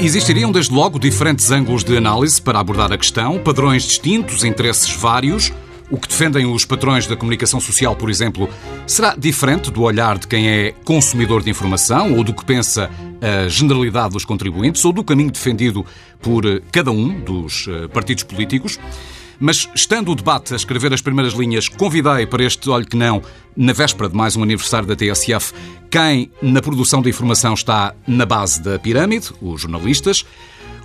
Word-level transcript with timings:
Existiriam, 0.00 0.50
desde 0.50 0.72
logo, 0.72 0.98
diferentes 0.98 1.50
ângulos 1.50 1.84
de 1.84 1.96
análise 1.96 2.40
para 2.40 2.58
abordar 2.58 2.92
a 2.92 2.98
questão, 2.98 3.38
padrões 3.38 3.82
distintos, 3.82 4.44
interesses 4.44 4.90
vários. 4.90 5.52
O 5.90 5.98
que 5.98 6.08
defendem 6.08 6.46
os 6.46 6.64
patrões 6.64 7.06
da 7.06 7.14
comunicação 7.16 7.60
social, 7.60 7.94
por 7.94 8.08
exemplo, 8.08 8.48
será 8.86 9.14
diferente 9.14 9.70
do 9.70 9.82
olhar 9.82 10.16
de 10.18 10.26
quem 10.26 10.48
é 10.48 10.74
consumidor 10.84 11.42
de 11.42 11.50
informação 11.50 12.16
ou 12.16 12.24
do 12.24 12.32
que 12.32 12.44
pensa 12.44 12.88
a 13.20 13.48
generalidade 13.48 14.14
dos 14.14 14.24
contribuintes 14.24 14.82
ou 14.84 14.92
do 14.92 15.04
caminho 15.04 15.30
defendido 15.30 15.84
por 16.20 16.44
cada 16.72 16.90
um 16.90 17.20
dos 17.20 17.66
eh, 17.68 17.88
partidos 17.88 18.24
políticos. 18.24 18.78
Mas, 19.44 19.68
estando 19.74 20.12
o 20.12 20.14
debate 20.14 20.52
a 20.52 20.56
escrever 20.56 20.94
as 20.94 21.00
primeiras 21.00 21.32
linhas, 21.32 21.68
convidei 21.68 22.24
para 22.26 22.44
este 22.44 22.70
Olho 22.70 22.86
que 22.86 22.96
Não, 22.96 23.20
na 23.56 23.72
véspera 23.72 24.08
de 24.08 24.14
mais 24.14 24.36
um 24.36 24.42
aniversário 24.44 24.86
da 24.86 24.94
TSF, 24.94 25.52
quem 25.90 26.30
na 26.40 26.62
produção 26.62 27.02
da 27.02 27.10
informação 27.10 27.52
está 27.52 27.92
na 28.06 28.24
base 28.24 28.62
da 28.62 28.78
pirâmide, 28.78 29.30
os 29.42 29.62
jornalistas, 29.62 30.24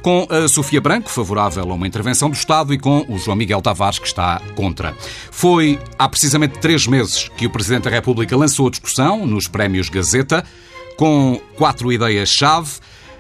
com 0.02 0.26
a 0.28 0.48
Sofia 0.48 0.82
Branco, 0.82 1.08
favorável 1.08 1.70
a 1.70 1.74
uma 1.76 1.86
intervenção 1.86 2.32
do 2.32 2.36
Estado, 2.36 2.74
e 2.74 2.80
com 2.80 3.06
o 3.08 3.20
João 3.20 3.38
Miguel 3.38 3.62
Tavares, 3.62 4.00
que 4.00 4.08
está 4.08 4.42
contra. 4.56 4.96
Foi 5.30 5.80
há 6.00 6.10
precisamente 6.10 6.58
três 6.58 6.88
meses 6.88 7.30
que 7.38 7.46
o 7.46 7.52
Presidente 7.52 7.84
da 7.84 7.92
República 7.92 8.36
lançou 8.36 8.70
a 8.70 8.72
discussão 8.72 9.24
nos 9.24 9.48
prémios 9.48 9.88
Gazeta, 9.88 10.44
com 10.98 11.40
quatro 11.56 11.92
ideias-chave 11.92 12.72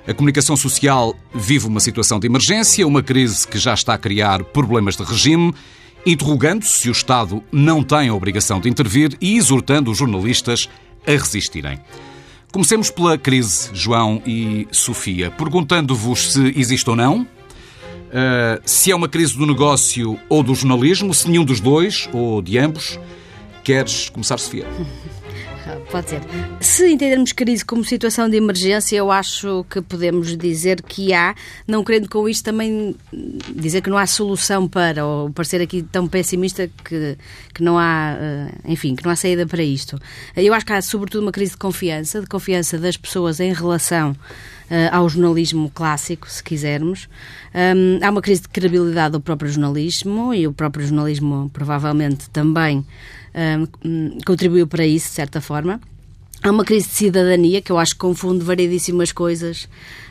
a 0.07 0.13
comunicação 0.13 0.55
social 0.55 1.13
vive 1.35 1.67
uma 1.67 1.81
situação 1.81 2.18
de 2.18 2.27
emergência, 2.27 2.87
uma 2.87 3.04
crise 3.04 3.45
que 3.45 3.59
já 3.59 3.73
está 3.73 3.93
a 3.93 3.98
criar 3.98 4.41
problemas 4.41 4.95
de 4.95 5.04
regime, 5.04 5.54
interrogando 6.05 6.63
se 6.63 6.87
o 6.87 6.93
Estado 6.93 7.43
não 7.51 7.84
tem 7.84 8.07
a 8.07 8.13
obrigação 8.13 8.62
de 8.62 8.70
intervir 8.70 9.17
e 9.20 9.35
exortando 9.35 9.91
os 9.91 9.98
jornalistas 9.98 10.70
a 11.05 11.12
resistirem. 11.12 11.82
Comecemos 12.54 12.90
pela 12.90 13.17
crise, 13.17 13.70
João 13.73 14.21
e 14.26 14.65
Sofia, 14.71 15.29
perguntando-vos 15.29 16.32
se 16.32 16.54
existe 16.57 16.89
ou 16.89 16.95
não, 16.95 17.23
uh, 17.23 17.27
se 18.63 18.91
é 18.91 18.95
uma 18.95 19.10
crise 19.10 19.37
do 19.37 19.45
negócio 19.45 20.17
ou 20.29 20.41
do 20.41 20.55
jornalismo, 20.55 21.13
se 21.13 21.29
nenhum 21.29 21.43
dos 21.43 21.60
dois 21.60 22.07
ou 22.13 22.41
de 22.41 22.57
ambos. 22.57 22.98
Queres 23.62 24.10
começar, 24.10 24.37
Sofia? 24.37 24.65
Pode 25.90 26.10
ser. 26.10 26.21
Se 26.60 26.91
entendermos 26.91 27.32
crise 27.32 27.63
como 27.63 27.84
situação 27.84 28.30
de 28.30 28.35
emergência, 28.35 28.98
eu 28.98 29.10
acho 29.10 29.66
que 29.70 29.82
podemos 29.82 30.35
dizer 30.35 30.82
que 30.82 31.13
há, 31.13 31.34
não 31.66 31.82
querendo 31.82 32.10
com 32.10 32.27
isto 32.27 32.44
também 32.44 32.94
dizer 33.55 33.82
que 33.82 33.90
não 33.90 33.98
há 33.98 34.05
solução 34.05 34.68
para, 34.68 35.05
ou 35.05 35.29
parecer 35.32 35.62
aqui 35.62 35.82
tão 35.84 36.05
pessimista 36.05 36.70
que, 36.84 37.18
que 37.54 37.63
não 37.63 37.77
há, 37.77 38.18
eh, 38.20 38.52
enfim, 38.66 38.96
que 38.96 39.04
não 39.05 39.12
há 39.12 39.16
saída 39.16 39.48
para 39.48 39.63
isto. 39.63 39.98
Eu 40.35 40.54
acho 40.54 40.66
que 40.66 40.74
há 40.74 40.82
sobretudo 40.82 41.24
uma 41.24 41.32
crise 41.32 41.52
de 41.52 41.57
confiança, 41.57 42.20
de 42.20 42.27
confiança 42.27 42.77
das 42.77 42.98
pessoas 42.98 43.40
em 43.40 43.54
relação 43.54 44.16
Uh, 44.68 44.91
ao 44.91 45.07
jornalismo 45.07 45.72
clássico, 45.74 46.29
se 46.29 46.44
quisermos. 46.44 47.07
Um, 47.55 48.05
há 48.05 48.10
uma 48.10 48.22
crise 48.22 48.41
de 48.41 48.49
credibilidade 48.49 49.13
do 49.13 49.22
próprio 49.22 49.49
jornalismo 49.49 50.34
e 50.34 50.46
o 50.46 50.51
próprio 50.51 50.85
jornalismo 50.85 51.49
provavelmente 51.54 52.29
também 52.32 52.85
um, 53.85 54.18
contribuiu 54.26 54.68
para 54.68 54.85
isso, 54.85 55.07
de 55.10 55.13
certa 55.13 55.40
forma. 55.40 55.80
Há 56.43 56.52
uma 56.52 56.63
crise 56.63 56.88
de 56.88 56.93
cidadania 56.93 57.62
que 57.62 57.71
eu 57.71 57.77
acho 57.77 57.94
que 57.94 57.99
confunde 57.99 58.44
variedíssimas 58.44 59.12
coisas, 59.12 59.68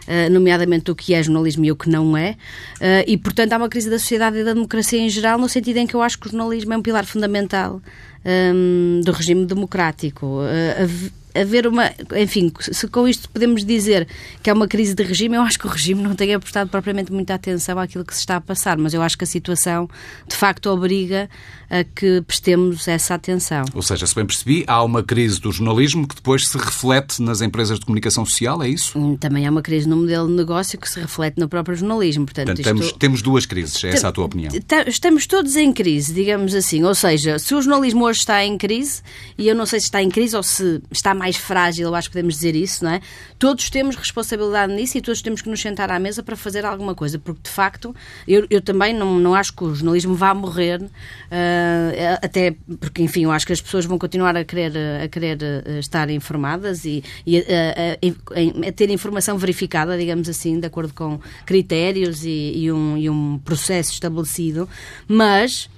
uh, 0.08 0.30
nomeadamente 0.30 0.90
o 0.90 0.94
que 0.94 1.14
é 1.14 1.22
jornalismo 1.22 1.64
e 1.64 1.70
o 1.70 1.76
que 1.76 1.88
não 1.88 2.16
é, 2.16 2.32
uh, 2.80 3.04
e 3.06 3.16
portanto 3.16 3.52
há 3.52 3.56
uma 3.56 3.68
crise 3.68 3.88
da 3.88 3.98
sociedade 3.98 4.38
e 4.38 4.44
da 4.44 4.52
democracia 4.52 4.98
em 4.98 5.08
geral, 5.08 5.38
no 5.38 5.48
sentido 5.48 5.76
em 5.76 5.86
que 5.86 5.94
eu 5.94 6.02
acho 6.02 6.18
que 6.18 6.26
o 6.26 6.30
jornalismo 6.30 6.72
é 6.72 6.76
um 6.76 6.82
pilar 6.82 7.06
fundamental 7.06 7.80
um, 8.24 9.00
do 9.04 9.12
regime 9.12 9.46
democrático. 9.46 10.26
Uh, 10.26 11.10
haver 11.40 11.66
uma. 11.66 11.92
Enfim, 12.16 12.52
se 12.60 12.86
com 12.88 13.06
isto 13.06 13.28
podemos 13.28 13.64
dizer 13.64 14.06
que 14.42 14.50
é 14.50 14.52
uma 14.52 14.66
crise 14.68 14.94
de 14.94 15.02
regime, 15.02 15.36
eu 15.36 15.42
acho 15.42 15.58
que 15.58 15.66
o 15.66 15.70
regime 15.70 16.02
não 16.02 16.14
tem 16.14 16.38
prestado 16.38 16.68
propriamente 16.68 17.12
muita 17.12 17.34
atenção 17.34 17.78
àquilo 17.78 18.04
que 18.04 18.14
se 18.14 18.20
está 18.20 18.36
a 18.36 18.40
passar, 18.40 18.78
mas 18.78 18.94
eu 18.94 19.02
acho 19.02 19.16
que 19.16 19.24
a 19.24 19.26
situação 19.26 19.88
de 20.28 20.36
facto 20.36 20.66
obriga 20.66 21.28
a 21.68 21.82
que 21.82 22.22
prestemos 22.22 22.86
essa 22.86 23.14
atenção. 23.14 23.64
Ou 23.74 23.82
seja, 23.82 24.06
se 24.06 24.14
bem 24.14 24.24
percebi, 24.24 24.64
há 24.66 24.82
uma 24.82 25.02
crise 25.02 25.40
do 25.40 25.50
jornalismo 25.50 26.06
que 26.06 26.14
depois 26.14 26.46
se 26.46 26.56
reflete 26.56 27.20
nas 27.20 27.40
empresas 27.40 27.78
de 27.78 27.84
comunicação 27.84 28.24
social, 28.24 28.62
é 28.62 28.68
isso? 28.68 28.96
Hum, 28.98 29.16
também 29.16 29.46
há 29.46 29.50
uma 29.50 29.62
crise 29.62 29.88
no 29.88 29.96
modelo 29.96 30.28
de 30.28 30.34
negócio 30.34 30.78
que 30.78 30.88
se 30.88 31.00
reflete 31.00 31.38
no 31.38 31.48
próprio 31.48 31.76
jornalismo. 31.76 32.24
Portanto, 32.24 32.46
Portanto 32.46 32.64
temos, 32.64 32.86
isto... 32.86 32.98
temos 32.98 33.22
duas 33.22 33.46
crises, 33.46 33.82
é 33.82 33.88
essa 33.88 34.08
a 34.08 34.12
tua 34.12 34.26
opinião? 34.26 34.52
Estamos 34.86 35.26
todos 35.26 35.56
em 35.56 35.72
crise, 35.72 36.14
digamos 36.14 36.54
assim. 36.54 36.84
Ou 36.84 36.94
seja, 36.94 37.38
se 37.38 37.54
o 37.54 37.60
jornalismo 37.60 38.04
hoje 38.04 38.20
está 38.20 38.44
em 38.44 38.56
crise, 38.56 39.02
e 39.36 39.48
eu 39.48 39.54
não 39.54 39.66
sei 39.66 39.80
se 39.80 39.86
está 39.86 40.00
em 40.00 40.08
crise 40.08 40.36
ou 40.36 40.42
se 40.42 40.80
está 40.90 41.14
mais 41.14 41.25
frágil, 41.34 41.88
eu 41.88 41.94
acho 41.94 42.08
que 42.08 42.12
podemos 42.12 42.34
dizer 42.34 42.54
isso, 42.54 42.84
não 42.84 42.92
é? 42.92 43.00
Todos 43.38 43.68
temos 43.70 43.96
responsabilidade 43.96 44.72
nisso 44.72 44.96
e 44.98 45.00
todos 45.00 45.20
temos 45.20 45.42
que 45.42 45.48
nos 45.48 45.60
sentar 45.60 45.90
à 45.90 45.98
mesa 45.98 46.22
para 46.22 46.36
fazer 46.36 46.64
alguma 46.64 46.94
coisa, 46.94 47.18
porque 47.18 47.40
de 47.42 47.50
facto 47.50 47.94
eu, 48.28 48.46
eu 48.48 48.60
também 48.60 48.94
não, 48.94 49.18
não 49.18 49.34
acho 49.34 49.52
que 49.52 49.64
o 49.64 49.74
jornalismo 49.74 50.14
vá 50.14 50.32
morrer. 50.34 50.80
Uh, 50.82 52.18
até 52.22 52.54
porque, 52.78 53.02
enfim, 53.02 53.24
eu 53.24 53.32
acho 53.32 53.46
que 53.46 53.52
as 53.52 53.60
pessoas 53.60 53.84
vão 53.84 53.98
continuar 53.98 54.36
a 54.36 54.44
querer, 54.44 54.72
a 55.02 55.08
querer 55.08 55.38
uh, 55.38 55.78
estar 55.78 56.08
informadas 56.10 56.84
e, 56.84 57.02
e 57.26 57.38
a, 57.38 58.68
a, 58.68 58.72
ter 58.72 58.90
informação 58.90 59.38
verificada, 59.38 59.98
digamos 59.98 60.28
assim, 60.28 60.60
de 60.60 60.66
acordo 60.66 60.94
com 60.94 61.18
critérios 61.44 62.24
e, 62.24 62.52
e, 62.54 62.72
um, 62.72 62.96
e 62.96 63.08
um 63.08 63.38
processo 63.38 63.92
estabelecido, 63.92 64.68
mas 65.08 65.68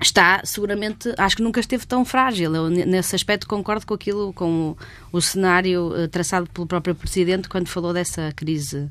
está 0.00 0.42
seguramente, 0.44 1.12
acho 1.16 1.36
que 1.36 1.42
nunca 1.42 1.60
esteve 1.60 1.86
tão 1.86 2.04
frágil. 2.04 2.54
Eu, 2.54 2.68
nesse 2.68 3.14
aspecto, 3.14 3.46
concordo 3.46 3.86
com 3.86 3.94
aquilo, 3.94 4.32
com 4.32 4.76
o, 5.12 5.18
o 5.18 5.20
cenário 5.20 5.88
uh, 5.88 6.08
traçado 6.08 6.48
pelo 6.52 6.66
próprio 6.66 6.94
Presidente 6.94 7.48
quando 7.48 7.68
falou 7.68 7.92
dessa 7.92 8.32
crise. 8.34 8.90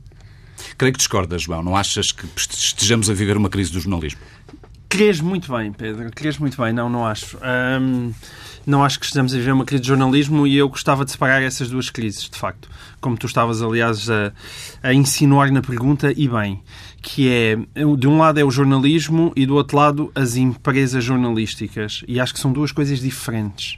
Creio 0.77 0.93
que 0.93 0.97
discordas, 0.97 1.43
João. 1.43 1.61
Não 1.61 1.75
achas 1.75 2.11
que 2.11 2.25
estejamos 2.37 3.09
a 3.09 3.13
viver 3.13 3.37
uma 3.37 3.49
crise 3.49 3.71
do 3.71 3.79
jornalismo? 3.79 4.21
Crês 4.87 5.19
muito 5.19 5.51
bem, 5.51 5.73
Pedro. 5.73 6.09
Crês 6.11 6.37
muito 6.37 6.61
bem. 6.61 6.71
Não, 6.71 6.89
não 6.89 7.05
acho. 7.05 7.37
Um, 7.37 8.13
não 8.65 8.83
acho 8.83 8.99
que 8.99 9.05
estejamos 9.05 9.33
a 9.33 9.37
viver 9.37 9.51
uma 9.51 9.65
crise 9.65 9.81
de 9.81 9.87
jornalismo 9.89 10.47
e 10.47 10.57
eu 10.57 10.69
gostava 10.69 11.05
de 11.05 11.11
separar 11.11 11.41
essas 11.41 11.69
duas 11.69 11.89
crises, 11.89 12.29
de 12.29 12.37
facto. 12.37 12.69
Como 12.99 13.17
tu 13.17 13.27
estavas, 13.27 13.61
aliás, 13.61 14.09
a, 14.09 14.31
a 14.81 14.93
insinuar 14.93 15.51
na 15.51 15.61
pergunta, 15.61 16.13
e 16.15 16.27
bem, 16.27 16.63
que 17.05 17.29
é, 17.29 17.55
de 17.95 18.07
um 18.07 18.17
lado 18.17 18.39
é 18.39 18.43
o 18.43 18.49
jornalismo 18.49 19.31
e 19.35 19.45
do 19.45 19.53
outro 19.53 19.77
lado 19.77 20.11
as 20.15 20.35
empresas 20.35 21.03
jornalísticas. 21.03 22.03
E 22.07 22.19
acho 22.19 22.33
que 22.33 22.39
são 22.39 22.51
duas 22.51 22.71
coisas 22.71 22.99
diferentes 22.99 23.77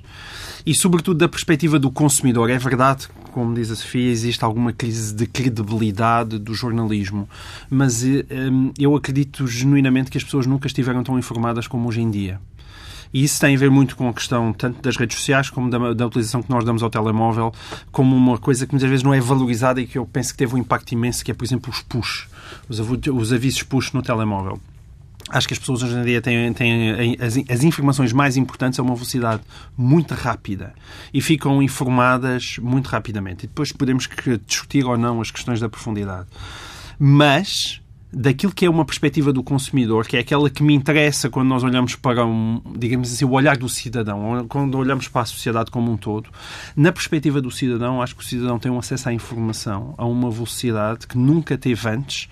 e, 0.66 0.74
sobretudo, 0.74 1.18
da 1.18 1.28
perspectiva 1.28 1.78
do 1.78 1.92
consumidor. 1.92 2.50
É 2.50 2.58
verdade, 2.58 3.10
como 3.34 3.54
diz 3.54 3.70
a 3.70 3.76
Sofia, 3.76 4.10
existe 4.10 4.46
alguma 4.46 4.72
crise 4.72 5.14
de 5.14 5.28
credibilidade 5.28 6.40
do 6.40 6.54
jornalismo, 6.54 7.28
mas 7.70 8.02
eh, 8.06 8.24
eu 8.80 8.96
acredito 8.96 9.46
genuinamente 9.46 10.10
que 10.10 10.18
as 10.18 10.24
pessoas 10.24 10.48
nunca 10.48 10.68
estiveram 10.68 11.04
tão 11.04 11.20
informadas 11.20 11.68
como 11.68 11.90
hoje 11.90 12.00
em 12.00 12.10
dia. 12.10 12.40
E 13.14 13.24
isso 13.24 13.40
tem 13.40 13.56
a 13.56 13.60
ver 13.60 13.70
muito 13.70 13.96
com 13.96 14.10
a 14.10 14.14
questão 14.14 14.54
tanto 14.54 14.82
das 14.82 14.98
redes 14.98 15.18
sociais 15.18 15.50
como 15.50 15.70
da, 15.70 15.94
da, 15.94 16.08
utilização 16.08 16.42
que 16.42 16.50
nós 16.50 16.64
damos 16.64 16.84
ao 16.84 16.90
telemóvel, 16.90 17.54
como 17.92 18.16
uma 18.16 18.38
coisa 18.38 18.66
que 18.66 18.74
muitas 18.74 18.90
vezes 18.90 19.04
não 19.04 19.14
é 19.14 19.20
valorizada 19.20 19.82
e 19.82 19.88
que 19.88 19.98
eu 19.98 20.06
penso 20.06 20.32
que 20.32 20.38
teve 20.38 20.56
um 20.56 20.58
impacto 20.58 20.92
imenso, 20.92 21.24
que 21.24 21.32
é, 21.32 21.34
por 21.34 21.46
exemplo, 21.46 21.72
os 21.72 21.82
push, 21.82 22.28
os, 22.68 22.80
os 22.80 23.34
avisos 23.34 23.64
push 23.64 23.92
no 23.94 24.02
telemóvel. 24.02 24.60
Acho 25.30 25.48
que 25.48 25.54
as 25.54 25.60
pessoas 25.60 25.84
hoje 25.84 25.94
em 25.94 26.04
dia 26.06 26.22
têm, 26.22 26.54
têm 26.54 27.18
as, 27.20 27.38
as, 27.50 27.64
informações 27.64 28.14
mais 28.14 28.38
importantes 28.38 28.80
a 28.80 28.82
uma 28.84 28.96
velocidade 28.96 29.42
muito 29.76 30.14
rápida 30.14 30.74
e 31.14 31.22
ficam 31.22 31.62
informadas 31.62 32.58
muito 32.62 32.88
rapidamente. 32.88 33.44
E 33.44 33.48
depois 33.48 33.74
podemos 33.74 34.08
discutir 34.46 34.86
ou 34.86 34.98
não 34.98 35.20
as 35.20 35.30
questões 35.30 35.60
da 35.60 35.68
profundidade. 35.68 36.28
Mas 36.98 37.82
daquilo 38.12 38.54
que 38.54 38.66
é 38.66 38.70
uma 38.70 38.86
perspectiva 38.86 39.34
do 39.34 39.44
consumidor, 39.44 40.08
que 40.08 40.16
é 40.16 40.20
aquela 40.20 40.50
que 40.50 40.64
me 40.64 40.74
interessa 40.74 41.30
quando 41.30 41.48
nós 41.48 41.64
olhamos 41.64 41.96
para 41.96 42.26
um, 42.26 42.62
digamos 42.78 43.12
assim, 43.12 43.26
o 43.26 43.32
olhar 43.32 43.58
do 43.58 43.68
cidadão, 43.68 44.46
quando 44.48 44.78
olhamos 44.78 45.08
para 45.08 45.22
a 45.22 45.26
sociedade 45.26 45.70
como 45.70 45.92
um 45.92 45.98
todo. 45.98 46.30
Na 46.76 46.92
perspectiva 46.92 47.42
do 47.42 47.52
cidadão, 47.52 48.02
acho 48.02 48.16
que 48.16 48.24
o 48.24 48.26
cidadão 48.26 48.58
tem 48.58 48.72
um 48.72 48.80
acesso 48.80 49.10
à 49.10 49.14
informação 49.14 49.94
a 49.98 50.06
uma 50.06 50.32
velocidade 50.32 51.06
que 51.06 51.18
nunca 51.18 51.58
teve 51.58 51.88
antes 51.90 52.30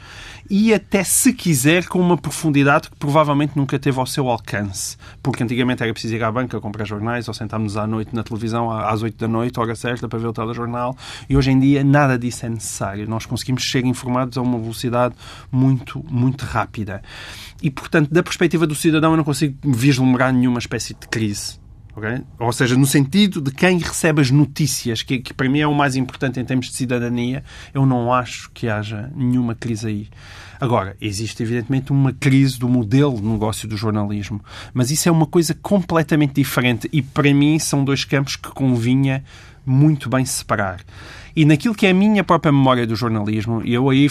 e 0.49 0.73
até, 0.73 1.03
se 1.03 1.33
quiser, 1.33 1.85
com 1.87 1.99
uma 1.99 2.17
profundidade 2.17 2.89
que 2.89 2.95
provavelmente 2.97 3.53
nunca 3.55 3.79
teve 3.79 3.99
ao 3.99 4.05
seu 4.05 4.29
alcance. 4.29 4.97
Porque 5.21 5.43
antigamente 5.43 5.81
era 5.81 5.91
preciso 5.91 6.15
ir 6.15 6.23
à 6.23 6.31
banca 6.31 6.59
comprar 6.59 6.85
jornais 6.85 7.27
ou 7.27 7.33
sentarmos 7.33 7.77
à 7.77 7.87
noite 7.87 8.13
na 8.13 8.23
televisão 8.23 8.71
às 8.71 9.01
8 9.01 9.17
da 9.17 9.27
noite, 9.27 9.59
hora 9.59 9.75
certa, 9.75 10.07
para 10.07 10.19
ver 10.19 10.27
o 10.27 10.33
telejornal. 10.33 10.95
E 11.29 11.35
hoje 11.35 11.51
em 11.51 11.59
dia 11.59 11.83
nada 11.83 12.17
disso 12.17 12.45
é 12.45 12.49
necessário. 12.49 13.09
Nós 13.09 13.25
conseguimos 13.25 13.69
ser 13.69 13.85
informados 13.85 14.37
a 14.37 14.41
uma 14.41 14.59
velocidade 14.59 15.15
muito, 15.51 16.03
muito 16.09 16.45
rápida. 16.45 17.01
E, 17.61 17.71
portanto, 17.71 18.13
da 18.13 18.21
perspectiva 18.21 18.67
do 18.67 18.75
cidadão, 18.75 19.11
eu 19.11 19.17
não 19.17 19.23
consigo 19.23 19.57
vislumbrar 19.63 20.31
nenhuma 20.31 20.59
espécie 20.59 20.93
de 20.93 21.07
crise. 21.07 21.64
Okay? 21.95 22.21
Ou 22.37 22.51
seja, 22.51 22.75
no 22.75 22.85
sentido 22.85 23.41
de 23.41 23.51
quem 23.51 23.77
recebe 23.77 24.21
as 24.21 24.29
notícias, 24.29 25.01
que, 25.01 25.19
que, 25.19 25.33
para 25.33 25.47
mim 25.47 25.59
é 25.59 25.67
o 25.67 25.73
mais 25.73 25.95
importante 25.95 26.39
em 26.39 26.43
termos 26.43 26.67
de 26.67 26.73
cidadania, 26.73 27.41
eu 27.73 27.85
não 27.85 28.13
acho 28.13 28.51
que 28.53 28.67
haja 28.67 29.09
nenhuma 29.15 29.55
crise 29.55 29.87
aí. 29.87 30.09
Agora, 30.59 30.95
existe 30.99 31.41
evidentemente 31.41 31.91
uma 31.91 32.11
crise 32.11 32.59
do 32.59 32.67
modelo 32.67 33.15
de 33.15 33.25
negócio 33.25 33.67
do 33.67 33.77
jornalismo, 33.77 34.43
mas 34.73 34.91
isso 34.91 35.07
é 35.07 35.11
uma 35.11 35.25
coisa 35.25 35.53
completamente 35.53 36.33
diferente 36.35 36.89
e 36.91 37.01
para 37.01 37.33
mim 37.33 37.57
são 37.59 37.83
dois 37.83 38.03
campos 38.03 38.35
que 38.35 38.49
convinha 38.49 39.23
muito 39.65 40.09
bem 40.09 40.25
separar. 40.25 40.81
E 41.35 41.43
naquilo 41.43 41.75
que 41.75 41.85
é 41.85 41.89
a 41.89 41.93
minha 41.93 42.23
própria 42.23 42.49
memória 42.49 42.87
do 42.87 42.95
jornalismo, 42.95 43.61
eu 43.65 43.89
aí 43.89 44.09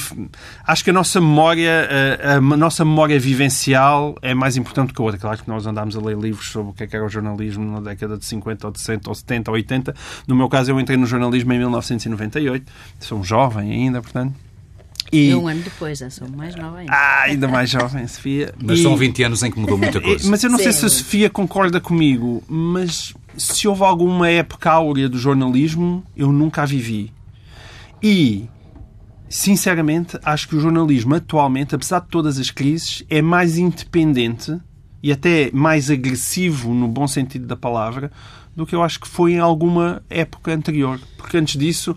acho 0.67 0.85
que 0.85 0.91
a 0.91 0.93
nossa 0.93 1.21
memória, 1.21 1.89
a, 2.23 2.35
a, 2.35 2.41
nossa 2.41 2.85
memória 2.85 3.19
vivencial 3.19 4.15
é 4.21 4.35
mais 4.35 4.59
importante 4.59 4.93
que 4.93 5.01
a 5.01 5.05
outra. 5.05 5.19
Claro 5.19 5.43
que 5.43 5.49
nós 5.49 5.67
andámos 5.67 5.97
a 5.97 6.01
ler 6.01 6.19
livros 6.19 6.51
sobre 6.51 6.73
o 6.73 6.75
que, 6.75 6.85
é 6.85 6.87
que 6.87 6.95
era 6.95 7.05
o 7.05 7.09
jornalismo 7.09 7.65
na 7.65 7.81
década 7.81 8.19
de 8.19 8.27
50, 8.27 8.67
ou 8.67 8.73
de 8.73 8.79
60, 8.79 9.09
ou 9.09 9.15
70, 9.15 9.51
ou 9.51 9.55
80. 9.55 9.95
No 10.27 10.37
meu 10.37 10.51
caso, 10.51 10.71
eu 10.71 10.79
entrei 10.79 10.99
no 10.99 11.06
jornalismo 11.06 11.51
em 11.55 11.59
1998. 11.59 12.71
Sou 13.01 13.19
um 13.19 13.25
jovem 13.25 13.73
ainda, 13.73 14.03
portanto. 14.03 14.35
E... 15.11 15.35
um 15.35 15.47
ano 15.47 15.62
depois, 15.62 16.01
eu 16.01 16.11
sou 16.11 16.29
mais 16.29 16.55
nova 16.56 16.79
ainda. 16.79 16.93
Ah, 16.93 17.23
ainda 17.23 17.49
mais 17.49 17.71
jovem, 17.71 18.06
Sofia. 18.06 18.53
Mas 18.62 18.81
e... 18.81 18.83
são 18.83 18.97
20 18.97 19.23
anos 19.23 19.43
em 19.43 19.51
que 19.51 19.59
mudou 19.59 19.79
muita 19.79 20.01
coisa. 20.03 20.29
Mas 20.29 20.43
eu 20.45 20.51
não 20.51 20.59
Sim. 20.59 20.65
sei 20.65 20.73
se 20.73 20.87
a 20.87 20.89
Sofia 20.89 21.31
concorda 21.31 21.81
comigo, 21.81 22.43
mas 22.49 23.15
se 23.36 23.66
houve 23.69 23.82
alguma 23.82 24.28
época 24.28 24.70
áurea 24.70 25.08
do 25.08 25.19
jornalismo, 25.19 26.04
eu 26.16 26.32
nunca 26.32 26.62
a 26.62 26.66
vivi. 26.66 27.12
E, 28.02 28.48
sinceramente, 29.28 30.19
acho 30.25 30.48
que 30.48 30.56
o 30.56 30.60
jornalismo 30.60 31.14
atualmente, 31.14 31.75
apesar 31.75 32.00
de 32.00 32.08
todas 32.08 32.38
as 32.38 32.50
crises, 32.50 33.04
é 33.08 33.20
mais 33.20 33.58
independente 33.58 34.58
e 35.02 35.12
até 35.12 35.50
mais 35.52 35.90
agressivo, 35.90 36.72
no 36.72 36.88
bom 36.88 37.06
sentido 37.06 37.46
da 37.46 37.56
palavra, 37.56 38.10
do 38.54 38.66
que 38.66 38.75
eu 38.75 38.82
acho 38.82 39.00
que 39.00 39.08
foi 39.08 39.32
em 39.32 39.38
alguma 39.38 40.02
época 40.08 40.52
anterior. 40.52 41.00
Porque 41.16 41.36
antes 41.36 41.58
disso 41.58 41.96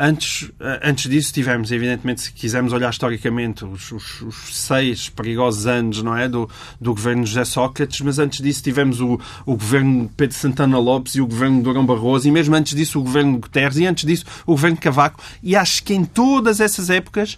Antes, 0.00 0.48
eh, 0.60 0.80
antes 0.84 1.10
disso, 1.10 1.32
tivemos, 1.32 1.72
evidentemente, 1.72 2.20
se 2.20 2.32
quisermos 2.32 2.72
olhar 2.72 2.88
historicamente, 2.88 3.64
os, 3.64 3.90
os, 3.90 4.22
os 4.22 4.56
seis 4.56 5.08
perigosos 5.08 5.66
anos 5.66 6.02
não 6.04 6.16
é, 6.16 6.28
do, 6.28 6.48
do 6.80 6.94
governo 6.94 7.26
José 7.26 7.44
Sócrates, 7.44 8.00
mas 8.02 8.20
antes 8.20 8.40
disso 8.40 8.62
tivemos 8.62 9.00
o, 9.00 9.18
o 9.44 9.56
governo 9.56 10.08
Pedro 10.16 10.36
Santana 10.36 10.78
Lopes 10.78 11.16
e 11.16 11.20
o 11.20 11.26
governo 11.26 11.60
Durão 11.62 11.84
Barroso, 11.84 12.28
e 12.28 12.30
mesmo 12.30 12.54
antes 12.54 12.76
disso 12.76 13.00
o 13.00 13.02
governo 13.02 13.38
Guterres, 13.38 13.76
e 13.78 13.86
antes 13.86 14.04
disso 14.04 14.24
o 14.46 14.52
governo 14.52 14.76
Cavaco. 14.76 15.20
E 15.42 15.56
acho 15.56 15.82
que 15.82 15.92
em 15.92 16.04
todas 16.04 16.60
essas 16.60 16.90
épocas 16.90 17.36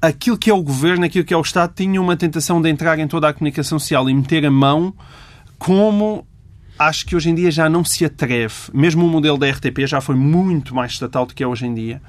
aquilo 0.00 0.38
que 0.38 0.48
é 0.48 0.54
o 0.54 0.62
governo, 0.62 1.04
aquilo 1.04 1.24
que 1.24 1.34
é 1.34 1.36
o 1.36 1.42
Estado, 1.42 1.72
tinha 1.74 2.00
uma 2.00 2.16
tentação 2.16 2.62
de 2.62 2.70
entrar 2.70 2.98
em 2.98 3.08
toda 3.08 3.28
a 3.28 3.32
comunicação 3.32 3.78
social 3.78 4.08
e 4.08 4.14
meter 4.14 4.46
a 4.46 4.50
mão 4.50 4.94
como 5.58 6.24
acho 6.78 7.06
que 7.06 7.16
hoje 7.16 7.30
em 7.30 7.34
dia 7.34 7.50
já 7.50 7.68
não 7.68 7.84
se 7.84 8.04
atreve. 8.04 8.54
Mesmo 8.72 9.04
o 9.04 9.08
modelo 9.08 9.36
da 9.36 9.48
RTP 9.50 9.86
já 9.86 10.00
foi 10.00 10.14
muito 10.14 10.74
mais 10.74 10.92
estatal 10.92 11.26
do 11.26 11.34
que 11.34 11.42
é 11.42 11.46
hoje 11.46 11.66
em 11.66 11.74
dia. 11.74 12.00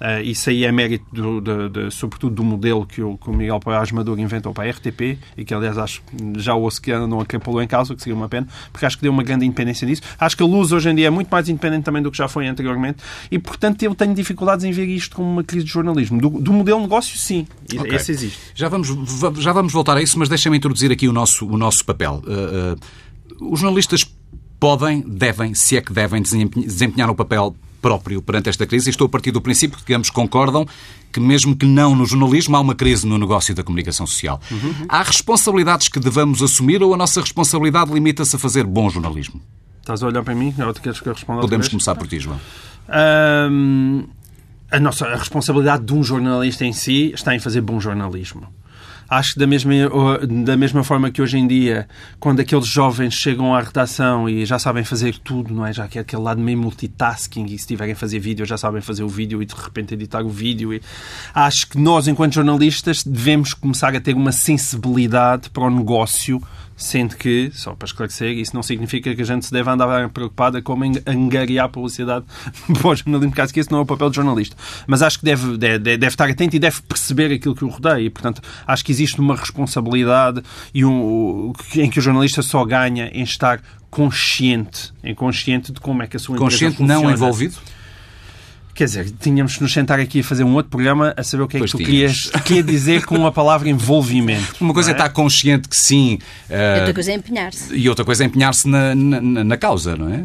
Uh, 0.00 0.22
isso 0.22 0.48
aí 0.48 0.64
é 0.64 0.70
mérito, 0.70 1.04
do, 1.12 1.90
sobretudo, 1.90 2.36
do 2.36 2.44
modelo 2.44 2.86
que 2.86 3.02
o, 3.02 3.18
que 3.18 3.28
o 3.28 3.32
Miguel 3.32 3.58
Paz 3.58 3.90
Maduro 3.90 4.20
inventou 4.20 4.54
para 4.54 4.68
a 4.68 4.70
RTP 4.70 5.18
e 5.36 5.44
que, 5.44 5.52
aliás, 5.52 5.76
acho 5.76 6.02
já 6.36 6.54
ouço 6.54 6.80
que 6.80 6.96
não 6.96 7.20
acapulou 7.20 7.60
em 7.60 7.66
causa, 7.66 7.96
que 7.96 8.02
seria 8.02 8.14
uma 8.14 8.28
pena, 8.28 8.46
porque 8.72 8.86
acho 8.86 8.96
que 8.96 9.02
deu 9.02 9.10
uma 9.10 9.24
grande 9.24 9.44
independência 9.44 9.84
disso. 9.84 10.02
Acho 10.20 10.36
que 10.36 10.42
a 10.44 10.46
Luz 10.46 10.70
hoje 10.70 10.88
em 10.88 10.94
dia 10.94 11.08
é 11.08 11.10
muito 11.10 11.28
mais 11.28 11.48
independente 11.48 11.82
também 11.82 12.00
do 12.00 12.12
que 12.12 12.16
já 12.16 12.28
foi 12.28 12.46
anteriormente 12.46 13.02
e, 13.28 13.40
portanto, 13.40 13.82
eu 13.82 13.92
tenho 13.92 14.14
dificuldades 14.14 14.64
em 14.64 14.70
ver 14.70 14.86
isto 14.86 15.16
como 15.16 15.28
uma 15.28 15.42
crise 15.42 15.64
de 15.66 15.72
jornalismo. 15.72 16.20
Do, 16.20 16.30
do 16.30 16.52
modelo 16.52 16.78
de 16.78 16.84
negócio, 16.84 17.18
sim. 17.18 17.44
Okay. 17.64 17.96
Esse 17.96 18.12
existe. 18.12 18.38
Já 18.54 18.68
vamos, 18.68 18.88
já 19.40 19.52
vamos 19.52 19.72
voltar 19.72 19.96
a 19.96 20.02
isso, 20.02 20.16
mas 20.16 20.28
deixem-me 20.28 20.58
introduzir 20.58 20.92
aqui 20.92 21.08
o 21.08 21.12
nosso, 21.12 21.44
o 21.44 21.56
nosso 21.56 21.84
papel. 21.84 22.22
Uh, 22.24 22.74
uh, 22.74 23.07
os 23.40 23.60
jornalistas 23.60 24.04
podem, 24.58 25.00
devem, 25.00 25.54
se 25.54 25.76
é 25.76 25.80
que 25.80 25.92
devem, 25.92 26.22
desempenhar 26.22 27.10
um 27.10 27.14
papel 27.14 27.54
próprio 27.80 28.20
perante 28.20 28.48
esta 28.48 28.66
crise. 28.66 28.88
E 28.88 28.90
estou 28.90 29.06
a 29.06 29.08
partir 29.08 29.30
do 29.30 29.40
princípio 29.40 29.78
que 29.84 29.94
ambos 29.94 30.10
concordam 30.10 30.66
que, 31.12 31.20
mesmo 31.20 31.56
que 31.56 31.66
não 31.66 31.94
no 31.94 32.04
jornalismo, 32.04 32.56
há 32.56 32.60
uma 32.60 32.74
crise 32.74 33.06
no 33.06 33.16
negócio 33.18 33.54
da 33.54 33.62
comunicação 33.62 34.06
social. 34.06 34.40
Uhum. 34.50 34.86
Há 34.88 35.02
responsabilidades 35.02 35.88
que 35.88 35.98
devamos 35.98 36.42
assumir 36.42 36.82
ou 36.82 36.92
a 36.92 36.96
nossa 36.96 37.20
responsabilidade 37.20 37.92
limita-se 37.92 38.36
a 38.36 38.38
fazer 38.38 38.64
bom 38.64 38.90
jornalismo? 38.90 39.40
Estás 39.80 40.02
a 40.02 40.06
olhar 40.06 40.22
para 40.22 40.34
mim? 40.34 40.54
Ou 40.58 40.74
queres 40.74 41.00
que 41.00 41.08
eu 41.08 41.14
responda 41.14 41.40
Podemos 41.40 41.68
começar 41.68 41.94
por 41.94 42.06
ti, 42.06 42.18
João. 42.18 42.38
a, 44.70 44.80
nossa, 44.80 45.06
a 45.06 45.16
responsabilidade 45.16 45.84
de 45.84 45.94
um 45.94 46.02
jornalista 46.02 46.64
em 46.64 46.72
si 46.72 47.12
está 47.14 47.34
em 47.34 47.38
fazer 47.38 47.62
bom 47.62 47.80
jornalismo. 47.80 48.46
Acho 49.08 49.32
que 49.32 49.38
da 49.38 49.46
mesma, 49.46 49.72
da 50.44 50.56
mesma 50.56 50.84
forma 50.84 51.10
que 51.10 51.22
hoje 51.22 51.38
em 51.38 51.46
dia, 51.46 51.88
quando 52.20 52.40
aqueles 52.40 52.66
jovens 52.66 53.14
chegam 53.14 53.54
à 53.54 53.60
redação 53.60 54.28
e 54.28 54.44
já 54.44 54.58
sabem 54.58 54.84
fazer 54.84 55.16
tudo, 55.18 55.54
não 55.54 55.64
é? 55.64 55.72
Já 55.72 55.88
que 55.88 55.98
é 55.98 56.02
aquele 56.02 56.22
lado 56.22 56.40
meio 56.40 56.58
multitasking 56.58 57.46
e 57.46 57.58
se 57.58 57.66
tiverem 57.66 57.94
a 57.94 57.96
fazer 57.96 58.18
vídeo 58.18 58.44
já 58.44 58.58
sabem 58.58 58.82
fazer 58.82 59.02
o 59.04 59.08
vídeo 59.08 59.42
e 59.42 59.46
de 59.46 59.54
repente 59.54 59.94
editar 59.94 60.22
o 60.22 60.28
vídeo. 60.28 60.74
E... 60.74 60.82
Acho 61.34 61.68
que 61.68 61.78
nós, 61.78 62.06
enquanto 62.06 62.34
jornalistas, 62.34 63.02
devemos 63.02 63.54
começar 63.54 63.96
a 63.96 64.00
ter 64.00 64.14
uma 64.14 64.32
sensibilidade 64.32 65.48
para 65.50 65.62
o 65.62 65.70
negócio 65.70 66.42
Sendo 66.80 67.16
que, 67.16 67.50
só 67.52 67.74
para 67.74 67.86
esclarecer, 67.86 68.38
isso 68.38 68.54
não 68.54 68.62
significa 68.62 69.12
que 69.12 69.20
a 69.20 69.24
gente 69.24 69.44
se 69.44 69.50
deve 69.52 69.68
andar 69.68 70.08
preocupada 70.10 70.62
como 70.62 70.84
angariar 71.04 71.68
publicidade 71.68 72.24
para 72.80 72.88
o 72.88 72.94
jornalismo, 72.94 73.32
caso 73.32 73.52
que 73.52 73.58
esse 73.58 73.70
não 73.72 73.78
é 73.78 73.82
o 73.82 73.86
papel 73.86 74.08
de 74.10 74.16
jornalista. 74.16 74.56
Mas 74.86 75.02
acho 75.02 75.18
que 75.18 75.24
deve, 75.24 75.58
deve, 75.58 75.78
deve 75.80 76.06
estar 76.06 76.30
atento 76.30 76.54
e 76.54 76.60
deve 76.60 76.80
perceber 76.82 77.34
aquilo 77.34 77.56
que 77.56 77.64
o 77.64 77.68
rodeia. 77.68 78.00
E, 78.00 78.08
portanto, 78.08 78.40
acho 78.64 78.84
que 78.84 78.92
existe 78.92 79.20
uma 79.20 79.34
responsabilidade 79.34 80.40
e 80.72 80.84
um, 80.84 81.52
em 81.74 81.90
que 81.90 81.98
o 81.98 82.02
jornalista 82.02 82.42
só 82.42 82.64
ganha 82.64 83.10
em 83.12 83.24
estar 83.24 83.60
consciente, 83.90 84.92
em 85.02 85.16
consciente 85.16 85.72
de 85.72 85.80
como 85.80 86.04
é 86.04 86.06
que 86.06 86.16
a 86.16 86.20
sua 86.20 86.36
consciente 86.36 86.80
empresa 86.80 86.94
funciona. 86.94 87.02
Consciente 87.02 87.20
não 87.20 87.26
envolvido? 87.26 87.77
Quer 88.78 88.84
dizer, 88.84 89.10
tínhamos 89.10 89.54
de 89.54 89.62
nos 89.62 89.72
sentar 89.72 89.98
aqui 89.98 90.20
a 90.20 90.22
fazer 90.22 90.44
um 90.44 90.54
outro 90.54 90.70
programa 90.70 91.12
a 91.16 91.24
saber 91.24 91.42
o 91.42 91.48
que 91.48 91.56
é 91.56 91.58
pois 91.58 91.72
que 91.72 91.78
tu 91.78 91.84
querias, 91.84 92.30
queria 92.44 92.62
dizer 92.62 93.04
com 93.06 93.26
a 93.26 93.32
palavra 93.32 93.68
envolvimento. 93.68 94.54
Uma 94.60 94.72
coisa 94.72 94.90
é? 94.90 94.92
é? 94.92 94.94
estar 94.94 95.08
consciente 95.08 95.68
que 95.68 95.76
sim. 95.76 96.20
Uh, 96.48 96.78
outra 96.78 96.94
coisa 96.94 97.10
é 97.10 97.14
empenhar-se. 97.16 97.74
E 97.74 97.88
outra 97.88 98.04
coisa 98.04 98.22
é 98.22 98.26
empenhar-se 98.26 98.68
na, 98.68 98.94
na, 98.94 99.42
na, 99.42 99.56
causa, 99.56 99.96
não 99.96 100.14
é? 100.14 100.22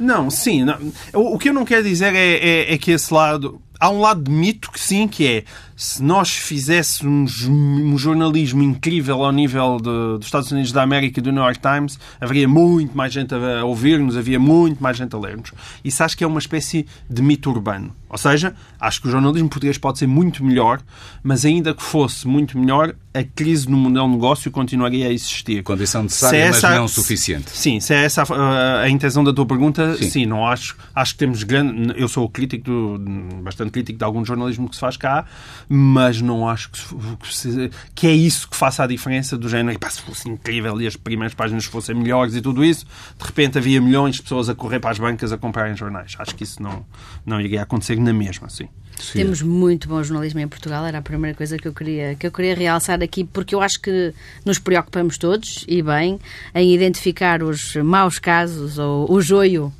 Não, 0.00 0.30
sim. 0.30 0.64
Não. 0.64 0.80
O, 1.12 1.36
o 1.36 1.38
que 1.38 1.50
eu 1.50 1.54
não 1.54 1.64
quero 1.64 1.84
dizer 1.84 2.12
é, 2.12 2.38
é, 2.38 2.74
é 2.74 2.76
que 2.76 2.90
esse 2.90 3.14
lado. 3.14 3.62
Há 3.78 3.88
um 3.88 4.00
lado 4.00 4.24
de 4.24 4.32
mito 4.32 4.72
que 4.72 4.80
sim, 4.80 5.06
que 5.06 5.24
é 5.24 5.44
se 5.76 6.02
nós 6.02 6.30
fizéssemos 6.30 7.46
um 7.46 7.96
jornalismo 7.96 8.62
incrível 8.62 9.24
ao 9.24 9.32
nível 9.32 9.78
de, 9.78 10.18
dos 10.18 10.26
Estados 10.26 10.50
Unidos 10.50 10.72
da 10.72 10.82
América 10.82 11.20
e 11.20 11.22
do 11.22 11.32
New 11.32 11.42
York 11.42 11.60
Times, 11.60 11.98
haveria 12.20 12.48
muito 12.48 12.96
mais 12.96 13.12
gente 13.12 13.34
a 13.34 13.64
ouvir-nos, 13.64 14.16
havia 14.16 14.38
muito 14.38 14.82
mais 14.82 14.96
gente 14.96 15.14
a 15.14 15.18
ler-nos. 15.18 15.52
Isso 15.84 16.02
acho 16.02 16.16
que 16.16 16.24
é 16.24 16.26
uma 16.26 16.38
espécie 16.38 16.86
de 17.08 17.22
mito 17.22 17.50
urbano. 17.50 17.94
Ou 18.08 18.18
seja, 18.18 18.54
acho 18.78 19.00
que 19.00 19.08
o 19.08 19.10
jornalismo 19.10 19.48
português 19.48 19.78
pode 19.78 19.98
ser 19.98 20.06
muito 20.06 20.44
melhor, 20.44 20.82
mas 21.22 21.46
ainda 21.46 21.72
que 21.72 21.82
fosse 21.82 22.28
muito 22.28 22.58
melhor, 22.58 22.94
a 23.14 23.22
crise 23.22 23.70
no 23.70 23.76
modelo 23.76 24.06
de 24.06 24.12
negócio 24.14 24.50
continuaria 24.50 25.08
a 25.08 25.12
existir. 25.12 25.62
Condição 25.62 26.02
necessária, 26.02 26.36
é 26.36 26.40
essa, 26.40 26.68
mas 26.68 26.78
não 26.78 26.88
suficiente. 26.88 27.50
Sim, 27.50 27.80
se 27.80 27.94
é 27.94 28.04
essa 28.04 28.22
a, 28.22 28.82
a 28.82 28.90
intenção 28.90 29.24
da 29.24 29.32
tua 29.32 29.46
pergunta, 29.46 29.96
sim. 29.96 30.10
sim, 30.10 30.26
não 30.26 30.46
acho. 30.46 30.76
Acho 30.94 31.12
que 31.12 31.18
temos 31.18 31.42
grande. 31.42 31.94
Eu 31.96 32.08
sou 32.08 32.28
crítico, 32.28 32.98
do, 32.98 32.98
bastante 33.42 33.70
crítico 33.70 33.98
de 33.98 34.04
algum 34.04 34.24
jornalismo 34.24 34.68
que 34.68 34.74
se 34.74 34.80
faz 34.80 34.96
cá, 34.96 35.24
mas 35.68 36.20
não 36.20 36.48
acho 36.48 36.70
que, 36.70 37.70
que, 37.94 38.06
é 38.06 38.12
isso 38.12 38.48
que 38.48 38.56
faça 38.56 38.84
a 38.84 38.86
diferença 38.86 39.36
do 39.36 39.48
género. 39.48 39.74
E, 39.74 39.78
pá, 39.78 39.90
se 39.90 40.00
fosse 40.00 40.28
incrível 40.28 40.80
e 40.80 40.86
as 40.86 40.96
primeiras 40.96 41.34
páginas 41.34 41.64
fossem 41.64 41.94
melhores 41.94 42.34
e 42.34 42.40
tudo 42.40 42.64
isso, 42.64 42.86
de 43.18 43.24
repente 43.24 43.58
havia 43.58 43.80
milhões 43.80 44.16
de 44.16 44.22
pessoas 44.22 44.48
a 44.48 44.54
correr 44.54 44.80
para 44.80 44.90
as 44.90 44.98
bancas 44.98 45.32
a 45.32 45.38
comprarem 45.38 45.76
jornais. 45.76 46.14
Acho 46.18 46.34
que 46.34 46.44
isso 46.44 46.62
não, 46.62 46.84
não 47.24 47.40
iria 47.40 47.62
acontecer 47.62 47.96
na 47.98 48.12
mesma, 48.12 48.48
sim. 48.48 48.68
Sim. 48.98 49.18
Temos 49.18 49.42
muito 49.42 49.88
bom 49.88 50.00
jornalismo 50.02 50.38
em 50.38 50.46
Portugal, 50.46 50.86
era 50.86 50.98
a 50.98 51.02
primeira 51.02 51.36
coisa 51.36 51.56
que 51.56 51.66
eu 51.66 51.72
queria, 51.72 52.14
que 52.14 52.26
eu 52.26 52.30
queria 52.30 52.54
realçar 52.54 53.02
aqui, 53.02 53.24
porque 53.24 53.54
eu 53.54 53.60
acho 53.60 53.80
que 53.80 54.14
nos 54.44 54.60
preocupamos 54.60 55.18
todos, 55.18 55.64
e 55.66 55.82
bem, 55.82 56.20
em 56.54 56.72
identificar 56.72 57.42
os 57.42 57.74
maus 57.76 58.20
casos 58.20 58.78
ou 58.78 59.10
o 59.10 59.20
joio 59.20 59.72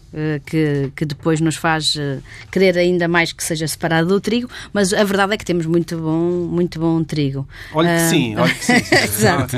que, 0.44 0.92
que 0.94 1.04
depois 1.04 1.40
nos 1.40 1.56
faz 1.56 1.96
eh, 1.98 2.18
querer 2.50 2.76
ainda 2.76 3.08
mais 3.08 3.32
que 3.32 3.42
seja 3.42 3.66
separado 3.66 4.08
do 4.08 4.20
trigo, 4.20 4.48
mas 4.72 4.92
a 4.92 5.02
verdade 5.04 5.34
é 5.34 5.36
que 5.36 5.44
temos 5.44 5.66
muito 5.66 5.96
bom, 5.96 6.46
muito 6.48 6.78
bom 6.78 7.02
trigo. 7.02 7.48
Olha 7.72 7.96
que 7.96 8.00
sim, 8.10 8.36
olha 8.36 8.54
que 8.54 8.64
sim. 8.64 8.72
Exato. 9.02 9.56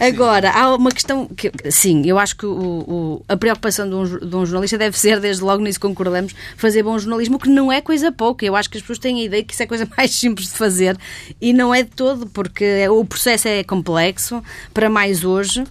Agora, 0.00 0.50
há 0.50 0.74
uma 0.74 0.90
questão 0.90 1.26
que, 1.26 1.50
sim, 1.70 2.02
eu 2.04 2.18
acho 2.18 2.36
que 2.36 2.46
o, 2.46 2.52
o, 2.52 3.24
a 3.28 3.36
preocupação 3.36 3.88
de 3.88 3.94
um, 3.94 4.28
de 4.28 4.36
um, 4.36 4.44
jornalista 4.44 4.76
deve 4.76 4.98
ser, 4.98 5.20
desde 5.20 5.42
logo 5.42 5.62
nisso 5.62 5.80
concordamos, 5.80 6.34
fazer 6.56 6.82
bom 6.82 6.98
jornalismo, 6.98 7.38
que 7.38 7.48
não 7.48 7.72
é 7.72 7.80
coisa 7.80 8.12
pouca. 8.12 8.44
Eu 8.44 8.54
acho 8.56 8.68
que 8.68 8.76
as 8.76 8.82
pessoas 8.82 8.98
têm 8.98 9.20
a 9.20 9.24
ideia 9.24 9.42
que 9.42 9.52
isso 9.52 9.62
é 9.62 9.64
a 9.64 9.68
coisa 9.68 9.88
mais 9.96 10.10
simples 10.14 10.48
de 10.48 10.54
fazer 10.54 10.98
e 11.40 11.52
não 11.52 11.74
é 11.74 11.82
de 11.82 11.90
todo, 11.90 12.26
porque 12.26 12.86
o 12.88 13.04
processo 13.04 13.48
é 13.48 13.64
complexo, 13.64 14.42
para 14.72 14.90
mais 14.90 15.24
hoje 15.24 15.64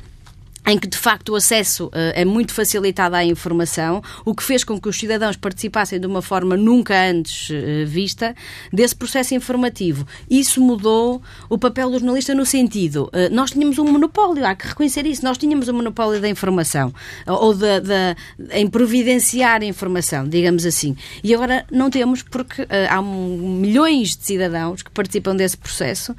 em 0.65 0.77
que 0.77 0.87
de 0.87 0.97
facto 0.97 1.29
o 1.29 1.35
acesso 1.35 1.87
uh, 1.87 1.91
é 2.13 2.23
muito 2.23 2.53
facilitado 2.53 3.15
à 3.15 3.23
informação, 3.23 4.01
o 4.23 4.33
que 4.33 4.43
fez 4.43 4.63
com 4.63 4.79
que 4.79 4.87
os 4.87 4.97
cidadãos 4.97 5.35
participassem 5.35 5.99
de 5.99 6.07
uma 6.07 6.21
forma 6.21 6.55
nunca 6.55 6.93
antes 7.09 7.49
uh, 7.49 7.85
vista 7.85 8.33
desse 8.71 8.95
processo 8.95 9.35
informativo. 9.35 10.07
Isso 10.29 10.61
mudou 10.61 11.21
o 11.49 11.57
papel 11.57 11.89
do 11.89 11.99
jornalista 11.99 12.33
no 12.33 12.45
sentido, 12.45 13.09
uh, 13.13 13.33
nós 13.33 13.51
tínhamos 13.51 13.77
um 13.77 13.85
monopólio, 13.85 14.45
há 14.45 14.55
que 14.55 14.67
reconhecer 14.67 15.05
isso, 15.05 15.23
nós 15.23 15.37
tínhamos 15.37 15.67
um 15.67 15.73
monopólio 15.73 16.21
da 16.21 16.29
informação, 16.29 16.93
ou 17.27 17.53
da, 17.53 17.79
da, 17.79 18.15
em 18.51 18.67
providenciar 18.67 19.63
informação, 19.63 20.27
digamos 20.27 20.65
assim. 20.65 20.95
E 21.23 21.33
agora 21.33 21.65
não 21.71 21.89
temos 21.89 22.21
porque 22.21 22.65
há 22.89 22.99
um, 22.99 23.59
milhões 23.59 24.15
de 24.15 24.25
cidadãos 24.25 24.81
que 24.81 24.91
participam 24.91 25.35
desse 25.35 25.57
processo 25.57 26.15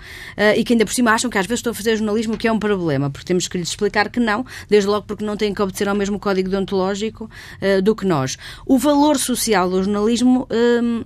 e 0.57 0.65
que 0.65 0.73
ainda 0.73 0.85
por 0.85 0.93
cima 0.93 1.13
acham 1.13 1.31
que 1.31 1.39
às 1.39 1.47
vezes 1.47 1.61
estão 1.61 1.71
a 1.71 1.75
fazer 1.75 1.97
jornalismo 1.97 2.37
que 2.37 2.49
é 2.49 2.53
um 2.53 2.59
problema, 2.59 3.11
porque 3.11 3.27
temos 3.27 3.49
que 3.49 3.59
lhes 3.59 3.69
explicar 3.69 4.09
que 4.09 4.21
não 4.21 4.34
desde 4.69 4.89
logo 4.89 5.07
porque 5.07 5.25
não 5.25 5.37
têm 5.37 5.53
que 5.53 5.61
obedecer 5.61 5.89
ao 5.89 5.95
mesmo 5.95 6.19
código 6.19 6.49
deontológico 6.49 7.25
uh, 7.61 7.83
do 7.83 7.95
que 7.95 8.07
nós. 8.07 8.39
O 8.67 8.79
valor 8.79 9.19
social 9.19 9.69
do 9.69 9.83
jornalismo. 9.83 10.49
Uh, 10.51 11.05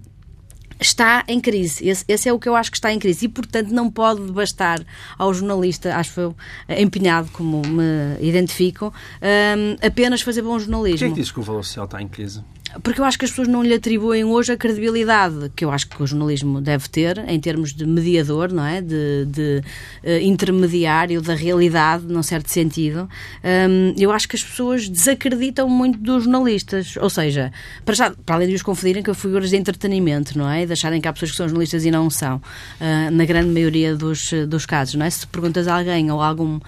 está 0.80 1.24
em 1.26 1.40
crise. 1.40 1.88
Esse, 1.88 2.04
esse, 2.06 2.28
é 2.28 2.32
o 2.32 2.38
que 2.38 2.48
eu 2.48 2.54
acho 2.54 2.70
que 2.70 2.76
está 2.76 2.92
em 2.92 2.98
crise. 2.98 3.26
E, 3.26 3.28
portanto, 3.28 3.70
não 3.70 3.90
pode 3.90 4.20
bastar 4.32 4.80
ao 5.18 5.34
jornalista, 5.34 5.96
acho 5.96 6.20
eu, 6.20 6.36
empenhado, 6.68 7.28
como 7.32 7.62
me 7.66 8.16
identifico, 8.20 8.92
um, 9.20 9.86
apenas 9.86 10.22
fazer 10.22 10.42
bom 10.42 10.58
jornalismo. 10.58 10.98
Quem 10.98 11.08
é 11.08 11.10
que 11.10 11.20
diz 11.20 11.32
que 11.32 11.40
o 11.40 11.42
valor 11.42 11.64
social 11.64 11.86
está 11.86 12.00
em 12.00 12.08
crise? 12.08 12.44
Porque 12.82 13.00
eu 13.00 13.04
acho 13.04 13.18
que 13.18 13.24
as 13.24 13.30
pessoas 13.30 13.48
não 13.48 13.62
lhe 13.62 13.72
atribuem 13.72 14.24
hoje 14.24 14.52
a 14.52 14.56
credibilidade 14.56 15.50
que 15.56 15.64
eu 15.64 15.70
acho 15.70 15.88
que 15.88 16.02
o 16.02 16.06
jornalismo 16.06 16.60
deve 16.60 16.88
ter 16.88 17.18
em 17.26 17.40
termos 17.40 17.72
de 17.72 17.86
mediador, 17.86 18.52
não 18.52 18.64
é? 18.64 18.80
De, 18.80 19.24
de 19.26 19.62
uh, 20.04 20.22
intermediário 20.22 21.22
da 21.22 21.34
realidade, 21.34 22.04
num 22.06 22.22
certo 22.22 22.50
sentido. 22.50 23.08
Um, 23.42 23.94
eu 23.98 24.12
acho 24.12 24.28
que 24.28 24.36
as 24.36 24.44
pessoas 24.44 24.88
desacreditam 24.88 25.68
muito 25.68 25.98
dos 25.98 26.24
jornalistas. 26.24 26.96
Ou 27.00 27.08
seja, 27.08 27.52
para, 27.84 27.94
já, 27.94 28.10
para 28.10 28.36
além 28.36 28.48
de 28.48 28.54
os 28.54 28.62
confundirem 28.62 29.02
com 29.02 29.14
figuras 29.14 29.50
de 29.50 29.56
entretenimento, 29.56 30.36
não 30.36 30.48
é? 30.48 30.62
E 30.62 30.66
de 30.66 30.72
acharem 30.72 31.00
que 31.00 31.08
há 31.08 31.12
pessoas 31.12 31.30
que 31.30 31.36
são 31.36 31.48
jornalistas 31.48 31.84
e 31.84 31.90
não 31.90 32.10
são, 32.10 32.36
uh, 32.36 33.10
na 33.10 33.24
grande 33.24 33.50
maioria 33.50 33.96
dos, 33.96 34.30
dos 34.46 34.66
casos, 34.66 34.94
não 34.94 35.06
é? 35.06 35.10
Se 35.10 35.26
perguntas 35.26 35.66
a 35.66 35.78
alguém 35.78 36.10
ou 36.10 36.20
a 36.20 36.26
algum. 36.26 36.56
Uh, 36.56 36.60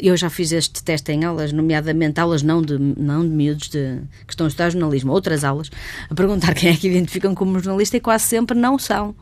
eu 0.00 0.16
já 0.16 0.30
fiz 0.30 0.52
este 0.52 0.82
teste 0.82 1.10
em 1.10 1.24
aulas, 1.24 1.52
nomeadamente 1.52 2.20
aulas 2.20 2.42
não 2.42 2.62
de, 2.62 2.78
não 2.78 3.22
de 3.22 3.34
miúdos 3.34 3.68
de, 3.68 3.98
que 4.26 4.32
estão 4.32 4.46
a 4.46 4.48
estudar 4.48 4.70
jornalismo, 4.70 5.12
outras 5.12 5.39
das 5.40 5.44
aulas 5.44 5.70
a 6.08 6.14
perguntar 6.14 6.52
quem 6.54 6.70
é 6.70 6.76
que 6.76 6.88
identificam 6.88 7.34
como 7.34 7.58
jornalista 7.58 7.96
e 7.96 8.00
quase 8.00 8.24
sempre 8.24 8.56
não 8.56 8.78
são 8.78 9.14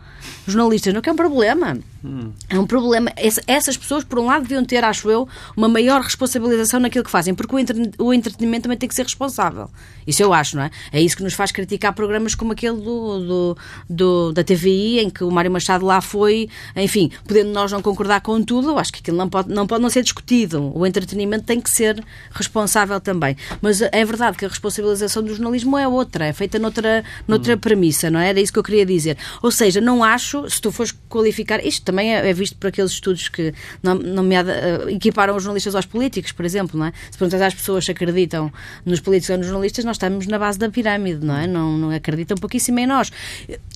jornalistas. 0.47 0.93
Não 0.93 1.01
que 1.01 1.09
é 1.09 1.13
um 1.13 1.17
problema. 1.17 1.79
Hum. 2.05 2.33
É 2.49 2.59
um 2.59 2.67
problema. 2.67 3.11
Essas 3.47 3.77
pessoas, 3.77 4.05
por 4.05 4.19
um 4.19 4.27
lado, 4.27 4.43
deviam 4.43 4.65
ter, 4.65 4.85
acho 4.85 5.11
eu, 5.11 5.29
uma 5.57 5.69
maior 5.69 6.01
responsabilização 6.01 6.81
naquilo 6.81 7.05
que 7.05 7.11
fazem, 7.11 7.35
porque 7.35 7.55
o 7.99 8.13
entretenimento 8.13 8.63
também 8.63 8.79
tem 8.79 8.89
que 8.89 8.95
ser 8.95 9.03
responsável. 9.03 9.69
Isso 10.07 10.23
eu 10.23 10.33
acho, 10.33 10.57
não 10.57 10.65
é? 10.65 10.71
É 10.93 11.03
isso 11.03 11.17
que 11.17 11.23
nos 11.23 11.35
faz 11.35 11.53
criticar 11.53 11.93
programas 11.93 12.35
como 12.35 12.53
aquele 12.53 12.77
do, 12.77 13.19
do, 13.19 13.59
do 13.89 14.33
da 14.33 14.45
TVI, 14.45 15.01
em 15.01 15.11
que 15.11 15.25
o 15.25 15.31
Mário 15.31 15.51
Machado 15.51 15.85
lá 15.85 16.01
foi, 16.01 16.49
enfim, 16.77 17.11
podendo 17.27 17.51
nós 17.51 17.71
não 17.73 17.83
concordar 17.83 18.21
com 18.21 18.43
tudo, 18.43 18.79
acho 18.79 18.93
que 18.93 19.01
aquilo 19.01 19.17
não 19.17 19.29
pode, 19.29 19.53
não 19.53 19.67
pode 19.67 19.83
não 19.83 19.91
ser 19.91 20.03
discutido. 20.03 20.73
O 20.75 20.87
entretenimento 20.87 21.45
tem 21.45 21.61
que 21.61 21.71
ser 21.71 22.03
responsável 22.31 23.01
também. 23.01 23.37
Mas 23.61 23.83
é 23.83 24.05
verdade 24.05 24.39
que 24.39 24.45
a 24.45 24.49
responsabilização 24.49 25.23
do 25.23 25.35
jornalismo 25.35 25.77
é 25.77 25.87
outra, 25.87 26.08
é 26.17 26.33
feita 26.33 26.59
noutra, 26.59 27.05
noutra 27.27 27.55
hum. 27.55 27.59
premissa, 27.59 28.11
não 28.11 28.21
é? 28.21 28.31
Era 28.31 28.41
isso 28.41 28.53
que 28.53 28.59
eu 28.59 28.63
queria 28.63 28.85
dizer. 28.85 29.17
Ou 29.43 29.51
seja, 29.51 29.81
não 29.81 30.03
acho, 30.03 30.49
se 30.49 30.61
tu 30.61 30.71
fores 30.71 30.93
qualificar, 31.09 31.65
isto 31.65 31.85
também 31.85 32.15
é, 32.15 32.29
é 32.29 32.33
visto 32.33 32.57
por 32.57 32.69
aqueles 32.69 32.93
estudos 32.93 33.29
que 33.29 33.53
nomeada, 33.83 34.85
uh, 34.85 34.91
equiparam 34.91 35.37
os 35.37 35.43
jornalistas 35.43 35.75
aos 35.75 35.87
políticos, 35.87 36.33
por 36.33 36.45
exemplo, 36.45 36.79
não 36.79 36.87
é? 36.87 36.93
Se 37.11 37.19
perguntas 37.19 37.41
às 37.41 37.55
pessoas 37.55 37.85
se 37.85 37.91
acreditam 37.91 38.53
nos 38.85 39.01
políticos 39.01 39.31
ou 39.31 39.39
nos 39.39 39.47
jornalistas, 39.47 39.85
nós 39.85 39.97
estamos 39.97 40.27
na 40.27 40.39
base 40.39 40.59
da 40.59 40.69
pirâmide, 40.69 41.25
não 41.25 41.37
é? 41.37 41.47
Não, 41.47 41.77
não 41.77 41.91
acreditam 41.91 42.37
pouquíssimo 42.37 42.79
em 42.79 42.87
nós. 42.87 43.11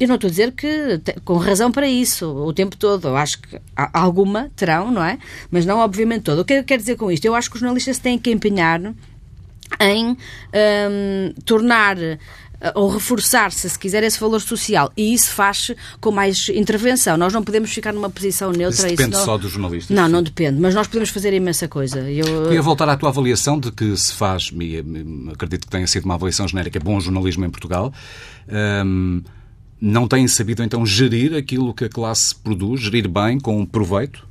Eu 0.01 0.09
não 0.09 0.17
estou 0.17 0.29
a 0.29 0.31
dizer 0.31 0.53
que 0.53 1.01
com 1.25 1.37
razão 1.37 1.71
para 1.71 1.87
isso 1.87 2.27
o 2.27 2.53
tempo 2.53 2.77
todo. 2.77 3.09
Eu 3.09 3.17
acho 3.17 3.41
que 3.41 3.61
alguma 3.93 4.51
terão, 4.57 4.91
não 4.91 5.05
é? 5.05 5.19
Mas 5.51 5.67
não 5.67 5.79
obviamente 5.79 6.23
todo. 6.23 6.41
O 6.41 6.45
que 6.45 6.55
eu 6.55 6.65
quero 6.65 6.81
dizer 6.81 6.97
com 6.97 7.11
isto? 7.11 7.25
Eu 7.25 7.35
acho 7.35 7.51
que 7.51 7.57
os 7.57 7.61
jornalistas 7.61 7.99
têm 7.99 8.19
que 8.19 8.31
empenhar 8.31 8.81
em 9.81 10.11
um, 10.11 11.33
tornar 11.45 11.97
ou 12.75 12.89
reforçar-se, 12.89 13.69
se 13.69 13.79
quiser, 13.79 14.03
esse 14.05 14.21
valor 14.21 14.41
social. 14.41 14.93
E 14.97 15.13
isso 15.13 15.31
faz 15.33 15.73
com 16.01 16.13
mais 16.13 16.49
intervenção. 16.49 17.17
Nós 17.17 17.33
não 17.33 17.43
podemos 17.43 17.73
ficar 17.73 17.93
numa 17.93 18.09
posição 18.09 18.53
neutra. 18.53 18.69
Isso 18.69 18.83
depende 18.83 19.11
isso 19.11 19.19
não... 19.19 19.25
só 19.25 19.39
dos 19.39 19.51
jornalistas. 19.51 19.95
Não, 19.95 20.09
não 20.09 20.23
depende. 20.23 20.61
Mas 20.61 20.75
nós 20.75 20.87
podemos 20.87 21.11
fazer 21.11 21.33
imensa 21.33 21.67
coisa. 21.67 22.01
Eu 22.09 22.45
queria 22.45 22.63
voltar 22.63 22.89
à 22.89 22.97
tua 22.97 23.09
avaliação 23.09 23.59
de 23.59 23.73
que 23.73 23.97
se 23.97 24.15
faz, 24.15 24.51
e 24.53 24.79
acredito 25.33 25.67
que 25.67 25.71
tenha 25.71 25.87
sido 25.87 26.05
uma 26.05 26.15
avaliação 26.15 26.47
genérica, 26.47 26.79
bom 26.79 27.01
jornalismo 27.01 27.45
em 27.45 27.51
Portugal. 27.51 27.93
Um, 28.85 29.23
não 29.81 30.07
têm 30.07 30.29
sabido 30.29 30.63
então 30.63 30.87
gerir 30.87 31.35
aquilo 31.35 31.75
que 31.75 31.85
a 31.85 31.89
classe 31.89 32.35
produz, 32.35 32.83
gerir 32.83 33.09
bem, 33.09 33.41
com 33.41 33.67
proveito? 33.67 34.25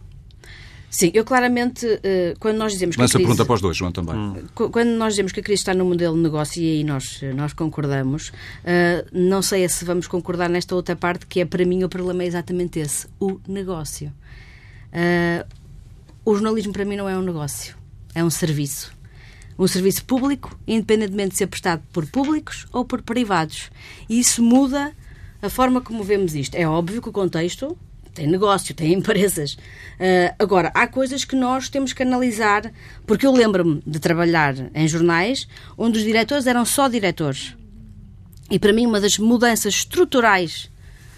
Sim, 0.91 1.10
eu 1.13 1.24
claramente, 1.24 1.88
eh, 2.03 2.36
quando 2.38 2.57
nós 2.57 2.74
dizemos 2.74 2.98
que. 2.98 3.01
Lança 3.01 3.13
a 3.13 3.19
crise, 3.19 3.25
pergunta 3.25 3.45
para 3.45 3.55
os 3.55 3.62
dois, 3.62 3.77
João, 3.77 3.93
também. 3.93 4.13
Hum. 4.13 4.43
Quando 4.53 4.89
nós 4.89 5.13
dizemos 5.13 5.31
que 5.31 5.39
a 5.39 5.43
crise 5.43 5.62
está 5.62 5.74
no 5.74 5.86
modelo 5.86 6.17
de 6.17 6.21
negócio, 6.21 6.62
e 6.62 6.65
aí 6.65 6.83
nós, 6.83 7.21
nós 7.33 7.53
concordamos, 7.53 8.33
eh, 8.65 9.05
não 9.13 9.41
sei 9.41 9.67
se 9.69 9.86
vamos 9.86 10.05
concordar 10.05 10.50
nesta 10.50 10.75
outra 10.75 10.93
parte, 10.93 11.25
que 11.25 11.39
é 11.39 11.45
para 11.45 11.63
mim 11.63 11.81
o 11.86 11.88
problema 11.88 12.24
é 12.24 12.27
exatamente 12.27 12.77
esse: 12.77 13.07
o 13.21 13.39
negócio. 13.48 14.12
Eh, 14.91 15.45
o 16.25 16.33
jornalismo 16.33 16.74
para 16.74 16.83
mim 16.83 16.98
não 16.98 17.07
é 17.07 17.17
um 17.17 17.21
negócio, 17.21 17.74
é 18.13 18.21
um 18.21 18.29
serviço. 18.29 18.91
Um 19.57 19.67
serviço 19.67 20.03
público, 20.03 20.60
independentemente 20.67 21.29
de 21.29 21.38
ser 21.38 21.48
prestado 21.48 21.81
por 21.93 22.05
públicos 22.05 22.67
ou 22.74 22.83
por 22.83 23.01
privados. 23.01 23.71
E 24.10 24.19
isso 24.19 24.43
muda 24.43 24.91
a 25.41 25.50
forma 25.50 25.79
como 25.79 26.03
vemos 26.03 26.36
isto. 26.36 26.55
É 26.55 26.67
óbvio 26.67 27.01
que 27.01 27.07
o 27.07 27.13
contexto 27.13 27.77
tem 28.13 28.27
negócio, 28.27 28.74
tem 28.74 28.94
empresas. 28.94 29.53
Uh, 29.53 30.34
agora, 30.39 30.72
há 30.74 30.88
coisas 30.88 31.24
que 31.24 31.36
nós 31.36 31.70
temos 31.70 31.94
que 31.94 32.03
analisar, 32.03 32.72
porque 33.06 33.25
eu 33.25 33.32
lembro-me 33.32 33.82
de 33.86 34.00
trabalhar 34.00 34.56
em 34.74 34.88
jornais 34.88 35.48
onde 35.77 36.00
os 36.00 36.03
diretores 36.03 36.48
eram 36.48 36.65
só 36.65 36.88
diretores. 36.88 37.56
E 38.50 38.60
para 38.60 38.74
mim, 38.74 38.86
uma 38.86 39.00
das 39.00 39.18
mudanças 39.18 39.75
estruturais 39.75 40.70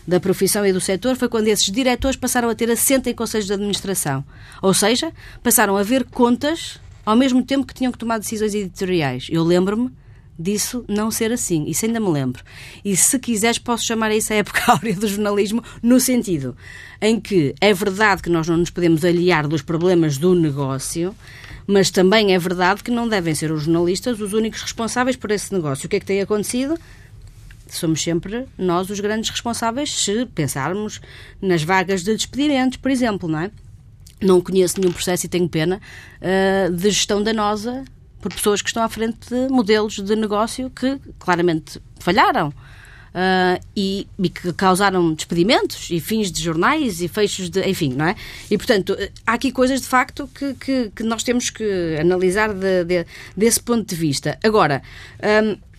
da 0.07 0.19
profissão 0.19 0.65
e 0.65 0.73
do 0.73 0.81
setor 0.81 1.15
foi 1.15 1.29
quando 1.29 1.47
esses 1.47 1.71
diretores 1.71 2.17
passaram 2.17 2.49
a 2.49 2.55
ter 2.55 2.69
assento 2.69 3.07
em 3.07 3.13
conselhos 3.13 3.47
de 3.47 3.53
administração. 3.53 4.23
Ou 4.61 4.73
seja, 4.73 5.11
passaram 5.41 5.77
a 5.77 5.83
ver 5.83 6.03
contas 6.03 6.79
ao 7.05 7.15
mesmo 7.15 7.43
tempo 7.43 7.65
que 7.65 7.73
tinham 7.73 7.91
que 7.91 7.97
tomar 7.97 8.17
decisões 8.17 8.53
editoriais. 8.53 9.27
Eu 9.29 9.43
lembro-me 9.43 9.91
disso 10.37 10.83
não 10.87 11.11
ser 11.11 11.31
assim. 11.31 11.65
Isso 11.67 11.85
ainda 11.85 11.99
me 11.99 12.09
lembro. 12.09 12.43
E 12.83 12.95
se 12.95 13.17
quiseres, 13.19 13.57
posso 13.57 13.85
chamar 13.85 14.11
isso 14.11 14.33
a 14.33 14.37
época 14.37 14.63
áurea 14.71 14.95
do 14.95 15.07
jornalismo, 15.07 15.63
no 15.81 15.99
sentido 15.99 16.55
em 17.03 17.19
que 17.19 17.53
é 17.59 17.73
verdade 17.73 18.21
que 18.21 18.29
nós 18.29 18.47
não 18.47 18.55
nos 18.55 18.69
podemos 18.69 19.03
aliar 19.03 19.45
dos 19.45 19.61
problemas 19.61 20.17
do 20.17 20.33
negócio, 20.33 21.13
mas 21.67 21.91
também 21.91 22.33
é 22.33 22.39
verdade 22.39 22.81
que 22.81 22.89
não 22.89 23.09
devem 23.09 23.35
ser 23.35 23.51
os 23.51 23.63
jornalistas 23.63 24.21
os 24.21 24.31
únicos 24.31 24.61
responsáveis 24.61 25.17
por 25.17 25.29
esse 25.29 25.53
negócio. 25.53 25.85
O 25.85 25.89
que 25.89 25.97
é 25.97 25.99
que 25.99 26.05
tem 26.05 26.21
acontecido? 26.21 26.79
Somos 27.67 28.01
sempre 28.01 28.45
nós 28.57 28.89
os 28.89 29.01
grandes 29.01 29.29
responsáveis 29.29 29.91
se 29.91 30.25
pensarmos 30.27 31.01
nas 31.41 31.61
vagas 31.61 32.03
de 32.03 32.15
despedimentos, 32.15 32.77
por 32.77 32.89
exemplo, 32.89 33.27
não 33.27 33.39
é? 33.39 33.51
Não 34.21 34.39
conheço 34.39 34.79
nenhum 34.79 34.93
processo 34.93 35.25
e 35.25 35.29
tenho 35.29 35.49
pena 35.49 35.81
uh, 36.21 36.71
de 36.71 36.89
gestão 36.89 37.21
danosa 37.21 37.83
por 38.23 38.33
pessoas 38.33 38.61
que 38.61 38.69
estão 38.69 38.81
à 38.81 38.87
frente 38.87 39.27
de 39.29 39.49
modelos 39.49 39.99
de 39.99 40.15
negócio 40.15 40.69
que 40.69 40.97
claramente 41.19 41.81
falharam. 41.99 42.53
Uh, 43.13 43.61
e, 43.75 44.07
e, 44.17 44.27
que 44.27 44.51
causaram 44.53 45.13
despedimentos 45.13 45.91
e 45.91 45.99
fins 45.99 46.31
de 46.31 46.41
jornais 46.41 46.99
e 46.99 47.07
fechos 47.07 47.47
de. 47.47 47.61
enfim, 47.69 47.93
não 47.93 48.07
é? 48.07 48.15
E, 48.49 48.57
portanto, 48.57 48.97
há 49.27 49.33
aqui 49.33 49.51
coisas 49.51 49.81
de 49.81 49.87
facto 49.87 50.27
que, 50.33 50.55
que, 50.55 50.91
que 50.95 51.03
nós 51.03 51.21
temos 51.21 51.51
que 51.51 51.95
analisar 52.01 52.51
de, 52.51 52.83
de, 52.83 53.05
desse 53.37 53.59
ponto 53.59 53.87
de 53.87 53.95
vista. 53.95 54.39
Agora. 54.43 54.81
Um, 55.21 55.72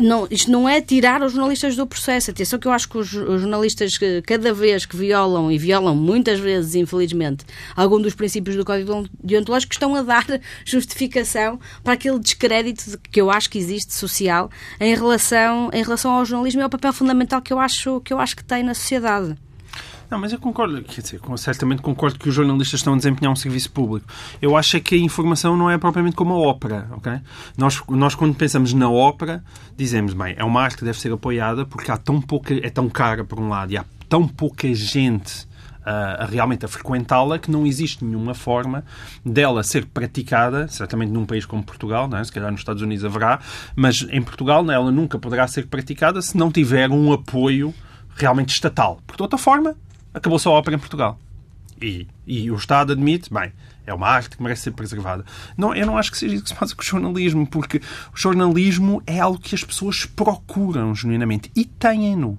não, 0.00 0.26
isto 0.30 0.50
não 0.50 0.68
é 0.68 0.80
tirar 0.80 1.22
os 1.22 1.32
jornalistas 1.32 1.76
do 1.76 1.86
processo. 1.86 2.30
Atenção 2.30 2.58
que 2.58 2.66
eu 2.66 2.72
acho 2.72 2.88
que 2.88 2.98
os, 2.98 3.12
os, 3.12 3.40
jornalistas, 3.40 3.98
que, 3.98 4.22
cada 4.22 4.52
vez 4.52 4.86
que 4.86 4.96
violam, 4.96 5.50
e 5.50 5.58
violam 5.58 5.94
muitas 5.94 6.38
vezes, 6.38 6.74
infelizmente, 6.74 7.44
algum 7.76 8.00
dos 8.00 8.14
princípios 8.14 8.56
do 8.56 8.64
Código 8.64 9.06
Deontológico, 9.22 9.72
estão 9.72 9.94
a 9.94 10.02
dar 10.02 10.26
justificação 10.64 11.58
para 11.82 11.94
aquele 11.94 12.18
descrédito 12.18 12.98
que 13.10 13.20
eu 13.20 13.30
acho 13.30 13.50
que 13.50 13.58
existe 13.58 13.94
social 13.94 14.50
em 14.80 14.94
relação, 14.94 15.70
em 15.72 15.82
relação 15.82 16.12
ao 16.12 16.24
jornalismo 16.24 16.60
e 16.60 16.64
ao 16.64 16.70
papel 16.70 16.92
fundamental 16.92 17.40
que 17.42 17.52
eu 17.52 17.58
acho 17.58 18.00
que, 18.00 18.12
eu 18.12 18.18
acho 18.18 18.36
que 18.36 18.44
tem 18.44 18.62
na 18.62 18.74
sociedade. 18.74 19.36
Não, 20.10 20.18
mas 20.18 20.32
eu 20.32 20.38
concordo, 20.38 20.82
quer 20.82 21.00
dizer, 21.00 21.20
certamente 21.36 21.82
concordo 21.82 22.18
que 22.18 22.28
os 22.28 22.34
jornalistas 22.34 22.80
estão 22.80 22.94
a 22.94 22.96
desempenhar 22.96 23.32
um 23.32 23.36
serviço 23.36 23.70
público. 23.70 24.06
Eu 24.40 24.56
acho 24.56 24.76
é 24.76 24.80
que 24.80 24.94
a 24.94 24.98
informação 24.98 25.56
não 25.56 25.70
é 25.70 25.78
propriamente 25.78 26.16
como 26.16 26.34
a 26.34 26.38
ópera, 26.38 26.88
ok? 26.92 27.12
Nós, 27.56 27.82
nós 27.88 28.14
quando 28.14 28.34
pensamos 28.34 28.72
na 28.72 28.88
ópera, 28.88 29.42
dizemos, 29.76 30.14
bem, 30.14 30.34
é 30.38 30.44
uma 30.44 30.62
arte 30.62 30.78
que 30.78 30.84
deve 30.84 30.98
ser 31.00 31.12
apoiada 31.12 31.64
porque 31.64 31.90
há 31.90 31.96
tão 31.96 32.20
pouca, 32.20 32.54
é 32.54 32.70
tão 32.70 32.88
cara 32.88 33.24
por 33.24 33.40
um 33.40 33.48
lado 33.48 33.72
e 33.72 33.76
há 33.76 33.84
tão 34.08 34.28
pouca 34.28 34.72
gente 34.74 35.46
a, 35.84 36.24
a, 36.24 36.26
realmente 36.26 36.64
a 36.64 36.68
frequentá-la 36.68 37.38
que 37.38 37.50
não 37.50 37.66
existe 37.66 38.04
nenhuma 38.04 38.34
forma 38.34 38.84
dela 39.24 39.62
ser 39.62 39.86
praticada, 39.86 40.66
certamente 40.68 41.10
num 41.10 41.26
país 41.26 41.44
como 41.44 41.62
Portugal, 41.62 42.08
não 42.08 42.18
é? 42.18 42.24
se 42.24 42.32
calhar 42.32 42.50
nos 42.50 42.60
Estados 42.60 42.82
Unidos 42.82 43.04
haverá, 43.04 43.40
mas 43.76 44.06
em 44.10 44.22
Portugal 44.22 44.68
ela 44.70 44.90
nunca 44.90 45.18
poderá 45.18 45.46
ser 45.46 45.66
praticada 45.66 46.22
se 46.22 46.36
não 46.36 46.50
tiver 46.50 46.90
um 46.90 47.12
apoio 47.12 47.74
realmente 48.16 48.50
estatal. 48.50 49.00
Porque 49.06 49.18
de 49.18 49.22
outra 49.22 49.38
forma, 49.38 49.76
acabou 50.14 50.38
só 50.38 50.50
a 50.50 50.58
ópera 50.58 50.76
em 50.76 50.78
Portugal. 50.78 51.18
E, 51.82 52.06
e 52.26 52.50
o 52.50 52.54
Estado 52.54 52.92
admite, 52.92 53.32
bem, 53.32 53.52
é 53.86 53.92
uma 53.92 54.08
arte 54.08 54.36
que 54.36 54.42
merece 54.42 54.62
ser 54.62 54.70
preservada. 54.70 55.24
Não, 55.56 55.74
eu 55.74 55.84
não 55.86 55.98
acho 55.98 56.10
que 56.10 56.18
seja 56.18 56.34
isso 56.34 56.44
que 56.44 56.48
se 56.48 56.54
passa 56.54 56.74
com 56.74 56.82
o 56.82 56.84
jornalismo, 56.84 57.46
porque 57.46 57.78
o 58.14 58.16
jornalismo 58.16 59.02
é 59.06 59.20
algo 59.20 59.38
que 59.38 59.54
as 59.54 59.62
pessoas 59.62 60.06
procuram 60.06 60.94
genuinamente 60.94 61.50
e 61.54 61.64
têm-no. 61.64 62.38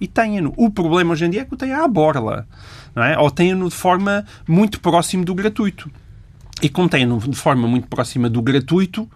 E 0.00 0.06
têm-no. 0.06 0.54
O 0.56 0.70
problema 0.70 1.12
hoje 1.12 1.24
em 1.24 1.30
dia 1.30 1.42
é 1.42 1.44
que 1.44 1.54
o 1.54 1.56
têm 1.56 1.72
à 1.72 1.86
borla, 1.86 2.46
não 2.94 3.02
é? 3.02 3.18
ou 3.18 3.30
têm-no 3.30 3.68
de 3.68 3.74
forma 3.74 4.24
muito 4.46 4.80
próximo 4.80 5.24
do 5.24 5.34
gratuito. 5.34 5.90
e 6.62 6.68
como 6.68 6.88
tem 6.88 7.06
de 7.18 7.36
forma 7.36 7.68
muito 7.68 7.88
próxima 7.88 8.30
do 8.30 8.40
gratuito, 8.40 9.08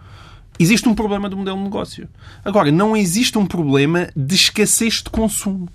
existe 0.59 0.87
um 0.88 0.95
problema 0.95 1.29
do 1.29 1.37
modelo 1.37 1.57
de 1.57 1.64
negócio. 1.64 2.09
Agora, 2.45 2.71
não 2.71 2.95
existe 2.95 3.38
um 3.38 3.47
problema 3.47 4.09
de 4.14 4.35
escassez 4.35 4.95
de 5.02 5.09
consumo. 5.09 5.69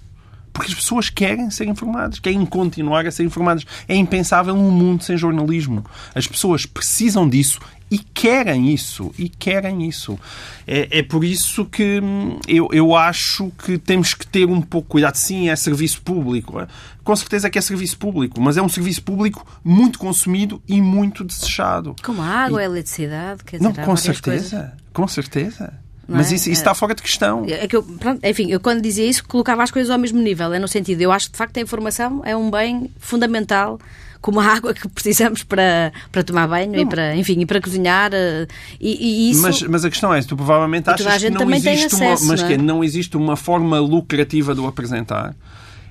Porque 0.55 0.71
as 0.71 0.75
pessoas 0.75 1.09
querem 1.09 1.50
ser 1.50 1.67
informadas, 1.67 2.17
querem 2.17 2.45
continuar 2.45 3.05
a 3.05 3.12
ser 3.12 3.24
informadas. 3.24 3.65
É 3.89 3.93
impensável 3.93 4.55
um 4.55 4.71
mundo 4.71 5.03
sem 5.03 5.17
jornalismo. 5.17 5.85
As 6.15 6.25
pessoas 6.25 6.65
precisam 6.65 7.27
disso 7.27 7.59
e 7.91 8.00
querem 8.00 8.74
isso, 8.74 9.13
e 9.19 9.27
querem 9.27 9.85
isso. 9.85 10.17
É, 10.65 11.00
é 11.00 11.03
por 11.03 11.25
isso 11.25 11.65
que 11.65 12.00
hum, 12.01 12.39
eu, 12.47 12.69
eu 12.71 12.95
acho 12.95 13.51
que 13.65 13.77
temos 13.77 14.13
que 14.13 14.25
ter 14.25 14.45
um 14.45 14.62
pouco 14.62 14.88
cuidado. 14.88 15.15
Sim, 15.15 15.50
é 15.50 15.57
serviço 15.57 16.01
público. 16.01 16.62
É? 16.62 16.67
Com 17.03 17.15
certeza 17.17 17.50
que 17.50 17.59
é 17.59 17.62
serviço 17.62 17.97
público, 17.97 18.39
mas 18.39 18.55
é 18.55 18.62
um 18.62 18.69
serviço 18.69 19.03
público 19.03 19.45
muito 19.62 20.00
consumido 20.00 20.63
e 20.65 20.81
muito 20.81 21.21
desejado. 21.25 21.97
Como 22.01 22.21
a 22.21 22.27
água, 22.27 22.62
e... 22.62 22.63
a 22.63 22.65
eletricidade, 22.65 23.43
quer 23.43 23.57
dizer, 23.57 23.67
Não, 23.67 23.85
com 23.85 23.95
certeza, 23.97 24.57
coisas. 24.57 24.74
com 24.93 25.07
certeza. 25.09 25.85
Não 26.07 26.17
mas 26.17 26.31
é? 26.31 26.35
isso, 26.35 26.50
isso, 26.50 26.62
está 26.62 26.74
fora 26.74 26.93
de 26.93 27.01
questão. 27.01 27.45
É 27.47 27.67
que 27.67 27.75
eu, 27.75 27.83
pronto, 27.83 28.19
enfim, 28.24 28.51
eu 28.51 28.59
quando 28.59 28.81
dizia 28.81 29.07
isso 29.07 29.24
colocava 29.25 29.63
as 29.63 29.71
coisas 29.71 29.89
ao 29.89 29.97
mesmo 29.97 30.21
nível. 30.21 30.53
É 30.53 30.59
no 30.59 30.67
sentido, 30.67 31.01
eu 31.01 31.12
acho 31.12 31.27
que 31.27 31.31
de 31.33 31.38
facto 31.38 31.57
a 31.57 31.62
informação 31.62 32.21
é 32.24 32.35
um 32.35 32.51
bem 32.51 32.91
fundamental 33.00 33.79
como 34.25 34.39
a 34.39 34.43
água 34.43 34.74
que 34.74 34.88
precisamos 34.88 35.43
para, 35.43 35.93
para 36.12 36.24
tomar 36.24 36.47
banho 36.47 36.75
e 36.75 36.83
para, 36.83 37.15
enfim, 37.15 37.39
e 37.39 37.45
para 37.45 37.62
cozinhar. 37.62 38.12
Eh, 38.12 38.47
e, 38.81 39.27
e 39.27 39.31
isso... 39.31 39.41
mas, 39.41 39.62
mas 39.62 39.85
a 39.85 39.89
questão 39.89 40.12
é, 40.12 40.19
tu 40.24 40.35
provavelmente 40.35 40.89
achas 40.89 41.24
que 41.24 41.29
não 41.29 41.51
existe, 41.51 41.85
acesso, 41.85 42.24
uma, 42.24 42.31
mas 42.31 42.41
não, 42.41 42.47
é? 42.47 42.51
que 42.51 42.57
não 42.57 42.83
existe 42.83 43.17
uma 43.17 43.35
forma 43.35 43.79
lucrativa 43.79 44.55
de 44.55 44.62
o 44.62 44.65
apresentar 44.65 45.35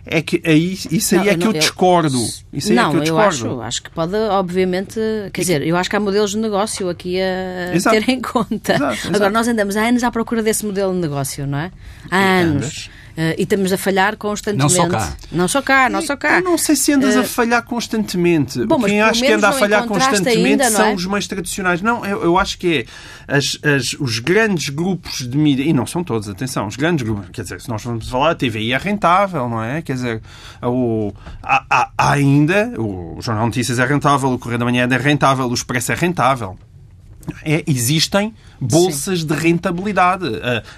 é 0.06 0.20
que 0.20 0.42
aí, 0.44 0.72
isso 0.90 1.14
aí 1.14 1.24
não, 1.24 1.32
é 1.32 1.36
que 1.36 1.46
eu, 1.46 1.52
eu 1.52 1.58
discordo. 1.58 2.18
Isso 2.52 2.70
aí 2.70 2.76
não, 2.76 2.88
é 2.88 2.90
que 2.90 2.96
eu, 2.96 3.00
discordo. 3.02 3.46
eu 3.46 3.52
acho, 3.52 3.60
acho 3.62 3.82
que 3.82 3.90
pode, 3.90 4.14
obviamente, 4.14 5.00
quer 5.32 5.40
dizer, 5.40 5.62
eu 5.66 5.76
acho 5.76 5.88
que 5.88 5.96
há 5.96 6.00
modelos 6.00 6.32
de 6.32 6.38
negócio 6.38 6.88
aqui 6.88 7.18
a 7.20 7.74
exato. 7.74 7.96
ter 7.96 8.10
em 8.10 8.20
conta. 8.20 8.74
Exato, 8.74 8.94
exato. 8.94 9.16
Agora, 9.16 9.30
nós 9.30 9.48
andamos 9.48 9.76
há 9.76 9.88
anos 9.88 10.04
à 10.04 10.10
procura 10.10 10.42
desse 10.42 10.64
modelo 10.66 10.92
de 10.92 10.98
negócio, 10.98 11.46
não 11.46 11.58
é? 11.58 11.72
Há 12.10 12.18
anos. 12.18 12.90
Uh, 13.16 13.30
e 13.38 13.44
estamos 13.44 13.72
a 13.72 13.78
falhar 13.78 14.16
constantemente. 14.16 14.62
Não 14.62 14.68
só 14.68 14.88
cá. 14.88 15.16
Não 15.30 15.48
só 15.48 15.62
cá, 15.62 15.88
não 15.88 16.02
só 16.02 16.16
cá. 16.16 16.38
Eu 16.38 16.42
não 16.42 16.58
sei 16.58 16.74
se 16.74 16.92
andas 16.92 17.14
uh, 17.14 17.20
a 17.20 17.22
eh, 17.22 17.26
falhar 17.26 17.62
constantemente. 17.62 18.66
Bom, 18.66 18.82
Quem 18.82 19.00
acha 19.00 19.24
que 19.24 19.32
anda 19.32 19.50
a 19.50 19.52
falhar 19.52 19.86
constantemente 19.86 20.62
ainda, 20.62 20.70
são 20.70 20.86
é? 20.86 20.94
os 20.94 21.06
meios 21.06 21.28
tradicionais. 21.28 21.80
Não, 21.80 22.04
eu, 22.04 22.24
eu 22.24 22.36
acho 22.36 22.58
que 22.58 22.86
é 23.28 23.36
as, 23.36 23.56
as, 23.62 23.92
os 24.00 24.18
grandes 24.18 24.68
grupos 24.68 25.28
de 25.28 25.38
mídia, 25.38 25.62
e 25.62 25.72
não 25.72 25.86
são 25.86 26.02
todos, 26.02 26.28
atenção, 26.28 26.66
os 26.66 26.74
grandes 26.74 27.06
grupos, 27.06 27.28
quer 27.30 27.42
dizer, 27.42 27.60
se 27.60 27.68
nós 27.68 27.84
vamos 27.84 28.08
falar, 28.08 28.32
a 28.32 28.34
TVI 28.34 28.72
é 28.72 28.78
rentável, 28.78 29.48
não 29.48 29.62
é? 29.62 29.80
Quer 29.80 29.92
dizer, 29.94 30.22
o, 30.60 31.12
há, 31.40 31.64
há, 31.70 31.90
há 31.96 32.12
ainda, 32.12 32.74
o 32.76 33.18
Jornal 33.20 33.46
Notícias 33.46 33.78
é 33.78 33.86
rentável, 33.86 34.32
o 34.32 34.38
Correio 34.38 34.58
da 34.58 34.64
Manhã 34.64 34.88
é 34.90 34.96
rentável, 34.96 35.46
o 35.46 35.54
Expresso 35.54 35.92
é 35.92 35.94
rentável. 35.94 36.58
É, 37.42 37.64
existem 37.66 38.34
bolsas 38.64 39.20
Sim. 39.20 39.26
de 39.26 39.34
rentabilidade. 39.34 40.26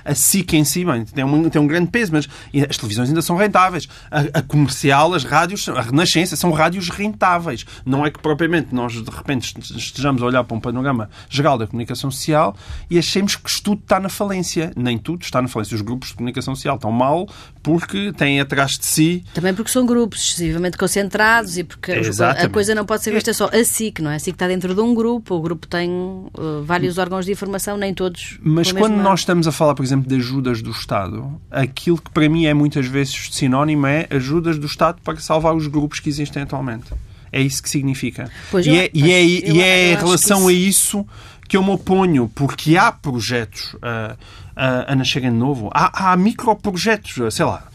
A, 0.05 0.11
a 0.11 0.15
SIC 0.15 0.55
em 0.55 0.65
si 0.65 0.85
bem, 0.85 1.05
tem, 1.05 1.25
um, 1.25 1.49
tem 1.49 1.61
um 1.61 1.67
grande 1.67 1.91
peso, 1.91 2.13
mas 2.13 2.29
as 2.69 2.77
televisões 2.77 3.09
ainda 3.09 3.23
são 3.23 3.37
rentáveis. 3.37 3.89
A, 4.11 4.39
a, 4.39 4.43
comercial, 4.43 5.15
as 5.15 5.25
rádios, 5.25 5.69
a 5.69 5.81
Renascença, 5.81 6.37
são 6.37 6.51
rádios 6.51 6.89
rentáveis. 6.89 7.65
Não 7.85 8.05
é 8.05 8.11
que 8.11 8.19
propriamente 8.19 8.75
nós, 8.75 8.93
de 8.93 9.11
repente, 9.11 9.55
estejamos 9.59 10.23
a 10.23 10.27
olhar 10.27 10.45
para 10.45 10.57
um 10.57 10.61
panorama 10.61 11.09
geral 11.29 11.59
da 11.59 11.67
comunicação 11.67 12.11
social 12.11 12.57
e 12.91 12.99
achemos 12.99 13.37
que 13.37 13.63
tudo 13.63 13.81
está 13.83 14.01
na 14.01 14.09
falência. 14.09 14.73
Nem 14.77 14.99
tudo 14.99 15.23
está 15.23 15.41
na 15.41 15.49
falência. 15.49 15.75
Os 15.75 15.83
grupos 15.83 16.11
de 16.11 16.15
comunicação 16.15 16.55
social 16.55 16.77
estão 16.77 16.93
mal 16.93 17.29
porque 17.63 18.13
têm 18.13 18.41
atrás 18.41 18.79
de 18.79 18.87
si... 18.87 19.25
Também 19.35 19.55
porque 19.55 19.71
são 19.71 19.85
grupos 19.85 20.21
excessivamente 20.21 20.77
concentrados 20.77 21.59
e 21.59 21.65
porque 21.65 21.93
Exatamente. 21.93 22.47
a 22.47 22.49
coisa 22.49 22.75
não 22.75 22.85
pode 22.85 23.03
ser 23.03 23.13
vista 23.13 23.33
só 23.33 23.51
a 23.53 23.65
SIC, 23.65 24.01
não 24.01 24.11
é? 24.11 24.17
A 24.17 24.19
SIC 24.19 24.35
está 24.35 24.47
dentro 24.47 24.75
de 24.75 24.81
um 24.81 24.95
grupo, 24.95 25.35
o 25.35 25.41
grupo 25.41 25.67
tem 25.67 25.91
uh, 25.91 26.63
vários 26.65 26.99
órgãos 26.99 27.27
de 27.27 27.33
informação 27.33 27.76
nem 27.77 27.95
todos. 27.95 28.39
Mas 28.43 28.73
quando 28.73 28.97
nós 28.97 29.21
estamos 29.21 29.47
a 29.47 29.53
falar, 29.53 29.75
por 29.75 29.85
exemplo, 29.85 30.09
de 30.09 30.17
ajudas 30.17 30.63
do 30.63 30.71
Estado, 30.71 31.41
aquilo 31.51 31.99
que 31.99 32.11
para 32.11 32.29
mim 32.29 32.47
é 32.47 32.55
muitas 32.55 32.87
vezes 32.87 33.29
sinónimo 33.33 33.87
é 33.87 34.07
ajudas 34.11 34.59
do 34.59 34.67
Estado 34.67 35.01
para 35.03 35.19
salvar 35.19 35.55
os 35.55 35.67
grupos 35.67 36.01
que 36.01 36.09
existem 36.09 36.43
atualmente. 36.43 36.87
É 37.33 37.41
isso 37.41 37.63
que 37.63 37.69
significa. 37.69 38.31
Pois 38.51 38.67
e, 38.67 38.71
eu, 38.71 38.77
é, 38.77 38.91
e 38.93 39.13
é, 39.13 39.25
e 39.25 39.61
é 39.61 39.93
em 39.93 39.97
relação 39.97 40.39
isso... 40.39 40.49
a 40.49 40.53
isso 40.53 41.07
que 41.49 41.57
eu 41.57 41.63
me 41.63 41.71
oponho, 41.71 42.31
porque 42.35 42.77
há 42.77 42.91
projetos 42.91 43.77
a, 43.83 44.17
a, 44.55 44.93
a 44.93 44.97
nascerem 44.97 45.31
de 45.31 45.37
novo. 45.37 45.71
Há, 45.73 46.13
há 46.13 46.17
microprojetos, 46.17 47.35
sei 47.35 47.45
lá. 47.45 47.69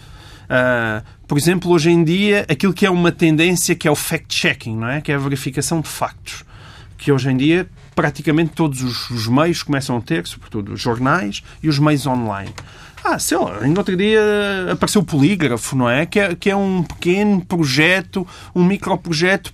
Uh, 0.45 1.05
por 1.27 1.37
exemplo, 1.37 1.71
hoje 1.71 1.89
em 1.89 2.03
dia, 2.03 2.45
aquilo 2.49 2.73
que 2.73 2.85
é 2.85 2.89
uma 2.89 3.11
tendência 3.11 3.73
que 3.73 3.87
é 3.87 3.91
o 3.91 3.95
fact-checking, 3.95 4.75
não 4.75 4.89
é? 4.89 4.99
Que 4.99 5.11
é 5.11 5.15
a 5.15 5.17
verificação 5.17 5.79
de 5.79 5.87
factos. 5.87 6.43
Que 6.97 7.11
hoje 7.11 7.29
em 7.29 7.37
dia 7.37 7.69
praticamente 7.95 8.51
todos 8.53 8.81
os, 8.81 9.09
os, 9.09 9.27
meios 9.27 9.63
começam 9.63 9.97
a 9.97 10.01
ter, 10.01 10.25
sobretudo 10.25 10.73
os 10.73 10.81
jornais 10.81 11.43
e 11.61 11.69
os 11.69 11.79
meios 11.79 12.05
online. 12.05 12.53
Ah, 13.03 13.17
sei 13.17 13.37
lá, 13.37 13.59
ainda 13.61 13.79
outro 13.79 13.97
dia 13.97 14.21
apareceu 14.71 15.01
o 15.01 15.03
Polígrafo, 15.03 15.75
não 15.75 15.89
é? 15.89 16.05
Que, 16.05 16.19
é? 16.19 16.35
que 16.35 16.49
é 16.51 16.55
um 16.55 16.83
pequeno 16.83 17.43
projeto, 17.43 18.27
um 18.53 18.63
microprojeto 18.63 19.51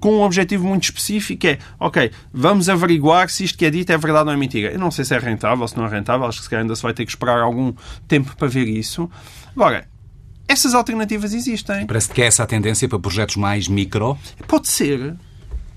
com 0.00 0.18
um 0.18 0.22
objetivo 0.22 0.66
muito 0.66 0.84
específico, 0.84 1.46
é, 1.46 1.58
ok, 1.78 2.10
vamos 2.32 2.68
averiguar 2.68 3.28
se 3.30 3.44
isto 3.44 3.58
que 3.58 3.64
é 3.64 3.70
dito 3.70 3.90
é 3.90 3.98
verdade 3.98 4.28
ou 4.28 4.34
é 4.34 4.36
mentira. 4.36 4.70
Eu 4.70 4.78
não 4.78 4.90
sei 4.90 5.04
se 5.04 5.14
é 5.14 5.18
rentável, 5.18 5.66
se 5.66 5.76
não 5.76 5.86
é 5.86 5.88
rentável, 5.88 6.26
acho 6.26 6.38
que 6.38 6.44
se 6.44 6.50
calhar 6.50 6.62
ainda 6.62 6.76
se 6.76 6.82
vai 6.82 6.92
ter 6.92 7.04
que 7.04 7.10
esperar 7.10 7.40
algum 7.40 7.72
tempo 8.06 8.36
para 8.36 8.48
ver 8.48 8.68
isso. 8.68 9.10
Agora, 9.56 9.88
essas 10.46 10.74
alternativas 10.74 11.32
existem. 11.32 11.86
Parece 11.86 12.10
que 12.10 12.20
é 12.20 12.26
essa 12.26 12.42
a 12.42 12.46
tendência 12.46 12.88
para 12.88 12.98
projetos 12.98 13.36
mais 13.36 13.66
micro? 13.66 14.18
Pode 14.46 14.68
ser. 14.68 15.16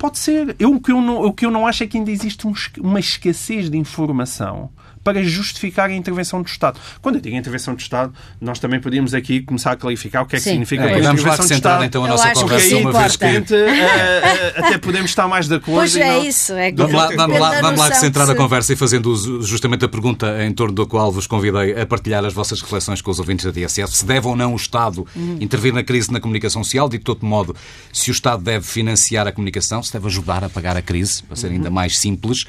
Pode 0.04 0.20
ser. 0.20 0.54
Eu, 0.60 0.74
o, 0.74 0.82
que 0.82 0.92
eu 0.92 1.02
não, 1.02 1.22
o 1.24 1.32
que 1.32 1.46
eu 1.46 1.50
não 1.50 1.66
acho 1.66 1.82
é 1.82 1.88
que 1.88 1.98
ainda 1.98 2.12
existe 2.12 2.46
um, 2.46 2.54
uma 2.82 3.00
escassez 3.00 3.70
de 3.70 3.78
informação 3.78 4.70
para 5.04 5.24
justificar 5.24 5.90
a 5.90 5.94
intervenção 5.94 6.42
do 6.42 6.48
Estado. 6.48 6.80
Quando 7.02 7.16
eu 7.16 7.22
digo 7.22 7.36
intervenção 7.36 7.76
do 7.76 7.80
Estado, 7.80 8.14
nós 8.40 8.60
também 8.60 8.80
podíamos 8.80 9.14
aqui 9.14 9.42
começar 9.42 9.72
a 9.72 9.76
clarificar 9.76 10.24
o 10.24 10.26
que 10.26 10.36
é 10.36 10.40
que 10.40 10.44
Sim. 10.44 10.52
significa 10.52 10.84
é, 10.84 10.96
a 10.96 11.00
intervenção 11.00 11.46
do 11.46 11.54
Estado. 11.54 11.84
então 11.84 12.06
a 12.06 12.08
nossa 12.08 12.32
conversa 12.34 12.78
uma 12.78 12.92
vez 12.94 13.16
que... 13.16 13.26
uh, 13.26 14.64
até 14.64 14.78
podemos 14.78 15.12
estar 15.12 15.28
mais 15.28 15.48
de 15.48 15.56
acordo. 15.56 15.80
Pois 15.80 15.96
é 15.96 16.08
não... 16.08 16.24
isso. 16.24 16.54
É 16.54 16.72
que 16.72 16.78
vamos 16.78 16.94
lá, 16.94 17.10
vamos 17.16 17.40
lá, 17.40 17.62
vamos 17.62 17.80
lá 17.80 17.94
centrar 17.94 18.30
a 18.30 18.36
conversa 18.36 18.74
e 18.74 18.76
fazendo 18.76 19.14
justamente 19.44 19.84
a 19.84 19.90
pergunta 19.90 20.44
em 20.44 20.54
torno 20.54 20.74
da 20.74 20.86
qual 20.86 21.12
vos 21.12 21.28
convidei 21.28 21.80
a 21.80 21.86
partilhar 21.86 22.24
as 22.24 22.34
vossas 22.34 22.62
reflexões 22.62 23.02
com 23.02 23.12
os 23.12 23.20
ouvintes 23.20 23.46
da 23.46 23.52
DSF. 23.52 23.96
Se 23.96 24.06
deve 24.06 24.28
ou 24.28 24.36
não 24.36 24.54
o 24.54 24.56
Estado 24.56 25.06
hum. 25.16 25.38
intervir 25.40 25.74
na 25.74 25.84
crise 25.84 26.12
na 26.12 26.20
comunicação 26.20 26.64
social? 26.64 26.88
De 26.88 27.00
todo 27.00 27.26
modo, 27.26 27.56
se 27.92 28.10
o 28.10 28.14
Estado 28.14 28.42
deve 28.44 28.66
financiar 28.66 29.28
a 29.28 29.32
comunicação, 29.32 29.84
se 29.84 29.92
deve 29.92 30.08
ajudar 30.08 30.44
a 30.44 30.50
pagar 30.50 30.78
a 30.78 30.82
crise, 30.82 31.24
para 31.24 31.36
ser 31.36 31.48
ainda 31.48 31.68
uhum. 31.68 31.76
mais 31.76 32.00
simples 32.00 32.46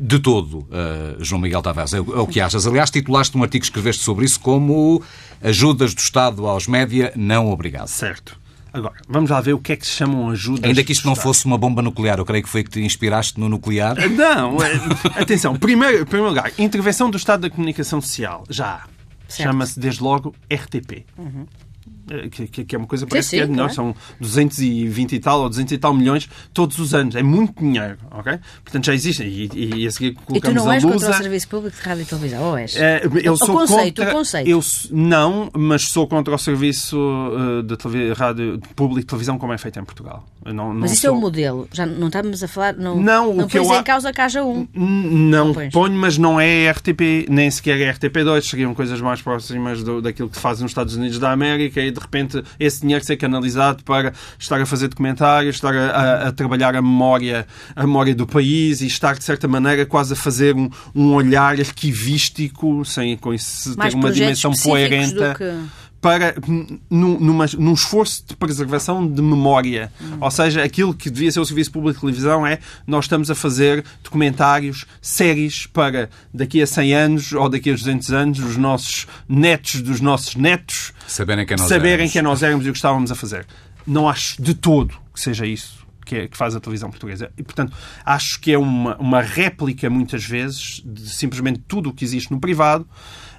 de 0.00 0.18
todo, 0.18 0.58
uh, 0.58 1.16
João 1.18 1.40
Miguel 1.40 1.62
Tavares. 1.62 1.92
É 1.92 2.00
o, 2.00 2.16
é 2.16 2.20
o, 2.20 2.26
que 2.26 2.40
achas. 2.40 2.66
Aliás, 2.66 2.90
titulaste 2.90 3.36
um 3.36 3.42
artigo 3.42 3.62
que 3.62 3.66
escreveste 3.66 4.02
sobre 4.02 4.24
isso 4.24 4.38
como 4.40 5.02
ajudas 5.42 5.94
do 5.94 5.98
Estado 5.98 6.46
aos 6.46 6.66
média 6.66 7.12
não 7.16 7.50
obrigado. 7.50 7.88
Certo. 7.88 8.38
Agora, 8.72 8.96
vamos 9.08 9.30
lá 9.30 9.40
ver 9.40 9.54
o 9.54 9.58
que 9.58 9.72
é 9.72 9.76
que 9.76 9.86
se 9.86 9.92
chamam 9.92 10.30
ajudas. 10.30 10.64
Ainda 10.64 10.84
que 10.84 10.92
isto 10.92 11.06
não 11.06 11.16
fosse 11.16 11.46
uma 11.46 11.56
bomba 11.56 11.80
nuclear, 11.80 12.18
eu 12.18 12.24
creio 12.24 12.44
que 12.44 12.48
foi 12.48 12.62
que 12.62 12.70
te 12.70 12.80
inspiraste 12.80 13.40
no 13.40 13.48
nuclear. 13.48 13.96
Não, 14.10 14.62
é, 14.62 14.72
atenção, 15.20 15.56
primeiro, 15.56 16.02
em 16.02 16.04
primeiro 16.04 16.28
lugar, 16.28 16.52
intervenção 16.58 17.10
do 17.10 17.16
Estado 17.16 17.40
da 17.40 17.50
comunicação 17.50 18.00
social, 18.00 18.44
já. 18.48 18.84
Chama-se 19.28 19.78
desde 19.78 20.02
logo 20.02 20.34
RTP. 20.52 21.04
Uhum. 21.18 21.46
Eh, 22.10 22.28
que, 22.28 22.64
que, 22.64 22.74
é 22.74 22.78
uma 22.78 22.86
coisa 22.86 23.04
que 23.04 23.10
parece 23.10 23.30
sim, 23.30 23.36
sim, 23.36 23.42
que 23.44 23.50
é 23.50 23.52
de 23.52 23.56
nós, 23.56 23.74
são 23.74 23.94
220 24.20 25.12
e 25.12 25.18
tal 25.18 25.42
ou 25.42 25.48
200 25.48 25.72
e 25.72 25.78
tal 25.78 25.94
milhões 25.94 26.28
todos 26.52 26.78
os 26.78 26.94
anos. 26.94 27.14
É 27.14 27.22
muito 27.22 27.60
dinheiro, 27.60 27.98
ok? 28.10 28.38
Portanto, 28.64 28.86
já 28.86 28.94
existem. 28.94 29.26
E, 29.28 29.50
e 29.54 29.86
a 29.86 29.90
seguir 29.90 30.14
colocamos 30.14 30.36
e 30.36 30.40
tu 30.40 30.54
não 30.54 30.72
és 30.72 30.82
contra 30.82 31.10
o 31.10 31.14
serviço 31.14 31.48
público 31.48 31.76
de 31.76 31.82
rádio 31.82 32.02
e 32.02 32.06
televisão, 32.06 32.42
ou 32.42 32.56
és? 32.56 32.76
É, 32.76 33.02
eu 33.22 33.36
sou 33.36 33.50
o 33.50 33.58
conceito, 33.58 34.02
contra... 34.02 34.14
o 34.14 34.16
conceito. 34.16 34.48
Eu, 34.48 34.60
não, 34.90 35.50
mas 35.56 35.82
sou 35.82 36.06
contra 36.06 36.34
o 36.34 36.38
serviço 36.38 36.98
uh, 36.98 37.62
de 37.62 37.76
telev... 37.76 38.12
rádio 38.14 38.60
público 38.74 39.00
de 39.00 39.06
televisão 39.06 39.38
como 39.38 39.52
é 39.52 39.58
feito 39.58 39.78
em 39.78 39.84
Portugal. 39.84 40.24
Não, 40.44 40.72
não 40.72 40.74
mas 40.74 40.92
isso 40.92 41.02
sou... 41.02 41.10
é 41.10 41.12
o 41.12 41.20
modelo. 41.20 41.68
Já 41.72 41.84
não 41.84 42.06
estamos 42.06 42.42
a 42.42 42.48
falar... 42.48 42.74
Não, 42.74 42.96
não, 42.96 43.34
não 43.34 43.44
o 43.44 43.48
que 43.48 43.58
eu... 43.58 43.64
em 43.64 43.82
causa 43.82 44.12
que 44.12 44.20
haja 44.20 44.42
um. 44.42 44.66
Não, 44.74 45.52
não 45.52 45.70
ponho, 45.70 45.94
mas 45.94 46.16
não 46.16 46.40
é 46.40 46.70
RTP, 46.70 47.28
nem 47.28 47.50
sequer 47.50 47.80
é 47.80 47.92
RTP2. 47.92 48.42
Seriam 48.42 48.74
coisas 48.74 49.00
mais 49.00 49.20
próximas 49.20 49.82
do, 49.82 50.00
daquilo 50.00 50.28
que 50.28 50.38
fazem 50.38 50.62
nos 50.62 50.70
Estados 50.70 50.94
Unidos 50.94 51.18
da 51.18 51.30
América 51.32 51.80
e, 51.80 51.92
de 51.98 52.04
repente, 52.04 52.42
esse 52.58 52.80
dinheiro 52.80 53.04
ser 53.04 53.16
canalizado 53.16 53.82
para 53.84 54.12
estar 54.38 54.60
a 54.60 54.66
fazer 54.66 54.88
documentários, 54.88 55.56
estar 55.56 55.74
a, 55.74 55.88
a, 55.88 56.28
a, 56.28 56.32
trabalhar 56.32 56.76
a 56.76 56.82
memória, 56.82 57.46
a 57.74 57.82
memória 57.82 58.14
do 58.14 58.26
país 58.26 58.80
e 58.80 58.86
estar, 58.86 59.16
de 59.16 59.24
certa 59.24 59.48
maneira, 59.48 59.84
quase 59.86 60.12
a 60.12 60.16
fazer 60.16 60.54
um, 60.54 60.70
um 60.94 61.14
olhar 61.14 61.58
arquivístico, 61.58 62.84
sem 62.84 63.16
com 63.16 63.32
isso 63.34 63.76
ter 63.76 63.94
uma 63.94 64.12
dimensão 64.12 64.52
coerente. 64.52 65.16
Para 66.00 66.34
numa, 66.88 67.46
num 67.58 67.72
esforço 67.72 68.24
de 68.26 68.36
preservação 68.36 69.06
de 69.06 69.20
memória. 69.20 69.92
Hum. 70.00 70.18
Ou 70.20 70.30
seja, 70.30 70.62
aquilo 70.62 70.94
que 70.94 71.10
devia 71.10 71.30
ser 71.30 71.40
o 71.40 71.44
Serviço 71.44 71.72
Público 71.72 71.94
de 71.94 72.00
Televisão 72.00 72.46
é 72.46 72.58
nós 72.86 73.04
estamos 73.04 73.30
a 73.30 73.34
fazer 73.34 73.84
documentários, 74.02 74.86
séries 75.00 75.66
para 75.66 76.08
daqui 76.32 76.62
a 76.62 76.66
100 76.66 76.94
anos 76.94 77.32
ou 77.32 77.48
daqui 77.48 77.70
a 77.70 77.74
200 77.74 78.12
anos 78.12 78.38
os 78.38 78.56
nossos 78.56 79.06
netos 79.28 79.82
dos 79.82 80.00
nossos 80.00 80.36
netos 80.36 80.92
saberem 81.06 81.44
quem 81.44 81.56
nós 81.56 81.68
saberem 81.68 81.94
éramos. 81.94 82.12
quem 82.12 82.22
nós 82.22 82.42
éramos 82.42 82.66
e 82.66 82.68
o 82.68 82.72
que 82.72 82.78
estávamos 82.78 83.10
a 83.10 83.14
fazer. 83.14 83.46
Não 83.86 84.08
acho 84.08 84.40
de 84.40 84.54
todo 84.54 84.94
que 85.12 85.20
seja 85.20 85.46
isso 85.46 85.78
que, 86.08 86.16
é, 86.16 86.28
que 86.28 86.36
faz 86.36 86.56
a 86.56 86.60
televisão 86.60 86.90
portuguesa. 86.90 87.30
E, 87.36 87.42
portanto, 87.42 87.76
acho 88.04 88.40
que 88.40 88.52
é 88.52 88.58
uma, 88.58 88.96
uma 88.96 89.20
réplica, 89.20 89.90
muitas 89.90 90.24
vezes, 90.24 90.82
de 90.84 91.08
simplesmente 91.08 91.60
tudo 91.68 91.90
o 91.90 91.92
que 91.92 92.04
existe 92.04 92.30
no 92.30 92.40
privado 92.40 92.88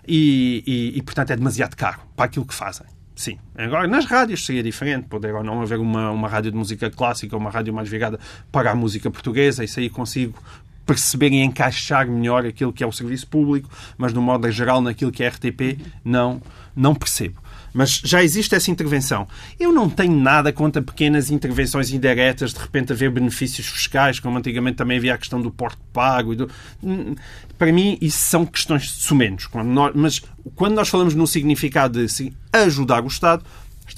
e, 0.08 0.64
e, 0.66 0.98
e, 0.98 1.02
portanto, 1.02 1.32
é 1.32 1.36
demasiado 1.36 1.76
caro 1.76 2.00
para 2.16 2.26
aquilo 2.26 2.46
que 2.46 2.54
fazem. 2.54 2.86
Sim. 3.16 3.38
Agora, 3.58 3.86
nas 3.86 4.06
rádios 4.06 4.46
seria 4.46 4.64
diferente. 4.64 5.08
Poder 5.08 5.36
ou 5.36 5.44
não 5.44 5.62
haver 5.62 5.78
uma, 5.78 6.10
uma 6.10 6.30
rádio 6.30 6.52
de 6.52 6.58
música 6.58 6.90
clássica 6.90 7.36
ou 7.36 7.42
uma 7.42 7.50
rádio 7.50 7.74
mais 7.74 7.90
virada 7.90 8.18
para 8.50 8.72
a 8.72 8.76
música 8.76 9.12
portuguesa. 9.12 9.64
Isso 9.64 9.80
aí 9.80 9.90
consigo 9.90 10.42
perceber 10.86 11.32
e 11.34 11.44
encaixar 11.44 12.08
melhor 12.08 12.46
aquilo 12.46 12.74
que 12.74 12.84
é 12.84 12.88
o 12.88 12.92
serviço 12.92 13.28
público, 13.28 13.70
mas, 13.98 14.14
no 14.14 14.22
modo 14.22 14.50
geral, 14.50 14.82
naquilo 14.82 15.12
que 15.12 15.24
é 15.24 15.28
RTP, 15.28 15.78
não, 16.04 16.42
não 16.76 16.96
percebo. 16.96 17.40
Mas 17.74 18.02
já 18.04 18.24
existe 18.24 18.56
essa 18.56 18.72
intervenção. 18.72 19.28
Eu 19.60 19.72
não 19.72 19.90
tenho 19.90 20.16
nada 20.16 20.52
contra 20.52 20.82
pequenas 20.82 21.30
intervenções 21.30 21.92
indiretas, 21.92 22.54
de 22.54 22.60
repente 22.60 22.94
haver 22.94 23.12
benefícios 23.12 23.68
fiscais, 23.68 24.20
como 24.20 24.38
antigamente 24.38 24.78
também 24.78 24.98
havia 24.98 25.14
a 25.14 25.18
questão 25.18 25.42
do 25.42 25.52
porto 25.52 25.80
pago. 25.94 26.36
Do... 26.36 26.50
Hum, 26.84 27.16
para 27.58 27.72
mim, 27.72 27.98
isso 28.02 28.18
são 28.20 28.46
questões 28.46 28.84
de 28.84 28.90
sumenos. 28.90 29.48
Mas 29.96 30.22
quando 30.56 30.76
nós 30.76 30.90
falamos 30.90 31.16
no 31.16 31.28
significado 31.28 32.06
de 32.06 32.34
ajudar 32.54 33.04
o 33.04 33.08
Estado, 33.08 33.44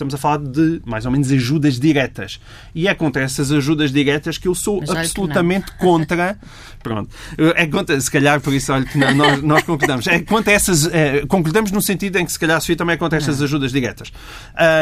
estamos 0.01 0.15
a 0.15 0.17
falar 0.17 0.39
de 0.39 0.81
mais 0.85 1.05
ou 1.05 1.11
menos 1.11 1.31
ajudas 1.31 1.79
diretas. 1.79 2.39
E 2.73 2.87
é 2.87 2.95
contra 2.95 3.21
essas 3.21 3.51
ajudas 3.51 3.91
diretas 3.91 4.37
que 4.37 4.47
eu 4.47 4.55
sou 4.55 4.83
absolutamente 4.89 5.71
contra. 5.77 6.37
Pronto. 6.81 7.13
É 7.55 7.67
contra, 7.67 7.99
se 7.99 8.09
calhar, 8.09 8.41
por 8.41 8.53
isso, 8.53 8.73
olha, 8.73 8.85
que 8.85 8.97
nós, 8.97 9.41
nós 9.43 9.63
concordamos. 9.63 10.07
É 10.07 10.19
contra 10.19 10.51
essas. 10.51 10.87
É, 10.87 11.25
concordamos 11.27 11.71
no 11.71 11.81
sentido 11.81 12.17
em 12.17 12.25
que, 12.25 12.31
se 12.31 12.39
calhar, 12.39 12.57
a 12.57 12.59
Sofia 12.59 12.75
também 12.75 12.95
é 12.95 12.97
contra 12.97 13.17
essas 13.19 13.41
ajudas 13.41 13.71
diretas. 13.71 14.11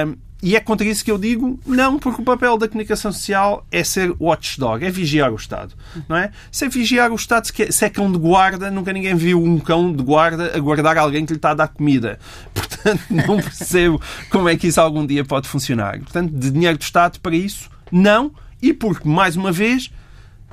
Um, 0.07 0.28
e 0.41 0.55
é 0.55 0.59
contra 0.59 0.87
isso 0.87 1.03
que 1.03 1.11
eu 1.11 1.17
digo 1.17 1.59
não, 1.65 1.99
porque 1.99 2.21
o 2.21 2.25
papel 2.25 2.57
da 2.57 2.67
comunicação 2.67 3.11
social 3.11 3.65
é 3.69 3.83
ser 3.83 4.13
watchdog, 4.19 4.85
é 4.85 4.89
vigiar 4.89 5.33
o 5.33 5.35
Estado. 5.35 5.73
Não 6.07 6.15
é? 6.15 6.31
Se 6.49 6.65
é 6.65 6.69
vigiar 6.69 7.11
o 7.11 7.15
Estado, 7.15 7.47
se 7.47 7.85
é 7.85 7.89
cão 7.89 8.09
de 8.09 8.17
guarda, 8.17 8.71
nunca 8.71 8.93
ninguém 8.93 9.15
viu 9.15 9.43
um 9.43 9.59
cão 9.59 9.91
de 9.91 10.01
guarda 10.01 10.55
a 10.55 10.59
guardar 10.59 10.97
alguém 10.97 11.25
que 11.25 11.33
lhe 11.33 11.37
está 11.37 11.51
a 11.51 11.55
dar 11.55 11.67
comida. 11.67 12.19
Portanto, 12.53 13.01
não 13.09 13.37
percebo 13.37 14.01
como 14.29 14.47
é 14.47 14.55
que 14.55 14.67
isso 14.67 14.79
algum 14.79 15.05
dia 15.05 15.25
pode 15.25 15.47
funcionar. 15.47 15.99
Portanto, 15.99 16.31
de 16.31 16.51
dinheiro 16.51 16.77
do 16.77 16.83
Estado 16.83 17.19
para 17.19 17.35
isso, 17.35 17.69
não. 17.91 18.31
E 18.61 18.73
porque, 18.73 19.07
mais 19.07 19.35
uma 19.35 19.51
vez, 19.51 19.91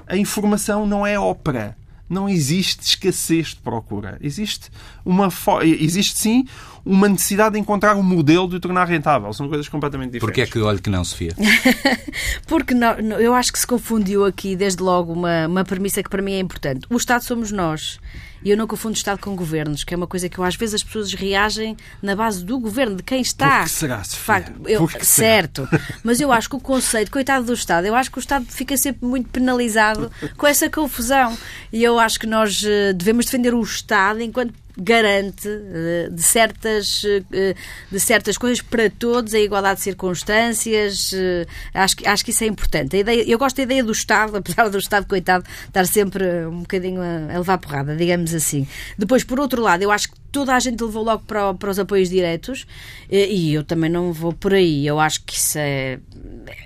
a 0.07 0.17
informação 0.17 0.85
não 0.85 1.07
é 1.07 1.19
ópera. 1.19 1.77
Não 2.09 2.29
existe 2.29 2.83
escassez 2.83 3.49
de 3.49 3.57
procura. 3.57 4.19
Existe, 4.21 4.71
uma, 5.05 5.29
existe 5.63 6.19
sim 6.19 6.45
uma 6.85 7.09
necessidade 7.09 7.55
de 7.55 7.61
encontrar 7.61 7.97
um 7.97 8.03
modelo 8.03 8.49
de 8.49 8.57
o 8.57 8.61
tornar 8.61 8.85
rentável. 8.85 9.33
São 9.33 9.49
coisas 9.49 9.69
completamente 9.69 10.13
diferentes. 10.13 10.27
Porquê 10.27 10.43
é 10.43 10.47
que 10.47 10.59
olho 10.61 10.81
que 10.81 10.89
não, 10.89 11.05
Sofia? 11.05 11.35
Porque 12.47 12.75
não, 12.75 12.93
eu 13.19 13.35
acho 13.35 13.53
que 13.53 13.59
se 13.59 13.67
confundiu 13.67 14.25
aqui, 14.25 14.55
desde 14.55 14.83
logo, 14.83 15.13
uma, 15.13 15.49
uma 15.49 15.65
premissa 15.65 16.03
que 16.03 16.09
para 16.09 16.23
mim 16.23 16.35
é 16.35 16.39
importante. 16.39 16.87
O 16.89 16.97
Estado 16.97 17.23
somos 17.23 17.51
nós. 17.51 17.99
E 18.47 18.51
eu 18.51 18.57
não 18.57 18.69
confundo 18.69 18.95
Estado 18.95 19.19
com 19.19 19.35
governos, 19.35 19.83
que 19.83 19.93
é 19.93 19.97
uma 19.97 20.07
coisa 20.07 20.29
que 20.29 20.39
eu, 20.39 20.45
às 20.45 20.55
vezes 20.55 20.77
as 20.77 20.85
pessoas 20.85 21.13
reagem 21.13 21.77
na 22.01 22.15
base 22.15 22.45
do 22.45 22.61
governo, 22.61 22.95
de 22.95 23.03
quem 23.03 23.21
está. 23.21 23.59
Por 23.59 23.65
que 23.65 23.71
será, 23.71 24.05
Sofia? 24.05 24.55
Eu, 24.67 24.89
certo. 25.03 25.67
Será? 25.69 25.83
Mas 26.05 26.21
eu 26.21 26.31
acho 26.31 26.49
que 26.51 26.55
o 26.55 26.61
conceito, 26.61 27.11
coitado 27.11 27.45
do 27.45 27.53
Estado, 27.53 27.89
eu 27.89 27.95
acho 27.97 28.09
que 28.09 28.19
o 28.19 28.21
Estado 28.21 28.47
fica 28.49 28.77
sempre 28.77 29.05
muito 29.05 29.29
penalizado 29.31 30.13
com 30.37 30.47
essa 30.47 30.71
confusão. 30.71 31.37
E 31.73 31.83
eu 31.83 31.99
acho 31.99 32.21
que 32.21 32.27
nós 32.29 32.63
eh, 32.65 32.93
devemos 32.93 33.25
defender 33.25 33.53
o 33.53 33.61
Estado 33.61 34.23
enquanto 34.23 34.55
garante 34.77 35.49
eh, 35.49 36.09
de 36.11 36.23
certas, 36.23 37.03
eh, 37.33 37.55
de 37.91 38.01
certas 38.01 38.37
coisas 38.37 38.61
para 38.61 38.91
todos, 38.91 39.33
a 39.35 39.39
igualdade 39.39 39.79
de 39.79 39.85
circunstâncias. 39.85 41.13
Eh, 41.15 41.47
acho, 41.73 41.97
que, 41.97 42.07
acho 42.07 42.25
que 42.25 42.31
isso 42.31 42.45
é 42.45 42.47
importante. 42.47 42.97
Ideia, 42.97 43.25
eu 43.27 43.39
gosto 43.39 43.57
da 43.57 43.63
ideia 43.63 43.83
do 43.83 43.93
Estado, 43.93 44.37
apesar 44.39 44.69
do 44.69 44.79
Estado, 44.79 45.07
coitado, 45.07 45.45
estar 45.67 45.87
sempre 45.87 46.47
um 46.47 46.61
bocadinho 46.61 47.01
a, 47.01 47.35
a 47.35 47.39
levar 47.39 47.59
porrada, 47.59 47.97
digamos 47.97 48.35
assim. 48.35 48.67
Depois, 48.99 49.25
por 49.25 49.41
outro 49.41 49.63
lado, 49.63 49.83
eu 49.83 49.91
acho 49.91 50.11
que 50.11 50.26
toda 50.37 50.55
a 50.55 50.61
gente 50.61 50.79
levou 50.85 51.03
logo 51.03 51.23
para, 51.27 51.55
para 51.55 51.71
os 51.71 51.79
apoios 51.79 52.11
diretos 52.11 52.67
e 53.09 53.55
eu 53.55 53.65
também 53.65 53.89
não 53.89 54.13
vou 54.13 54.35
por 54.35 54.53
aí. 54.53 54.87
Eu 54.87 55.01
acho 55.01 55.25
que 55.25 55.35
isso 55.35 55.57
é, 55.59 55.99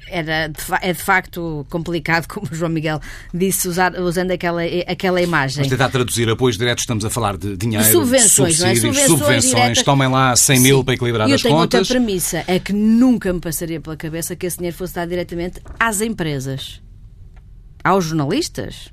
era 0.08 0.48
de, 0.48 0.58
é 0.82 0.92
de 0.92 1.00
facto 1.00 1.64
complicado, 1.70 2.26
como 2.34 2.48
o 2.50 2.54
João 2.54 2.72
Miguel 2.72 3.00
disse, 3.32 3.68
usar, 3.68 3.94
usando 3.94 4.32
aquela, 4.32 4.62
aquela 4.88 5.22
imagem. 5.22 5.58
Mas 5.58 5.68
tentar 5.68 5.88
traduzir 5.88 6.28
apoios 6.28 6.58
diretos, 6.58 6.82
estamos 6.82 7.04
a 7.04 7.10
falar 7.10 7.36
de 7.36 7.56
dinheiro, 7.56 7.84
subvenções, 7.84 8.56
de 8.56 8.58
subsídios, 8.58 8.96
é? 8.96 9.06
subvenções, 9.06 9.44
subvenções 9.44 9.82
tomem 9.84 10.08
lá 10.08 10.34
100 10.34 10.56
Sim. 10.56 10.62
mil 10.64 10.82
para 10.82 10.94
equilibrar 10.94 11.26
as 11.26 11.30
contas. 11.30 11.44
Eu 11.44 11.50
tenho 11.50 11.60
outra 11.60 11.84
premissa, 11.84 12.44
é 12.48 12.58
que 12.58 12.72
nunca 12.72 13.32
me 13.32 13.38
passaria 13.38 13.80
pela 13.80 13.96
cabeça 13.96 14.34
que 14.34 14.46
esse 14.46 14.56
dinheiro 14.56 14.76
fosse 14.76 14.96
dado 14.96 15.10
diretamente 15.10 15.60
às 15.78 16.00
empresas. 16.00 16.82
Aos 17.84 18.06
jornalistas. 18.06 18.88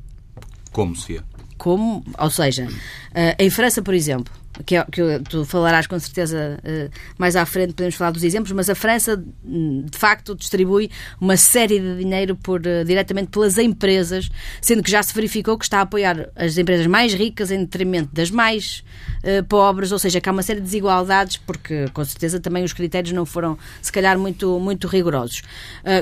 Como, 0.72 0.96
Sofia? 0.96 1.24
Como, 1.58 2.04
ou 2.18 2.30
seja, 2.30 2.68
eh, 3.14 3.36
em 3.40 3.50
França, 3.50 3.82
por 3.82 3.94
exemplo, 3.94 4.34
que, 4.66 4.76
é, 4.76 4.86
que 4.86 5.20
tu 5.30 5.46
falarás 5.46 5.88
com 5.88 6.00
certeza 6.00 6.60
uh, 6.64 6.90
mais 7.18 7.36
à 7.36 7.46
frente, 7.46 7.74
podemos 7.74 7.96
falar 7.96 8.12
dos 8.12 8.24
exemplos, 8.24 8.52
mas 8.52 8.70
a 8.70 8.76
França, 8.76 9.22
hum, 9.46 9.86
de 9.90 9.98
facto, 9.98 10.36
distribui 10.36 10.90
uma 11.20 11.38
série 11.38 11.80
de 11.80 11.98
dinheiro 11.98 12.36
por, 12.36 12.62
uh, 12.62 12.84
diretamente 12.86 13.30
pelas 13.30 13.58
empresas, 13.58 14.30
sendo 14.62 14.84
que 14.84 14.90
já 14.90 15.02
se 15.04 15.14
verificou 15.14 15.58
que 15.58 15.66
está 15.66 15.80
a 15.80 15.82
apoiar 15.82 16.30
as 16.36 16.58
empresas 16.58 16.88
mais 16.88 17.14
ricas 17.14 17.52
em 17.52 17.60
detrimento 17.60 18.10
das 18.14 18.32
mais 18.32 18.84
uh, 19.24 19.44
pobres, 19.46 19.92
ou 19.92 20.00
seja, 20.00 20.20
que 20.20 20.30
há 20.30 20.32
uma 20.32 20.44
série 20.44 20.60
de 20.60 20.66
desigualdades, 20.66 21.38
porque 21.38 21.88
com 21.94 22.04
certeza 22.04 22.40
também 22.40 22.64
os 22.64 22.74
critérios 22.74 23.14
não 23.14 23.26
foram, 23.26 23.58
se 23.82 23.92
calhar, 23.92 24.18
muito, 24.18 24.60
muito 24.60 24.88
rigorosos. 24.88 25.42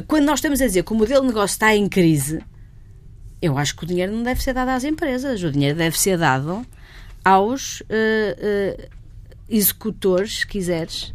quando 0.08 0.26
nós 0.26 0.40
estamos 0.40 0.62
a 0.62 0.66
dizer 0.66 0.84
que 0.84 0.94
o 0.94 0.96
modelo 0.96 1.22
de 1.22 1.28
negócio 1.28 1.54
está 1.54 1.76
em 1.76 1.88
crise, 1.88 2.42
eu 3.42 3.58
acho 3.58 3.76
que 3.76 3.84
o 3.84 3.88
dinheiro 3.88 4.12
não 4.12 4.24
deve 4.24 4.42
ser 4.42 4.54
dado 4.54 4.70
às 4.70 4.84
empresas, 4.84 5.44
o 5.44 5.52
dinheiro 5.52 5.78
deve 5.78 6.00
ser 6.00 6.18
dado 6.18 6.66
aos 7.24 7.82
uh, 7.82 7.86
uh, 7.86 8.90
executores, 9.50 10.40
se 10.40 10.48
quiseres, 10.48 11.14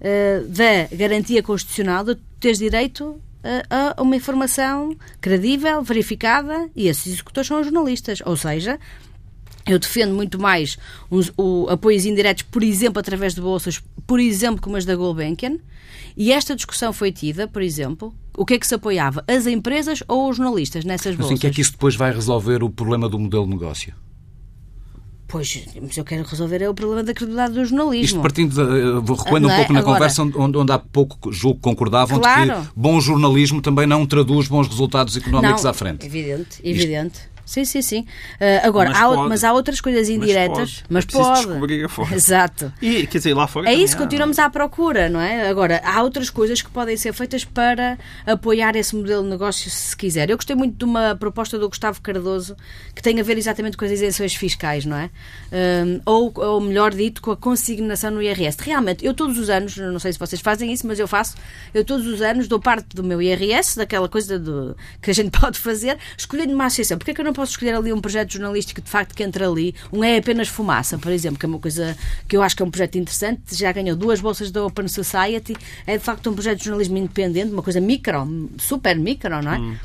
uh, 0.00 0.48
da 0.48 0.96
garantia 0.96 1.42
constitucional 1.42 2.04
de 2.04 2.14
teres 2.40 2.58
direito 2.58 3.20
a 3.68 4.00
uma 4.00 4.14
informação 4.14 4.96
credível, 5.20 5.82
verificada, 5.82 6.70
e 6.76 6.86
esses 6.86 7.12
executores 7.12 7.48
são 7.48 7.58
os 7.58 7.66
jornalistas. 7.66 8.22
Ou 8.24 8.36
seja, 8.36 8.78
eu 9.66 9.78
defendo 9.78 10.14
muito 10.14 10.40
mais 10.40 10.78
os, 11.10 11.32
o, 11.36 11.66
apoios 11.68 12.04
indiretos, 12.04 12.42
por 12.44 12.62
exemplo, 12.62 12.98
através 12.98 13.34
de 13.34 13.40
bolsas, 13.40 13.82
por 14.06 14.20
exemplo, 14.20 14.60
como 14.60 14.76
as 14.76 14.84
da 14.84 14.96
Gulbenkian, 14.96 15.58
e 16.16 16.32
esta 16.32 16.54
discussão 16.54 16.92
foi 16.92 17.10
tida, 17.10 17.48
por 17.48 17.62
exemplo, 17.62 18.14
o 18.36 18.44
que 18.44 18.54
é 18.54 18.58
que 18.58 18.66
se 18.66 18.74
apoiava? 18.74 19.24
As 19.26 19.46
empresas 19.46 20.02
ou 20.08 20.28
os 20.30 20.36
jornalistas 20.36 20.84
nessas 20.84 21.14
bolsas? 21.14 21.32
Mas 21.32 21.38
em 21.38 21.40
que 21.40 21.46
é 21.46 21.50
que 21.50 21.60
isso 21.60 21.72
depois 21.72 21.96
vai 21.96 22.12
resolver 22.12 22.62
o 22.62 22.70
problema 22.70 23.08
do 23.08 23.18
modelo 23.18 23.44
de 23.44 23.50
negócio? 23.50 23.94
Pois, 25.32 25.64
mas 25.80 25.96
eu 25.96 26.04
quero 26.04 26.24
resolver 26.24 26.60
é 26.60 26.68
o 26.68 26.74
problema 26.74 27.02
da 27.02 27.14
credibilidade 27.14 27.54
do 27.54 27.64
jornalismo. 27.64 28.04
Isto 28.04 28.20
partindo, 28.20 28.54
de, 28.54 29.00
vou 29.00 29.16
recuando 29.16 29.48
um 29.48 29.56
pouco 29.56 29.72
na 29.72 29.78
Agora, 29.78 29.94
conversa 29.94 30.22
onde, 30.22 30.58
onde 30.58 30.72
há 30.72 30.78
pouco 30.78 31.32
julgo 31.32 31.58
concordavam 31.58 32.20
claro. 32.20 32.60
de 32.60 32.68
que 32.68 32.72
bom 32.76 33.00
jornalismo 33.00 33.62
também 33.62 33.86
não 33.86 34.04
traduz 34.04 34.46
bons 34.46 34.68
resultados 34.68 35.16
económicos 35.16 35.62
não, 35.62 35.70
à 35.70 35.72
frente. 35.72 36.04
Evidente, 36.04 36.60
evidente. 36.62 37.14
Isto, 37.14 37.31
Sim, 37.44 37.64
sim, 37.64 37.82
sim. 37.82 38.00
Uh, 38.40 38.66
agora, 38.66 38.90
mas, 38.90 38.98
há, 38.98 39.08
pode. 39.08 39.28
mas 39.28 39.44
há 39.44 39.52
outras 39.52 39.80
coisas 39.80 40.08
indiretas. 40.08 40.84
Mas 40.88 41.04
pode. 41.04 41.46
Mas 41.48 41.58
pode. 41.58 41.88
Fora. 41.88 42.14
Exato. 42.14 42.72
E, 42.80 43.06
quer 43.06 43.18
dizer, 43.18 43.34
lá 43.34 43.46
fora. 43.46 43.68
É 43.68 43.74
isso, 43.74 43.96
continuamos 43.96 44.38
à 44.38 44.48
procura, 44.48 45.08
não 45.08 45.20
é? 45.20 45.48
Agora, 45.48 45.80
há 45.84 46.02
outras 46.02 46.30
coisas 46.30 46.62
que 46.62 46.70
podem 46.70 46.96
ser 46.96 47.12
feitas 47.12 47.44
para 47.44 47.98
apoiar 48.26 48.76
esse 48.76 48.94
modelo 48.94 49.22
de 49.22 49.28
negócio, 49.28 49.70
se 49.70 49.96
quiser. 49.96 50.30
Eu 50.30 50.36
gostei 50.36 50.56
muito 50.56 50.76
de 50.76 50.84
uma 50.84 51.16
proposta 51.16 51.58
do 51.58 51.68
Gustavo 51.68 52.00
Cardoso 52.00 52.56
que 52.94 53.02
tem 53.02 53.18
a 53.20 53.22
ver 53.22 53.36
exatamente 53.36 53.76
com 53.76 53.84
as 53.84 53.90
isenções 53.90 54.34
fiscais, 54.34 54.84
não 54.84 54.96
é? 54.96 55.10
Um, 55.52 56.00
ou, 56.04 56.32
ou 56.36 56.60
melhor 56.60 56.94
dito, 56.94 57.20
com 57.20 57.30
a 57.30 57.36
consignação 57.36 58.10
no 58.10 58.22
IRS. 58.22 58.58
Realmente, 58.60 59.04
eu 59.04 59.14
todos 59.14 59.38
os 59.38 59.50
anos, 59.50 59.76
não 59.76 59.98
sei 59.98 60.12
se 60.12 60.18
vocês 60.18 60.40
fazem 60.40 60.72
isso, 60.72 60.86
mas 60.86 60.98
eu 60.98 61.08
faço, 61.08 61.36
eu 61.74 61.84
todos 61.84 62.06
os 62.06 62.22
anos 62.22 62.48
dou 62.48 62.60
parte 62.60 62.94
do 62.94 63.02
meu 63.02 63.20
IRS, 63.20 63.76
daquela 63.76 64.08
coisa 64.08 64.38
do, 64.38 64.76
que 65.00 65.10
a 65.10 65.14
gente 65.14 65.30
pode 65.38 65.58
fazer, 65.58 65.98
escolhendo 66.16 66.54
uma 66.54 66.66
associação. 66.66 66.98
Porquê 66.98 67.10
é 67.10 67.14
que 67.14 67.20
eu 67.20 67.24
não 67.24 67.31
posso 67.32 67.52
escolher 67.52 67.74
ali 67.74 67.92
um 67.92 68.00
projeto 68.00 68.32
jornalístico 68.32 68.80
de 68.80 68.90
facto 68.90 69.14
que 69.14 69.22
entra 69.22 69.48
ali? 69.48 69.74
Um 69.92 70.02
é 70.02 70.18
apenas 70.18 70.48
fumaça, 70.48 70.98
por 70.98 71.12
exemplo, 71.12 71.38
que 71.38 71.46
é 71.46 71.48
uma 71.48 71.58
coisa 71.58 71.96
que 72.28 72.36
eu 72.36 72.42
acho 72.42 72.56
que 72.56 72.62
é 72.62 72.66
um 72.66 72.70
projeto 72.70 72.96
interessante, 72.96 73.54
já 73.54 73.72
ganhou 73.72 73.96
duas 73.96 74.20
bolsas 74.20 74.50
da 74.50 74.64
Open 74.64 74.88
Society, 74.88 75.56
é 75.86 75.96
de 75.96 76.04
facto 76.04 76.30
um 76.30 76.34
projeto 76.34 76.58
de 76.58 76.64
jornalismo 76.64 76.98
independente, 76.98 77.52
uma 77.52 77.62
coisa 77.62 77.80
micro, 77.80 78.50
super 78.58 78.96
micro, 78.96 79.42
não 79.42 79.52
é? 79.52 79.58
Hum. 79.58 79.76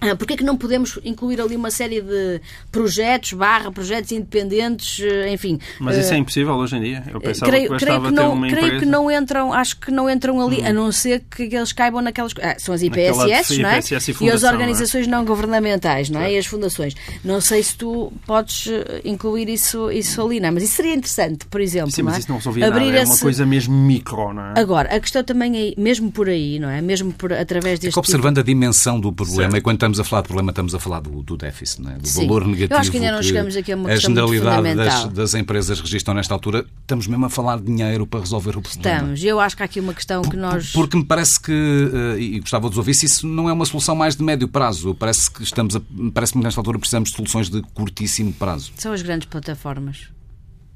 Ah, 0.00 0.16
Porquê 0.16 0.34
é 0.34 0.36
que 0.36 0.44
não 0.44 0.56
podemos 0.56 0.98
incluir 1.04 1.40
ali 1.40 1.56
uma 1.56 1.70
série 1.70 2.00
de 2.00 2.40
projetos, 2.72 3.32
barra, 3.32 3.70
projetos 3.70 4.10
independentes, 4.12 5.00
eh, 5.00 5.32
enfim. 5.32 5.58
Mas 5.78 5.96
isso 5.96 6.12
eh, 6.12 6.16
é 6.16 6.18
impossível 6.18 6.54
hoje 6.54 6.76
em 6.76 6.80
dia. 6.82 7.04
Eu 7.12 7.20
pensava 7.20 7.50
creio, 7.50 7.70
que 7.70 7.76
creio 7.84 8.00
que 8.00 8.08
ter 8.08 8.14
não, 8.14 8.32
uma 8.32 8.48
creio 8.48 8.58
empresa. 8.66 8.76
Hum. 8.76 8.80
que 8.80 8.86
não 8.86 9.10
entram, 9.10 9.52
acho 9.52 9.78
que 9.78 9.90
não 9.90 10.08
entram 10.08 10.40
ali, 10.40 10.64
a 10.64 10.72
não 10.72 10.90
ser 10.92 11.22
que 11.30 11.42
eles 11.54 11.72
caibam 11.72 12.00
naquelas. 12.02 12.32
Ah, 12.42 12.56
são 12.58 12.74
as 12.74 12.82
IPSS, 12.82 13.58
não 13.58 13.68
é? 13.68 13.78
IPSS 13.78 13.92
e 13.92 14.12
as 14.12 14.16
fundação, 14.16 14.52
organizações 14.52 15.06
não, 15.06 15.24
governamentais, 15.24 16.08
não 16.10 16.20
é? 16.20 16.32
E 16.32 16.38
as 16.38 16.46
fundações. 16.46 16.94
Não 17.24 17.40
sei 17.40 17.62
se 17.62 17.76
tu 17.76 18.12
podes 18.26 18.68
eh, 18.68 19.02
incluir 19.04 19.48
isso, 19.48 19.90
isso 19.90 20.22
ali, 20.22 20.40
não 20.40 20.48
é? 20.48 20.50
Mas 20.52 20.62
isso 20.64 20.74
seria 20.76 20.94
interessante, 20.94 21.46
por 21.46 21.60
exemplo. 21.60 21.90
Sim, 21.90 22.02
não 22.02 22.06
mas 22.06 22.16
é? 22.16 22.20
isso 22.20 22.28
não 22.30 22.36
resolvia 22.38 22.70
nada. 22.70 22.80
É 22.80 23.04
uma 23.04 23.12
esse- 23.14 23.22
coisa 23.22 23.44
mesmo 23.44 23.74
micro, 23.74 24.32
não 24.32 24.42
é? 24.42 24.52
Agora, 24.56 24.94
a 24.94 25.00
questão 25.00 25.22
também 25.22 25.74
é, 25.76 25.80
mesmo 25.80 26.10
por 26.10 26.28
aí, 26.28 26.58
não 26.58 26.68
é? 26.70 26.80
Mesmo 26.80 27.12
por, 27.12 27.32
através 27.32 27.78
deste. 27.78 27.92
Que 27.92 27.98
observando 27.98 28.38
a 28.38 28.42
dimensão 28.42 28.98
do 28.98 29.12
problema, 29.12 29.42
Certo. 29.52 29.56
e 29.58 29.60
quando 29.60 29.78
estamos 29.90 30.00
a 30.00 30.04
falar 30.04 30.22
de 30.22 30.28
problema, 30.28 30.50
estamos 30.50 30.74
a 30.74 30.78
falar 30.78 31.00
do, 31.00 31.22
do 31.22 31.36
déficit, 31.36 31.86
é? 31.88 31.98
do 31.98 32.06
Sim. 32.06 32.26
valor 32.26 32.42
Eu 32.42 32.48
negativo 32.48 32.80
acho 32.80 32.90
que 32.90 32.96
ainda 32.98 33.12
não 33.12 33.22
chegamos 33.22 33.56
aqui 33.56 33.72
a 33.72 33.76
uma 33.76 33.88
a 33.88 33.92
questão 33.92 34.14
generalidade 34.28 34.74
das, 34.74 35.04
das 35.12 35.34
empresas 35.34 35.80
registram 35.80 36.14
nesta 36.14 36.34
altura. 36.34 36.64
Estamos 36.82 37.06
mesmo 37.06 37.26
a 37.26 37.28
falar 37.28 37.58
de 37.58 37.64
dinheiro 37.64 38.06
para 38.06 38.20
resolver 38.20 38.56
o 38.56 38.62
problema. 38.62 38.96
Estamos. 38.96 39.24
Eu 39.24 39.40
acho 39.40 39.56
que 39.56 39.62
há 39.62 39.66
aqui 39.66 39.80
uma 39.80 39.94
questão 39.94 40.22
que 40.22 40.36
nós. 40.36 40.72
Porque 40.72 40.96
me 40.96 41.04
parece 41.04 41.40
que, 41.40 41.52
eh, 41.52 42.20
e 42.20 42.40
gostava 42.40 42.68
de 42.70 42.76
ouvir, 42.78 42.94
se 42.94 43.06
isso 43.06 43.26
não 43.26 43.48
é 43.48 43.52
uma 43.52 43.64
solução 43.64 43.94
mais 43.94 44.14
de 44.16 44.22
médio 44.22 44.48
prazo. 44.48 44.94
Parece 44.94 45.30
que 45.30 45.42
estamos 45.42 45.76
a, 45.76 45.80
parece 46.14 46.32
que 46.32 46.38
nesta 46.38 46.60
altura 46.60 46.78
precisamos 46.78 47.10
de 47.10 47.16
soluções 47.16 47.48
de 47.48 47.62
curtíssimo 47.74 48.32
prazo. 48.32 48.72
São 48.76 48.92
as 48.92 49.02
grandes 49.02 49.26
plataformas. 49.28 50.08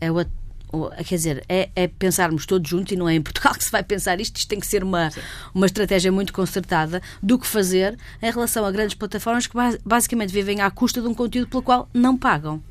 É 0.01 0.11
o, 0.11 0.21
o- 0.21 0.27
quer 1.07 1.17
dizer, 1.17 1.45
é, 1.49 1.69
é 1.75 1.87
pensarmos 1.87 2.47
todos 2.47 2.69
juntos, 2.69 2.93
e 2.93 2.97
não 2.97 3.09
é 3.09 3.15
em 3.15 3.23
Portugal 3.23 3.55
que 3.59 3.65
se 3.65 3.71
vai 3.71 3.83
pensar 3.83 4.21
isto, 4.21 4.37
isto 4.37 4.49
tem 4.49 4.61
que 4.61 4.67
ser 4.67 4.83
uma, 4.83 5.11
uma 5.55 5.67
estratégia 5.67 6.11
muito 6.13 6.33
concertada 6.33 7.01
do 7.23 7.39
que 7.39 7.47
fazer 7.47 7.97
em 8.23 8.31
relação 8.31 8.65
a 8.65 8.71
grandes 8.71 8.95
plataformas 8.95 9.47
que 9.47 9.55
bas- 9.55 9.79
basicamente 9.85 10.33
vivem 10.33 10.61
à 10.61 10.71
custa 10.71 11.01
de 11.01 11.09
um 11.09 11.15
conteúdo 11.15 11.49
pelo 11.49 11.63
qual 11.63 11.89
não 11.93 12.17
pagam. 12.17 12.63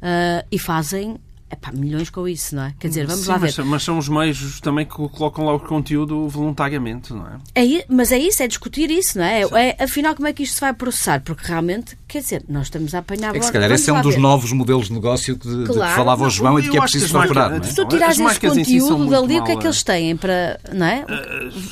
Ah, 0.00 0.44
e 0.50 0.58
fazem 0.58 1.18
epá, 1.50 1.72
milhões 1.72 2.10
com 2.10 2.26
isso, 2.28 2.54
não 2.56 2.64
é? 2.64 2.74
Quer 2.78 2.88
dizer, 2.88 3.06
vamos 3.06 3.24
Sim, 3.24 3.30
lá 3.30 3.38
ver. 3.38 3.54
mas, 3.56 3.66
mas 3.66 3.82
são 3.82 3.98
os 3.98 4.08
meios 4.08 4.60
também 4.60 4.84
que 4.86 4.92
colocam 4.94 5.44
lá 5.46 5.54
o 5.54 5.60
conteúdo 5.60 6.28
voluntariamente, 6.28 7.12
não 7.12 7.26
é? 7.26 7.38
É, 7.54 7.84
mas 7.88 8.12
é 8.12 8.18
isso, 8.18 8.42
é 8.42 8.48
discutir 8.48 8.90
isso, 8.90 9.18
não 9.18 9.24
é? 9.24 9.42
É, 9.42 9.84
afinal, 9.84 10.14
como 10.14 10.28
é 10.28 10.32
que 10.32 10.42
isto 10.42 10.54
se 10.54 10.60
vai 10.60 10.72
processar? 10.72 11.20
Porque 11.22 11.46
realmente, 11.46 11.96
quer 12.06 12.20
dizer, 12.20 12.44
nós 12.48 12.64
estamos 12.66 12.94
a 12.94 12.98
apanhar 12.98 13.34
É 13.34 13.38
que 13.38 13.44
se 13.46 13.52
calhar 13.52 13.70
esse 13.72 13.88
é 13.90 13.92
um 13.92 14.00
dos 14.02 14.14
ver. 14.14 14.20
novos 14.20 14.52
modelos 14.52 14.86
de 14.88 14.92
negócio 14.92 15.36
de, 15.36 15.48
de 15.48 15.66
que 15.66 15.72
Claro. 15.74 15.96
falava 15.96 16.26
o 16.26 16.30
João 16.30 16.58
e 16.58 16.62
de 16.62 16.70
que 16.70 16.76
é 16.76 16.80
que 16.80 16.82
preciso 16.90 17.04
as 17.06 17.12
marcas- 17.12 17.32
procurar. 17.36 17.60
é? 17.60 17.62
Se 17.68 17.74
tu 17.74 17.84
tirares 17.88 18.14
esse 18.16 18.22
marcas 18.22 18.56
em 18.56 18.64
si 18.64 18.70
são 18.80 18.88
conteúdo 18.90 18.98
muito 18.98 19.20
dali, 19.28 19.40
o 19.40 19.44
que 19.44 19.52
é 19.52 19.56
que 19.56 19.66
eles 19.66 19.82
têm 19.82 20.16
para. 20.16 20.60
Não 20.72 20.86
é? 20.86 21.04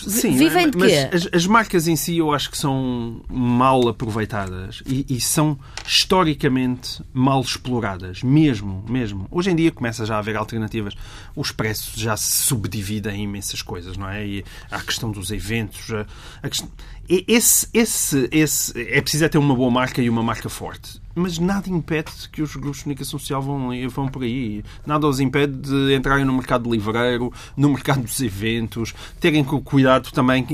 Sim, 0.06 0.36
Vivem 0.36 0.70
de 0.70 0.78
mas 0.78 0.90
quê? 0.92 1.08
As, 1.12 1.28
as 1.32 1.46
marcas 1.46 1.86
em 1.88 1.96
si 1.96 2.18
eu 2.18 2.32
acho 2.32 2.50
que 2.50 2.56
são 2.58 3.20
mal 3.28 3.88
aproveitadas 3.88 4.82
e, 4.86 5.04
e 5.08 5.20
são 5.20 5.58
historicamente 5.86 7.02
mal 7.12 7.40
exploradas, 7.40 8.22
mesmo, 8.22 8.84
mesmo. 8.88 9.26
Hoje 9.30 9.50
em 9.50 9.56
dia 9.56 9.65
começa 9.70 10.04
já 10.06 10.16
a 10.16 10.18
haver 10.18 10.36
alternativas. 10.36 10.94
O 11.34 11.42
Expresso 11.42 11.98
já 11.98 12.16
se 12.16 12.42
subdivide 12.42 13.08
em 13.08 13.24
imensas 13.24 13.62
coisas, 13.62 13.96
não 13.96 14.08
é? 14.08 14.26
E 14.26 14.44
há 14.70 14.76
a 14.76 14.82
questão 14.82 15.10
dos 15.10 15.30
eventos, 15.30 15.92
a, 15.92 16.06
a 16.42 16.48
questão... 16.48 16.70
Esse, 17.08 17.68
esse, 17.72 18.28
esse, 18.32 18.72
é 18.80 19.00
preciso 19.00 19.24
é 19.24 19.28
ter 19.28 19.38
uma 19.38 19.54
boa 19.54 19.70
marca 19.70 20.02
e 20.02 20.10
uma 20.10 20.22
marca 20.22 20.48
forte. 20.48 21.00
Mas 21.18 21.38
nada 21.38 21.70
impede 21.70 22.10
que 22.30 22.42
os 22.42 22.54
grupos 22.56 22.76
de 22.76 22.84
comunicação 22.84 23.18
social 23.18 23.40
vão, 23.40 23.70
vão 23.88 24.06
por 24.06 24.22
aí. 24.22 24.62
Nada 24.84 25.06
os 25.06 25.18
impede 25.18 25.54
de 25.56 25.94
entrarem 25.94 26.26
no 26.26 26.32
mercado 26.34 26.70
livreiro, 26.70 27.32
no 27.56 27.70
mercado 27.70 28.02
dos 28.02 28.20
eventos, 28.20 28.94
terem 29.18 29.42
cu- 29.42 29.62
cuidado 29.62 30.12
também, 30.12 30.44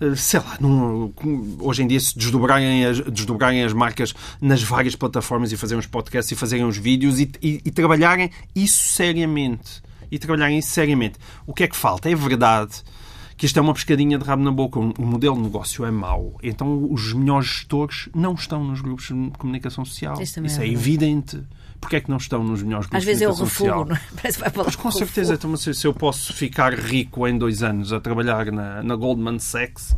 eh, 0.00 0.14
sei 0.14 0.38
lá, 0.38 0.56
num- 0.60 1.12
hoje 1.58 1.82
em 1.82 1.88
dia 1.88 1.98
se 1.98 2.16
desdobrarem 2.16 2.84
as, 2.86 3.00
desdobrarem 3.00 3.64
as 3.64 3.72
marcas 3.72 4.14
nas 4.40 4.62
várias 4.62 4.94
plataformas 4.94 5.50
e 5.50 5.56
fazerem 5.56 5.80
os 5.80 5.86
podcasts 5.88 6.30
e 6.30 6.36
fazerem 6.36 6.64
os 6.66 6.76
vídeos 6.76 7.18
e, 7.18 7.28
e- 7.42 7.60
e 7.64 7.70
trabalharem 7.72 8.30
isso 8.54 8.78
seriamente. 8.94 9.82
E 10.08 10.20
trabalharem 10.20 10.58
isso 10.58 10.70
seriamente. 10.70 11.18
O 11.44 11.52
que 11.52 11.64
é 11.64 11.66
que 11.66 11.74
falta? 11.76 12.08
É 12.08 12.14
verdade 12.14 12.74
que 13.42 13.46
isto 13.46 13.58
é 13.58 13.60
uma 13.60 13.74
pescadinha 13.74 14.16
de 14.16 14.24
rabo 14.24 14.40
na 14.40 14.52
boca. 14.52 14.78
O 14.78 15.04
modelo 15.04 15.34
de 15.34 15.42
negócio 15.42 15.84
é 15.84 15.90
mau. 15.90 16.38
Então 16.44 16.86
os 16.88 17.12
melhores 17.12 17.48
gestores 17.48 18.08
não 18.14 18.34
estão 18.34 18.62
nos 18.62 18.80
grupos 18.80 19.06
de 19.06 19.32
comunicação 19.36 19.84
social. 19.84 20.22
Isso 20.22 20.36
também 20.36 20.48
Isso 20.48 20.60
é 20.60 20.68
é, 20.68 20.70
evidente. 20.70 21.42
Porquê 21.80 21.96
é 21.96 22.00
que 22.00 22.08
não 22.08 22.18
estão 22.18 22.44
nos 22.44 22.62
melhores 22.62 22.86
grupos 22.86 22.98
Às 22.98 23.04
vezes 23.04 23.22
é 23.22 23.26
comunicação 23.26 23.66
refugo, 23.66 23.68
social? 23.68 23.84
não 23.84 23.96
é? 23.96 24.00
Parece 24.14 24.38
que 24.38 24.44
vai 24.44 24.50
falar 24.50 24.64
Mas 24.66 24.76
com 24.76 24.90
certeza, 24.92 25.34
então, 25.34 25.56
se 25.56 25.84
eu 25.84 25.92
posso 25.92 26.32
ficar 26.32 26.72
rico 26.72 27.26
em 27.26 27.36
dois 27.36 27.64
anos 27.64 27.92
a 27.92 27.98
trabalhar 27.98 28.52
na, 28.52 28.80
na 28.80 28.94
Goldman 28.94 29.40
Sachs, 29.40 29.96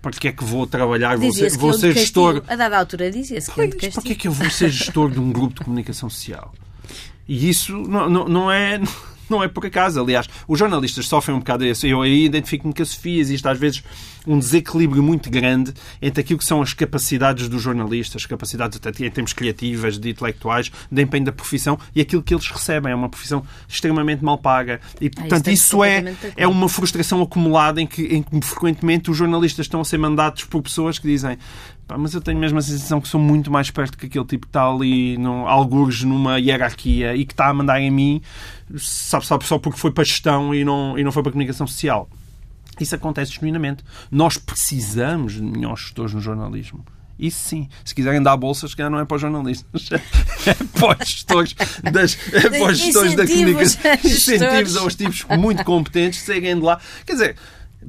porque 0.00 0.28
é 0.28 0.32
que 0.32 0.42
vou 0.42 0.66
trabalhar? 0.66 1.18
Vou 1.18 1.30
ser, 1.30 1.50
que 1.50 1.58
vou 1.58 1.74
ser 1.74 1.92
gestor. 1.92 2.42
A 2.48 2.56
dada 2.56 2.78
altura 2.78 3.10
dizia-se 3.10 3.50
que 3.50 3.60
Leão 3.60 3.70
de. 3.70 3.90
Porquê 3.90 4.12
é 4.12 4.14
que 4.14 4.28
eu 4.28 4.32
vou 4.32 4.48
ser 4.48 4.70
gestor 4.70 5.10
de 5.10 5.20
um 5.20 5.30
grupo 5.30 5.58
de 5.58 5.64
comunicação 5.66 6.08
social? 6.08 6.54
E 7.28 7.50
isso 7.50 7.76
não, 7.76 8.08
não, 8.08 8.26
não 8.26 8.50
é. 8.50 8.80
Não 9.28 9.42
é 9.42 9.48
por 9.48 9.64
acaso, 9.66 10.00
aliás, 10.00 10.28
os 10.46 10.58
jornalistas 10.58 11.06
sofrem 11.06 11.36
um 11.36 11.40
bocado 11.40 11.64
isso. 11.64 11.86
Eu 11.86 12.02
aí 12.02 12.24
identifico-me 12.24 12.72
com 12.72 12.82
a 12.82 12.86
Sofia. 12.86 13.20
Existe 13.20 13.46
às 13.46 13.58
vezes 13.58 13.82
um 14.26 14.38
desequilíbrio 14.38 15.02
muito 15.02 15.30
grande 15.30 15.72
entre 16.02 16.20
aquilo 16.20 16.38
que 16.38 16.44
são 16.44 16.60
as 16.60 16.74
capacidades 16.74 17.48
dos 17.48 17.62
jornalistas, 17.62 18.26
capacidades 18.26 18.78
até 18.82 19.06
em 19.06 19.10
termos 19.10 19.32
criativas, 19.32 19.98
de 19.98 20.10
intelectuais, 20.10 20.70
de 20.90 21.02
empenho 21.02 21.24
da 21.24 21.32
profissão 21.32 21.78
e 21.94 22.00
aquilo 22.00 22.22
que 22.22 22.34
eles 22.34 22.48
recebem. 22.48 22.92
É 22.92 22.94
uma 22.94 23.08
profissão 23.08 23.44
extremamente 23.66 24.24
mal 24.24 24.38
paga. 24.38 24.80
E, 25.00 25.08
portanto, 25.08 25.44
tenho 25.44 25.54
isso 25.54 25.82
é, 25.82 26.14
é 26.36 26.46
uma 26.46 26.68
frustração 26.68 27.22
acumulada 27.22 27.80
em 27.80 27.86
que, 27.86 28.02
em 28.02 28.22
que 28.22 28.40
frequentemente 28.42 29.10
os 29.10 29.16
jornalistas 29.16 29.66
estão 29.66 29.80
a 29.80 29.84
ser 29.84 29.98
mandados 29.98 30.44
por 30.44 30.62
pessoas 30.62 30.98
que 30.98 31.06
dizem 31.06 31.38
mas 31.96 32.12
eu 32.12 32.20
tenho 32.20 32.38
mesmo 32.38 32.58
a 32.58 32.62
sensação 32.62 33.00
que 33.00 33.08
sou 33.08 33.20
muito 33.20 33.50
mais 33.50 33.70
perto 33.70 33.96
que 33.96 34.06
aquele 34.06 34.24
tipo 34.24 34.46
que 34.46 34.50
está 34.50 34.68
ali, 34.68 35.16
no, 35.16 35.46
algures 35.46 36.02
numa 36.02 36.38
hierarquia 36.38 37.14
e 37.16 37.24
que 37.24 37.32
está 37.32 37.48
a 37.48 37.54
mandar 37.54 37.80
em 37.80 37.90
mim, 37.90 38.20
sabe, 38.76 39.24
sabe 39.24 39.44
só 39.44 39.58
porque 39.58 39.78
foi 39.78 39.90
para 39.90 40.04
gestão 40.04 40.54
e 40.54 40.64
não, 40.64 40.98
e 40.98 41.04
não 41.04 41.12
foi 41.12 41.22
para 41.22 41.32
comunicação 41.32 41.66
social. 41.66 42.08
Isso 42.80 42.94
acontece 42.94 43.32
genuinamente. 43.32 43.84
Nós 44.10 44.36
precisamos 44.36 45.34
de 45.34 45.42
melhores 45.42 45.80
gestores 45.80 46.14
no 46.14 46.20
jornalismo. 46.20 46.84
Isso 47.18 47.48
sim. 47.48 47.68
Se 47.84 47.94
quiserem 47.94 48.22
dar 48.22 48.36
bolsas, 48.36 48.70
se 48.70 48.76
calhar 48.76 48.90
não 48.90 49.00
é 49.00 49.04
para 49.04 49.16
os 49.16 49.20
jornalistas. 49.20 49.88
É 50.46 50.54
para 50.78 51.02
os 51.02 51.08
gestores, 51.08 51.54
das, 51.92 52.16
é 52.32 52.48
para 52.48 52.72
os 52.72 52.78
gestores 52.78 53.14
da 53.14 53.26
comunicação. 53.26 53.80
Incentivos 54.02 54.76
aos 54.76 54.94
tipos 54.94 55.26
muito 55.36 55.62
competentes 55.62 56.20
saírem 56.20 56.54
de 56.54 56.62
lá. 56.62 56.80
Quer 57.04 57.12
dizer, 57.12 57.36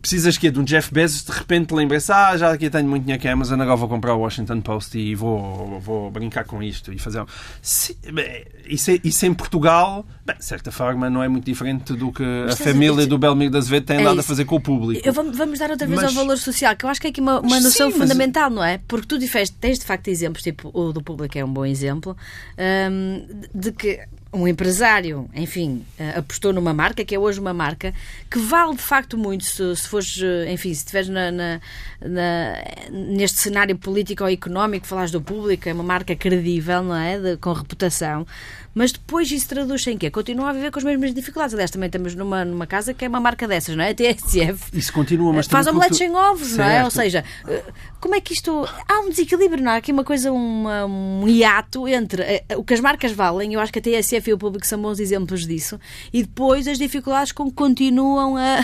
precisas 0.01 0.37
que 0.37 0.49
de 0.49 0.59
um 0.59 0.63
Jeff 0.63 0.93
Bezos, 0.93 1.23
de 1.23 1.31
repente 1.31 1.73
lembra-se, 1.73 2.11
ah, 2.11 2.35
já 2.37 2.51
aqui 2.51 2.69
tenho 2.69 2.87
muito 2.87 3.03
dinheiro 3.03 3.21
que 3.21 3.27
a 3.27 3.33
Amazon, 3.33 3.59
agora 3.61 3.75
vou 3.77 3.87
comprar 3.89 4.15
o 4.15 4.19
Washington 4.19 4.61
Post 4.61 4.97
e 4.97 5.13
vou, 5.15 5.79
vou 5.79 6.09
brincar 6.11 6.43
com 6.45 6.61
isto 6.63 6.91
e 6.93 6.97
fazer... 6.99 7.23
Se, 7.61 7.97
bem, 8.13 8.45
isso, 8.67 8.91
é- 8.91 8.99
isso 9.03 9.25
em 9.25 9.33
Portugal, 9.33 10.05
bem, 10.25 10.37
de 10.37 10.45
certa 10.45 10.71
forma, 10.71 11.09
não 11.09 11.21
é 11.23 11.27
muito 11.27 11.45
diferente 11.45 11.93
do 11.93 12.11
que 12.11 12.23
a 12.23 12.49
estás 12.49 12.61
a 12.61 12.71
família 12.71 13.05
do 13.07 13.17
Belmiro 13.17 13.51
da 13.51 13.57
Azevedo 13.59 13.85
tem 13.85 13.97
É 13.97 14.01
andado 14.01 14.17
a 14.17 14.19
isso. 14.19 14.27
fazer 14.27 14.45
com 14.45 14.55
o 14.55 14.61
público. 14.61 15.01
Eu 15.07 15.13
vamos, 15.13 15.59
dar 15.59 15.69
outra 15.71 15.87
vez 15.87 16.01
Mas- 16.01 16.09
ao 16.09 16.23
valor 16.23 16.37
social, 16.37 16.75
que 16.75 16.85
eu 16.85 16.89
acho 16.89 17.01
que 17.01 17.07
é 17.07 17.09
aqui 17.09 17.21
uma, 17.21 17.39
uma 17.39 17.49
Mas 17.49 17.63
noção 17.63 17.91
sim, 17.91 17.97
mas- 17.97 18.09
fundamental, 18.09 18.49
não 18.49 18.63
é? 18.63 18.79
Porque 18.87 19.07
tu 19.07 19.17
difeste, 19.19 19.55
tens 19.59 19.79
de 19.79 19.85
facto 19.85 20.07
exemplos, 20.07 20.43
tipo 20.43 20.69
o 20.73 20.91
do 20.93 21.01
público 21.01 21.37
é 21.37 21.43
um 21.43 21.51
bom 21.51 21.65
exemplo, 21.65 22.15
hum, 22.91 23.25
de 23.53 23.71
que 23.71 23.99
um 24.31 24.47
empresário, 24.47 25.27
enfim, 25.33 25.83
eh, 25.97 26.13
apostou 26.17 26.53
numa 26.53 26.71
marca, 26.73 27.03
que 27.03 27.15
é 27.15 27.19
hoje 27.19 27.39
uma 27.39 27.53
marca, 27.53 27.93
que 28.29 28.37
vale 28.37 28.75
de 28.75 28.81
facto 28.81 29.17
muito 29.17 29.43
se, 29.43 29.75
se 29.75 29.87
fores, 29.87 30.19
eh, 30.21 30.51
enfim, 30.51 30.69
se 30.73 30.81
estiveres 30.81 31.09
na, 31.09 31.31
na- 31.31 31.59
na- 31.99 32.63
neste 32.91 33.39
cenário 33.39 33.75
político 33.77 34.23
ou 34.23 34.29
económico, 34.29 34.85
falares 34.85 35.09
do 35.11 35.19
público, 35.21 35.67
é 35.67 35.73
uma 35.73 35.83
marca 35.83 36.15
credível, 36.15 36.83
não 36.83 36.95
é? 36.95 37.17
De- 37.19 37.37
com 37.37 37.51
reputação. 37.53 38.25
Mas 38.73 38.91
depois 38.91 39.29
isso 39.31 39.47
traduz 39.49 39.85
em 39.87 39.97
quê? 39.97 40.09
Continua 40.11 40.49
a 40.49 40.53
viver 40.53 40.71
com 40.71 40.79
as 40.79 40.85
mesmas 40.85 41.13
dificuldades. 41.13 41.53
Aliás, 41.53 41.71
também 41.71 41.87
estamos 41.87 42.15
numa, 42.15 42.45
numa 42.45 42.67
casa 42.67 42.93
que 42.93 43.03
é 43.03 43.07
uma 43.07 43.19
marca 43.19 43.47
dessas, 43.47 43.75
não 43.75 43.83
é? 43.83 43.89
A 43.89 43.93
TSF. 43.95 44.69
Isso 44.77 44.93
continua, 44.93 45.33
mas 45.33 45.47
Faz 45.47 45.65
também 45.65 45.79
omeletes 45.81 45.97
cultu- 45.99 46.13
sem 46.13 46.21
ovos, 46.31 46.55
não 46.57 46.65
é? 46.65 46.83
Ou 46.83 46.91
seja, 46.91 47.23
eh, 47.47 47.63
como 47.99 48.15
é 48.15 48.21
que 48.21 48.33
isto. 48.33 48.67
Há 48.87 48.99
um 49.01 49.09
desequilíbrio, 49.09 49.63
não 49.63 49.71
há? 49.71 49.75
Aqui 49.77 49.91
uma 49.91 50.03
coisa, 50.03 50.31
uma- 50.31 50.85
um 50.85 51.27
hiato 51.27 51.87
entre 51.87 52.21
eh, 52.21 52.43
o 52.55 52.63
que 52.63 52.73
as 52.73 52.79
marcas 52.79 53.11
valem, 53.11 53.53
eu 53.53 53.59
acho 53.59 53.73
que 53.73 53.79
a 53.79 53.81
TSF 53.81 54.29
e 54.29 54.33
o 54.33 54.37
público 54.37 54.65
são 54.65 54.79
bons 54.81 54.99
exemplos 54.99 55.45
disso, 55.47 55.79
e 56.13 56.21
depois 56.23 56.67
as 56.67 56.77
dificuldades 56.77 57.31
com 57.31 57.45
que 57.47 57.53
continuam 57.53 58.37
a, 58.37 58.59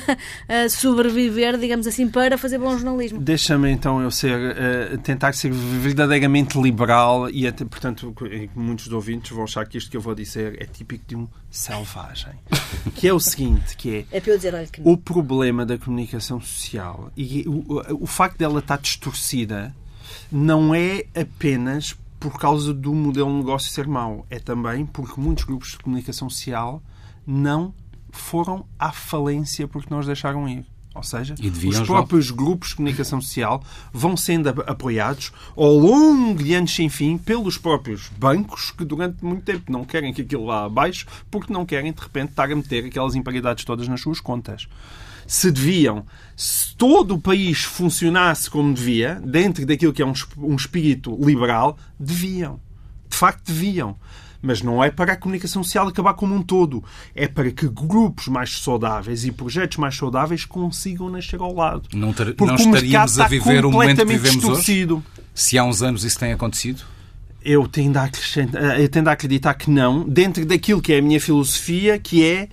a 0.66 0.70
sobreviver, 0.70 1.58
digamos 1.58 1.88
assim, 1.88 2.08
para 2.08 2.38
fazer 2.38 2.58
bom 2.60 2.72
jornalismo. 2.78 3.20
Deixa-me 3.20 3.70
então 3.72 4.02
eu 4.02 4.12
ser, 4.12 4.40
eh, 4.58 4.98
tentar 5.04 5.34
ser 5.34 5.52
verdadeiramente 5.52 6.60
liberal 6.62 7.30
e 7.30 7.48
até, 7.48 7.66
portanto, 7.66 8.14
eh, 8.32 8.48
muitos 8.56 8.92
ouvintes 8.92 9.32
vão 9.32 9.44
achar 9.44 9.66
que 9.68 9.78
isto 9.78 9.95
que 9.96 9.98
eu 9.98 10.02
vou 10.02 10.14
dizer 10.14 10.62
é 10.62 10.66
típico 10.66 11.06
de 11.08 11.16
um 11.16 11.26
selvagem. 11.50 12.34
Que 12.96 13.08
é 13.08 13.14
o 13.14 13.20
seguinte, 13.20 13.78
que 13.78 14.06
é 14.12 14.18
É 14.18 14.20
para 14.20 14.32
eu 14.32 14.38
dizer, 14.38 14.54
olha 14.54 14.68
que 14.68 14.82
não. 14.82 14.92
o 14.92 14.98
problema 14.98 15.66
da 15.66 15.78
comunicação 15.78 16.42
social 16.42 17.12
e 17.16 17.46
o, 17.48 17.64
o, 17.74 18.04
o 18.04 18.06
facto 18.06 18.38
dela 18.38 18.60
estar 18.60 18.78
distorcida 18.78 19.74
não 20.30 20.76
é 20.76 21.06
apenas 21.16 21.96
por 22.20 22.38
causa 22.38 22.74
do 22.74 22.94
modelo 22.94 23.30
de 23.30 23.38
negócio 23.38 23.72
ser 23.72 23.88
mau, 23.88 24.26
é 24.30 24.38
também 24.38 24.86
porque 24.86 25.20
muitos 25.20 25.46
grupos 25.46 25.72
de 25.72 25.78
comunicação 25.78 26.30
social 26.30 26.84
não 27.26 27.74
foram 28.12 28.66
à 28.78 28.92
falência 28.92 29.68
porque 29.68 29.94
nós 29.94 30.06
deixaram 30.06 30.48
ir. 30.50 30.66
Ou 30.96 31.04
seja, 31.04 31.36
os 31.68 31.80
próprios 31.82 32.32
grupos 32.32 32.70
de 32.70 32.76
comunicação 32.76 33.20
social 33.20 33.62
vão 33.92 34.16
sendo 34.16 34.48
apoiados 34.66 35.34
ao 35.56 35.74
longo 35.74 36.42
de 36.42 36.54
anos 36.54 36.74
sem 36.74 36.88
fim 36.88 37.18
pelos 37.18 37.58
próprios 37.58 38.10
bancos 38.18 38.72
que 38.72 38.86
durante 38.86 39.24
muito 39.24 39.44
tempo 39.44 39.70
não 39.70 39.84
querem 39.84 40.14
que 40.14 40.22
aquilo 40.22 40.46
vá 40.46 40.64
abaixo 40.64 41.06
porque 41.30 41.52
não 41.52 41.66
querem, 41.66 41.92
de 41.92 42.02
repente, 42.02 42.30
estar 42.30 42.50
a 42.50 42.56
meter 42.56 42.86
aquelas 42.86 43.14
imparidades 43.14 43.66
todas 43.66 43.90
nas 43.90 44.00
suas 44.00 44.22
contas. 44.22 44.70
Se 45.28 45.52
deviam, 45.52 46.06
se 46.34 46.74
todo 46.76 47.16
o 47.16 47.20
país 47.20 47.64
funcionasse 47.64 48.50
como 48.50 48.74
devia, 48.74 49.22
dentro 49.26 49.66
daquilo 49.66 49.92
que 49.92 50.02
é 50.02 50.06
um, 50.06 50.14
um 50.38 50.56
espírito 50.56 51.18
liberal, 51.22 51.78
deviam. 52.00 52.60
De 53.10 53.18
facto, 53.18 53.48
deviam. 53.48 53.98
Mas 54.46 54.62
não 54.62 54.84
é 54.84 54.92
para 54.92 55.14
a 55.14 55.16
comunicação 55.16 55.64
social 55.64 55.88
acabar 55.88 56.14
como 56.14 56.36
um 56.36 56.42
todo. 56.42 56.84
É 57.16 57.28
para 57.28 57.52
que 57.52 57.68
grupos 57.68 58.28
mais 58.28 58.60
saudáveis 58.60 59.26
e 59.26 59.32
projetos 59.32 59.78
mais 59.78 59.96
saudáveis 59.96 60.46
consigam 60.46 61.10
nascer 61.10 61.42
ao 61.42 61.54
lado. 61.54 61.90
Não, 61.94 62.14
ter, 62.14 62.36
não 62.40 62.56
estaríamos 62.56 63.20
a 63.20 63.28
viver 63.28 63.66
o 63.66 63.72
momento 63.72 63.98
que 63.98 64.06
vivemos 64.06 64.44
hoje? 64.44 65.02
Se 65.34 65.58
há 65.58 65.64
uns 65.64 65.82
anos 65.82 66.04
isso 66.04 66.20
tem 66.20 66.32
acontecido? 66.32 66.84
Eu 67.44 67.68
tendo, 67.68 67.98
a 67.98 68.10
eu 68.80 68.90
tendo 68.90 69.08
a 69.08 69.12
acreditar 69.12 69.54
que 69.56 69.70
não, 69.70 70.08
dentro 70.08 70.46
daquilo 70.46 70.82
que 70.82 70.94
é 70.94 71.00
a 71.00 71.02
minha 71.02 71.20
filosofia, 71.20 71.98
que 72.00 72.24
é 72.24 72.50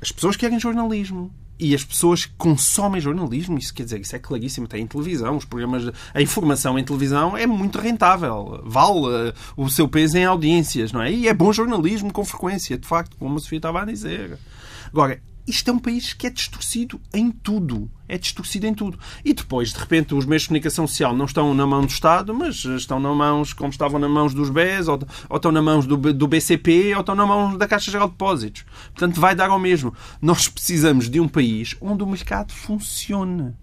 as 0.00 0.10
pessoas 0.10 0.36
querem 0.36 0.58
jornalismo 0.58 1.30
e 1.62 1.76
as 1.76 1.84
pessoas 1.84 2.26
consomem 2.26 3.00
jornalismo, 3.00 3.56
isso 3.56 3.72
quer 3.72 3.84
dizer, 3.84 4.00
isso 4.00 4.16
é 4.16 4.18
claríssimo, 4.18 4.66
tem 4.66 4.82
em 4.82 4.86
televisão, 4.86 5.36
os 5.36 5.44
programas, 5.44 5.92
a 6.12 6.20
informação 6.20 6.76
em 6.76 6.82
televisão 6.82 7.36
é 7.36 7.46
muito 7.46 7.78
rentável, 7.78 8.60
vale 8.64 9.30
uh, 9.30 9.34
o 9.56 9.70
seu 9.70 9.86
peso 9.86 10.18
em 10.18 10.24
audiências, 10.24 10.90
não 10.90 11.00
é? 11.00 11.12
E 11.12 11.28
é 11.28 11.32
bom 11.32 11.52
jornalismo 11.52 12.12
com 12.12 12.24
frequência, 12.24 12.76
de 12.76 12.86
facto, 12.86 13.16
como 13.16 13.36
a 13.36 13.38
Sofia 13.38 13.58
estava 13.58 13.80
a 13.80 13.84
dizer. 13.84 14.36
Agora, 14.88 15.22
isto 15.46 15.70
é 15.70 15.72
um 15.72 15.78
país 15.78 16.12
que 16.12 16.26
é 16.26 16.30
distorcido 16.30 17.00
em 17.14 17.30
tudo. 17.30 17.88
É 18.12 18.18
distorcido 18.18 18.66
em 18.66 18.74
tudo. 18.74 18.98
E 19.24 19.32
depois, 19.32 19.72
de 19.72 19.78
repente, 19.78 20.14
os 20.14 20.26
meios 20.26 20.42
de 20.42 20.48
comunicação 20.48 20.86
social 20.86 21.16
não 21.16 21.24
estão 21.24 21.54
na 21.54 21.66
mão 21.66 21.80
do 21.80 21.88
Estado, 21.88 22.34
mas 22.34 22.62
estão 22.62 23.00
na 23.00 23.14
mãos, 23.14 23.54
como 23.54 23.70
estavam 23.70 23.98
na 23.98 24.06
mãos 24.06 24.34
dos 24.34 24.50
BES, 24.50 24.86
ou, 24.86 25.00
ou 25.30 25.36
estão 25.36 25.50
na 25.50 25.62
mãos 25.62 25.86
do, 25.86 25.96
do 25.96 26.28
BCP, 26.28 26.92
ou 26.94 27.00
estão 27.00 27.14
na 27.14 27.24
mãos 27.24 27.56
da 27.56 27.66
Caixa 27.66 27.90
Geral 27.90 28.08
de 28.08 28.12
Depósitos. 28.12 28.66
Portanto, 28.92 29.18
vai 29.18 29.34
dar 29.34 29.48
ao 29.48 29.58
mesmo. 29.58 29.94
Nós 30.20 30.46
precisamos 30.46 31.08
de 31.08 31.20
um 31.20 31.26
país 31.26 31.74
onde 31.80 32.02
o 32.02 32.06
mercado 32.06 32.52
funcione 32.52 33.54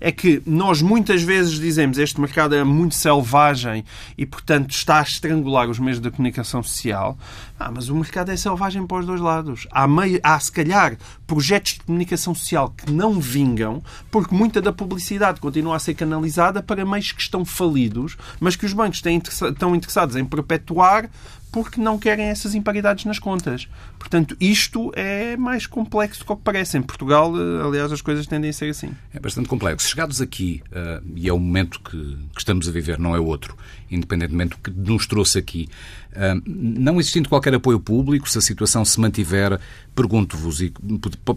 é 0.00 0.12
que 0.12 0.42
nós 0.46 0.82
muitas 0.82 1.22
vezes 1.22 1.58
dizemos 1.58 1.98
este 1.98 2.20
mercado 2.20 2.54
é 2.54 2.62
muito 2.64 2.94
selvagem 2.94 3.84
e, 4.16 4.24
portanto, 4.24 4.70
está 4.70 5.00
a 5.00 5.02
estrangular 5.02 5.68
os 5.68 5.78
meios 5.78 6.00
da 6.00 6.10
comunicação 6.10 6.62
social. 6.62 7.18
Ah, 7.58 7.70
mas 7.72 7.88
o 7.88 7.94
mercado 7.94 8.30
é 8.30 8.36
selvagem 8.36 8.86
para 8.86 8.98
os 8.98 9.06
dois 9.06 9.20
lados. 9.20 9.66
Há, 9.70 9.88
meio, 9.88 10.20
há, 10.22 10.38
se 10.38 10.52
calhar, 10.52 10.96
projetos 11.26 11.74
de 11.74 11.80
comunicação 11.80 12.34
social 12.34 12.70
que 12.70 12.90
não 12.90 13.18
vingam 13.20 13.82
porque 14.10 14.34
muita 14.34 14.60
da 14.60 14.72
publicidade 14.72 15.40
continua 15.40 15.76
a 15.76 15.78
ser 15.78 15.94
canalizada 15.94 16.62
para 16.62 16.84
meios 16.84 17.12
que 17.12 17.20
estão 17.20 17.44
falidos, 17.44 18.16
mas 18.38 18.56
que 18.56 18.66
os 18.66 18.72
bancos 18.72 19.02
têm, 19.02 19.18
estão 19.18 19.74
interessados 19.74 20.16
em 20.16 20.24
perpetuar 20.24 21.10
porque 21.50 21.80
não 21.80 21.98
querem 21.98 22.26
essas 22.26 22.54
imparidades 22.54 23.04
nas 23.04 23.18
contas. 23.18 23.68
Portanto, 23.98 24.36
isto 24.40 24.92
é 24.94 25.36
mais 25.36 25.66
complexo 25.66 26.20
do 26.20 26.26
que, 26.26 26.36
que 26.36 26.42
parece. 26.42 26.78
Em 26.78 26.82
Portugal, 26.82 27.32
eh, 27.36 27.66
aliás, 27.66 27.92
as 27.92 28.00
coisas 28.00 28.26
tendem 28.26 28.50
a 28.50 28.52
ser 28.52 28.70
assim. 28.70 28.90
É 29.12 29.18
bastante 29.18 29.48
complexo. 29.48 29.88
Chegados 29.88 30.20
aqui, 30.20 30.62
uh, 30.70 31.04
e 31.14 31.28
é 31.28 31.32
o 31.32 31.38
momento 31.38 31.80
que, 31.80 32.16
que, 32.34 32.38
estamos 32.38 32.68
a 32.68 32.72
viver, 32.72 32.98
não 32.98 33.14
é 33.14 33.20
outro, 33.20 33.56
independentemente 33.90 34.50
do 34.50 34.58
que 34.58 34.70
nos 34.70 35.06
trouxe 35.06 35.38
aqui, 35.38 35.68
uh, 36.12 36.42
não 36.46 37.00
existindo 37.00 37.28
qualquer 37.28 37.54
apoio 37.54 37.80
público, 37.80 38.28
se 38.28 38.38
a 38.38 38.40
situação 38.40 38.84
se 38.84 39.00
mantiver, 39.00 39.58
pergunto-vos, 39.94 40.60
e 40.60 40.72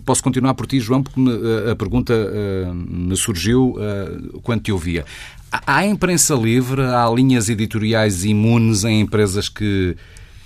posso 0.05 0.23
continuar 0.23 0.53
por 0.53 0.67
ti, 0.67 0.79
João, 0.79 1.01
porque 1.01 1.19
me, 1.19 1.31
a 1.69 1.75
pergunta 1.75 2.13
uh, 2.13 2.73
me 2.73 3.15
surgiu 3.15 3.75
quando 4.43 4.61
te 4.61 4.71
ouvia. 4.71 5.05
Há 5.51 5.85
imprensa 5.85 6.33
livre, 6.33 6.81
há 6.81 7.09
linhas 7.09 7.49
editoriais 7.49 8.23
imunes 8.23 8.85
em 8.85 9.01
empresas 9.01 9.49
que 9.49 9.97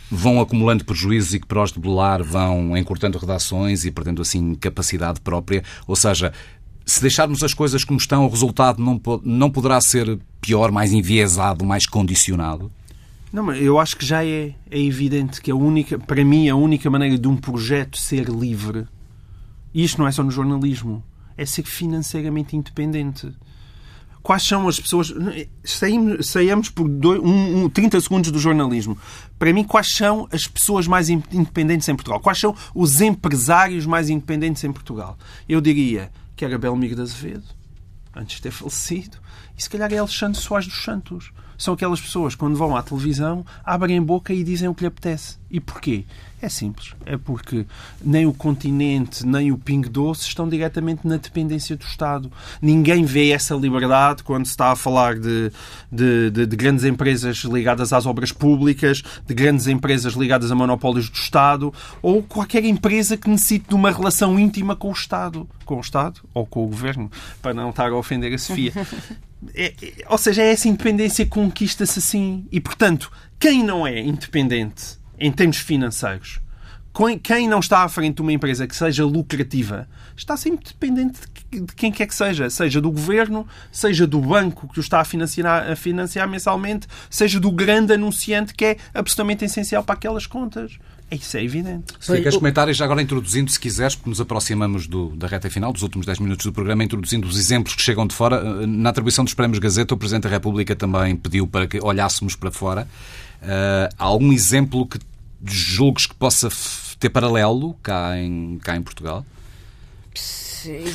vão 0.09 0.41
acumulando 0.41 0.83
prejuízos 0.83 1.35
e 1.35 1.39
que 1.39 1.45
para 1.45 1.61
os 1.61 1.71
debelar 1.71 2.23
vão 2.23 2.75
encurtando 2.75 3.19
redações 3.19 3.85
e 3.85 3.91
perdendo 3.91 4.23
assim 4.23 4.55
capacidade 4.55 5.21
própria. 5.21 5.63
Ou 5.85 5.95
seja, 5.95 6.33
se 6.83 7.01
deixarmos 7.01 7.43
as 7.43 7.53
coisas 7.53 7.83
como 7.83 7.99
estão, 7.99 8.25
o 8.25 8.29
resultado 8.29 8.81
não, 8.81 8.99
não 9.23 9.51
poderá 9.51 9.79
ser 9.79 10.17
pior, 10.41 10.71
mais 10.71 10.91
enviesado, 10.91 11.63
mais 11.63 11.85
condicionado? 11.85 12.71
Não, 13.31 13.53
eu 13.53 13.79
acho 13.79 13.97
que 13.97 14.05
já 14.05 14.25
é, 14.25 14.55
é 14.71 14.79
evidente 14.79 15.39
que 15.39 15.51
a 15.51 15.55
única, 15.55 15.99
para 15.99 16.25
mim, 16.25 16.49
a 16.49 16.55
única 16.55 16.89
maneira 16.89 17.17
de 17.17 17.27
um 17.27 17.37
projeto 17.37 17.97
ser 17.97 18.27
livre, 18.27 18.87
e 19.71 19.83
isto 19.83 19.99
não 19.99 20.07
é 20.07 20.11
só 20.11 20.23
no 20.23 20.31
jornalismo, 20.31 21.03
é 21.37 21.45
ser 21.45 21.63
financeiramente 21.63 22.55
independente 22.55 23.31
quais 24.25 24.41
são 24.41 24.67
as 24.67 24.79
pessoas. 24.79 25.13
Saímos, 25.63 26.27
saímos 26.27 26.69
por 26.71 26.89
dois, 26.89 27.21
um, 27.21 27.65
um, 27.65 27.69
30 27.69 28.01
segundos 28.01 28.31
do 28.31 28.39
jornalismo. 28.39 28.97
Para 29.37 29.53
mim, 29.53 29.63
quais 29.63 29.93
são 29.93 30.27
as 30.31 30.47
pessoas 30.47 30.87
mais 30.87 31.11
independentes 31.11 31.87
em 31.87 31.95
Portugal? 31.95 32.19
Quais 32.19 32.39
são 32.39 32.55
os 32.73 33.01
empresários 33.01 33.85
mais 33.85 34.09
independentes 34.09 34.63
em 34.63 34.71
Portugal? 34.71 35.15
Eu 35.47 35.61
diria 35.61 36.11
que 36.35 36.43
era 36.43 36.57
Belmiro 36.57 36.95
de 36.95 37.03
Azevedo, 37.03 37.43
antes 38.15 38.37
de 38.37 38.41
ter 38.41 38.51
falecido, 38.51 39.17
e 39.55 39.61
se 39.61 39.69
calhar 39.69 39.93
é 39.93 39.99
Alexandre 39.99 40.41
Soares 40.41 40.67
dos 40.67 40.83
Santos. 40.83 41.31
São 41.55 41.75
aquelas 41.75 42.01
pessoas, 42.01 42.33
quando 42.33 42.57
vão 42.57 42.75
à 42.75 42.81
televisão, 42.81 43.45
abrem 43.63 44.01
boca 44.01 44.33
e 44.33 44.43
dizem 44.43 44.67
o 44.67 44.73
que 44.73 44.81
lhe 44.81 44.87
apetece. 44.87 45.37
E 45.51 45.59
porquê? 45.59 46.03
É 46.45 46.49
simples. 46.49 46.93
É 47.07 47.17
porque 47.17 47.65
nem 48.03 48.27
o 48.27 48.31
continente, 48.31 49.25
nem 49.25 49.51
o 49.51 49.57
Ping 49.57 49.81
Doce 49.81 50.27
estão 50.27 50.47
diretamente 50.47 51.01
na 51.03 51.17
dependência 51.17 51.75
do 51.75 51.83
Estado. 51.83 52.31
Ninguém 52.61 53.03
vê 53.03 53.31
essa 53.31 53.55
liberdade 53.55 54.21
quando 54.21 54.45
se 54.45 54.51
está 54.51 54.71
a 54.71 54.75
falar 54.75 55.15
de, 55.17 55.51
de, 55.91 56.29
de, 56.29 56.45
de 56.45 56.55
grandes 56.55 56.85
empresas 56.85 57.37
ligadas 57.37 57.91
às 57.91 58.05
obras 58.05 58.31
públicas, 58.31 59.01
de 59.25 59.33
grandes 59.33 59.65
empresas 59.65 60.13
ligadas 60.13 60.51
a 60.51 60.55
monopólios 60.55 61.09
do 61.09 61.15
Estado, 61.15 61.73
ou 61.99 62.21
qualquer 62.21 62.63
empresa 62.63 63.17
que 63.17 63.27
necessite 63.27 63.69
de 63.69 63.73
uma 63.73 63.89
relação 63.89 64.39
íntima 64.39 64.75
com 64.75 64.89
o 64.89 64.93
Estado. 64.93 65.49
Com 65.65 65.77
o 65.77 65.81
Estado 65.81 66.21
ou 66.31 66.45
com 66.45 66.63
o 66.63 66.67
Governo, 66.67 67.09
para 67.41 67.55
não 67.55 67.71
estar 67.71 67.89
a 67.89 67.95
ofender 67.95 68.31
a 68.31 68.37
Sofia. 68.37 68.71
É, 69.53 69.73
é, 69.79 69.93
ou 70.09 70.17
seja, 70.17 70.41
é 70.41 70.51
essa 70.51 70.67
independência 70.67 71.23
conquista-se 71.23 71.99
assim. 71.99 72.47
E, 72.51 72.59
portanto, 72.59 73.11
quem 73.37 73.63
não 73.63 73.85
é 73.85 73.99
independente 73.99 74.97
em 75.19 75.31
termos 75.31 75.57
financeiros, 75.57 76.39
quem 77.21 77.47
não 77.47 77.59
está 77.59 77.83
à 77.83 77.89
frente 77.89 78.15
de 78.15 78.21
uma 78.21 78.31
empresa 78.31 78.65
que 78.65 78.75
seja 78.75 79.03
lucrativa 79.03 79.87
está 80.15 80.37
sempre 80.37 80.65
dependente 80.65 81.19
de 81.51 81.75
quem 81.75 81.91
quer 81.91 82.07
que 82.07 82.15
seja, 82.15 82.49
seja 82.49 82.79
do 82.79 82.89
governo, 82.89 83.45
seja 83.69 84.07
do 84.07 84.21
banco 84.21 84.67
que 84.69 84.79
o 84.79 84.81
está 84.81 85.01
a 85.01 85.05
financiar, 85.05 85.69
a 85.69 85.75
financiar 85.75 86.27
mensalmente, 86.27 86.87
seja 87.09 87.37
do 87.37 87.51
grande 87.51 87.93
anunciante 87.93 88.53
que 88.53 88.63
é 88.63 88.77
absolutamente 88.93 89.43
essencial 89.43 89.83
para 89.83 89.95
aquelas 89.95 90.25
contas. 90.25 90.79
Isso 91.11 91.37
é 91.37 91.43
evidente. 91.43 91.93
Se 91.99 92.13
queres 92.17 92.35
comentar, 92.35 92.67
e 92.67 92.73
já 92.73 92.83
agora 92.83 93.01
introduzindo, 93.01 93.51
se 93.51 93.59
quiseres, 93.59 93.95
porque 93.95 94.09
nos 94.09 94.19
aproximamos 94.19 94.87
do, 94.87 95.09
da 95.15 95.27
reta 95.27 95.49
final, 95.49 95.71
dos 95.71 95.83
últimos 95.83 96.05
10 96.05 96.19
minutos 96.19 96.45
do 96.45 96.51
programa, 96.51 96.83
introduzindo 96.83 97.27
os 97.27 97.37
exemplos 97.37 97.75
que 97.75 97.81
chegam 97.81 98.07
de 98.07 98.15
fora. 98.15 98.37
Eh, 98.37 98.65
na 98.65 98.89
atribuição 98.89 99.23
dos 99.23 99.33
prémios 99.33 99.59
Gazeta, 99.59 99.93
o 99.93 99.97
Presidente 99.97 100.23
da 100.23 100.29
República 100.29 100.75
também 100.75 101.15
pediu 101.15 101.45
para 101.45 101.67
que 101.67 101.79
olhássemos 101.79 102.35
para 102.35 102.49
fora. 102.49 102.87
Uh, 103.41 103.93
há 103.99 104.03
algum 104.03 104.33
exemplo 104.33 104.87
que 104.87 104.97
julgues 105.43 106.07
que 106.07 106.15
possa 106.15 106.49
ter 106.99 107.09
paralelo 107.09 107.75
cá 107.83 108.17
em, 108.17 108.57
cá 108.63 108.75
em 108.75 108.81
Portugal? 108.81 109.23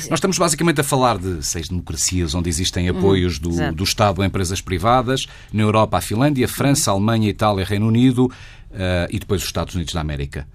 Nós 0.09 0.17
estamos 0.17 0.37
basicamente 0.37 0.81
a 0.81 0.83
falar 0.83 1.17
de 1.17 1.45
seis 1.45 1.69
democracias 1.69 2.35
onde 2.35 2.49
existem 2.49 2.91
hum, 2.91 2.97
apoios 2.97 3.39
do, 3.39 3.71
do 3.71 3.83
Estado 3.85 4.21
a 4.21 4.25
empresas 4.25 4.59
privadas. 4.59 5.27
Na 5.53 5.63
Europa, 5.63 5.97
a 5.97 6.01
Finlândia, 6.01 6.47
França, 6.47 6.91
Alemanha, 6.91 7.29
Itália, 7.29 7.63
Reino 7.63 7.87
Unido 7.87 8.29
e 9.09 9.19
depois 9.19 9.41
os 9.41 9.47
Estados 9.47 9.75
Unidos 9.75 9.93
da 9.93 10.01
América. 10.01 10.47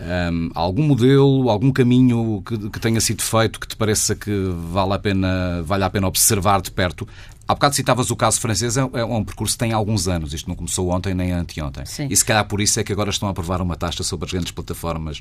Um, 0.00 0.50
algum 0.54 0.82
modelo, 0.82 1.48
algum 1.48 1.70
caminho 1.70 2.42
que, 2.44 2.70
que, 2.70 2.80
tenha 2.80 3.00
sido 3.00 3.22
feito 3.22 3.60
que 3.60 3.68
te 3.68 3.76
pareça 3.76 4.16
que 4.16 4.30
vale 4.72 4.94
a 4.94 4.98
pena, 4.98 5.62
vale 5.62 5.84
a 5.84 5.90
pena 5.90 6.08
observar 6.08 6.60
de 6.60 6.72
perto? 6.72 7.06
Há 7.46 7.54
bocado 7.54 7.74
citavas 7.74 8.10
o 8.10 8.16
caso 8.16 8.40
francês, 8.40 8.76
é, 8.76 8.80
é 8.80 9.04
um 9.04 9.22
percurso 9.22 9.54
que 9.54 9.58
tem 9.58 9.72
alguns 9.72 10.08
anos. 10.08 10.32
Isto 10.32 10.48
não 10.48 10.56
começou 10.56 10.88
ontem 10.90 11.14
nem 11.14 11.32
anteontem. 11.32 11.84
Sim. 11.84 12.08
E 12.10 12.16
se 12.16 12.24
calhar 12.24 12.44
por 12.46 12.60
isso 12.60 12.80
é 12.80 12.84
que 12.84 12.92
agora 12.92 13.10
estão 13.10 13.28
a 13.28 13.32
aprovar 13.32 13.60
uma 13.60 13.76
taxa 13.76 14.02
sobre 14.02 14.26
as 14.26 14.32
grandes 14.32 14.50
plataformas 14.50 15.20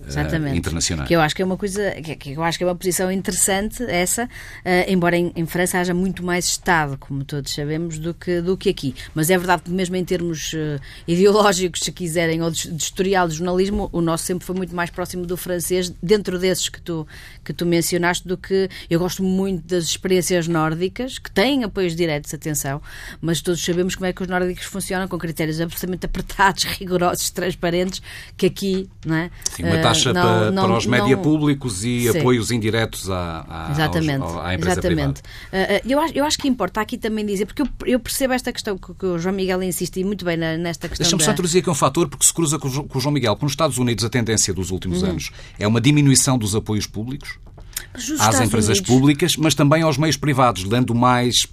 uh, 0.00 0.54
internacionais. 0.54 1.08
Que 1.08 1.16
eu 1.16 1.20
acho 1.20 1.34
que 1.34 1.42
é 1.42 1.44
uma 1.44 1.56
coisa, 1.56 1.90
que, 1.92 2.30
eu 2.30 2.42
acho 2.42 2.56
que 2.56 2.64
é 2.64 2.66
uma 2.66 2.76
posição 2.76 3.10
interessante 3.10 3.82
essa, 3.84 4.24
uh, 4.24 4.28
embora 4.86 5.16
em, 5.16 5.32
em, 5.34 5.46
França 5.46 5.78
haja 5.78 5.92
muito 5.92 6.24
mais 6.24 6.46
Estado, 6.46 6.96
como 6.98 7.24
todos 7.24 7.52
sabemos, 7.52 7.98
do 7.98 8.14
que, 8.14 8.40
do 8.40 8.56
que 8.56 8.68
aqui. 8.68 8.94
Mas 9.14 9.30
é 9.30 9.36
verdade 9.36 9.62
que 9.62 9.70
mesmo 9.70 9.96
em 9.96 10.04
termos 10.04 10.52
uh, 10.52 10.80
ideológicos, 11.06 11.80
se 11.80 11.92
quiserem, 11.92 12.42
ou 12.42 12.50
de, 12.50 12.70
de 12.70 12.82
historial 12.82 13.28
de 13.28 13.34
jornalismo, 13.34 13.88
o 13.92 14.00
nosso 14.00 14.24
sempre 14.24 14.46
foi 14.46 14.54
muito 14.54 14.74
mais 14.74 14.90
próximo 14.90 15.26
do 15.26 15.36
francês, 15.36 15.92
dentro 16.02 16.38
desses 16.38 16.68
que 16.68 16.80
tu, 16.80 17.06
que 17.44 17.52
tu 17.52 17.66
mencionaste, 17.66 18.26
do 18.26 18.36
que 18.36 18.68
eu 18.88 18.98
gosto 18.98 19.22
muito 19.22 19.66
das 19.66 19.84
experiências 19.84 20.46
nórdicas, 20.46 21.18
que 21.18 21.30
têm 21.30 21.48
têm 21.48 21.64
apoios 21.64 21.96
diretos, 21.96 22.32
atenção, 22.34 22.80
mas 23.20 23.40
todos 23.40 23.64
sabemos 23.64 23.94
como 23.94 24.06
é 24.06 24.12
que 24.12 24.22
os 24.22 24.28
nórdicos 24.28 24.64
funcionam 24.64 25.08
com 25.08 25.18
critérios 25.18 25.60
absolutamente 25.60 26.04
apertados, 26.06 26.64
rigorosos, 26.64 27.30
transparentes, 27.30 28.02
que 28.36 28.46
aqui, 28.46 28.88
não 29.04 29.16
é? 29.16 29.30
Sim, 29.50 29.64
uma 29.64 29.80
taxa 29.88 30.12
não, 30.12 30.22
para, 30.22 30.50
não, 30.50 30.62
para, 30.64 30.76
os 30.76 30.86
média 30.86 31.16
públicos 31.16 31.84
e 31.84 32.10
Sim. 32.10 32.18
apoios 32.18 32.50
indiretos 32.50 33.10
à, 33.10 33.44
à, 33.48 33.70
exatamente, 33.72 34.22
aos, 34.22 34.36
à 34.36 34.54
empresa 34.54 34.80
exatamente. 34.80 35.22
privada. 35.50 35.82
Uh, 35.82 35.90
eu, 35.90 36.00
acho, 36.00 36.14
eu 36.14 36.24
acho 36.24 36.38
que 36.38 36.48
importa 36.48 36.80
aqui 36.80 36.96
também 36.96 37.24
dizer, 37.24 37.46
porque 37.46 37.62
eu, 37.62 37.68
eu 37.86 38.00
percebo 38.00 38.32
esta 38.34 38.52
questão 38.52 38.76
que, 38.78 38.94
que, 38.94 39.06
o 39.06 39.18
João 39.18 39.34
Miguel 39.34 39.62
insiste 39.62 40.02
muito 40.04 40.24
bem 40.24 40.36
nesta 40.36 40.88
questão. 40.88 41.04
Deixa-me 41.04 41.20
da... 41.20 41.24
só 41.24 41.32
introduzir 41.32 41.60
aqui 41.60 41.70
um 41.70 41.74
fator, 41.74 42.08
porque 42.08 42.24
se 42.24 42.32
cruza 42.32 42.58
com, 42.58 42.70
com 42.70 42.98
o 42.98 43.00
João 43.00 43.12
Miguel, 43.12 43.34
porque 43.34 43.46
nos 43.46 43.52
Estados 43.52 43.78
Unidos 43.78 44.04
a 44.04 44.08
tendência 44.08 44.54
dos 44.54 44.70
últimos 44.70 45.02
uhum. 45.02 45.10
anos 45.10 45.30
é 45.58 45.66
uma 45.66 45.80
diminuição 45.80 46.38
dos 46.38 46.54
apoios 46.54 46.86
públicos 46.86 47.38
às 48.20 48.40
empresas 48.40 48.78
Unidos... 48.78 48.80
públicas, 48.80 49.36
mas 49.36 49.54
também 49.54 49.82
aos 49.82 49.96
meios 49.98 50.16
privados, 50.16 50.64
dando 50.64 50.94
mais 50.94 51.46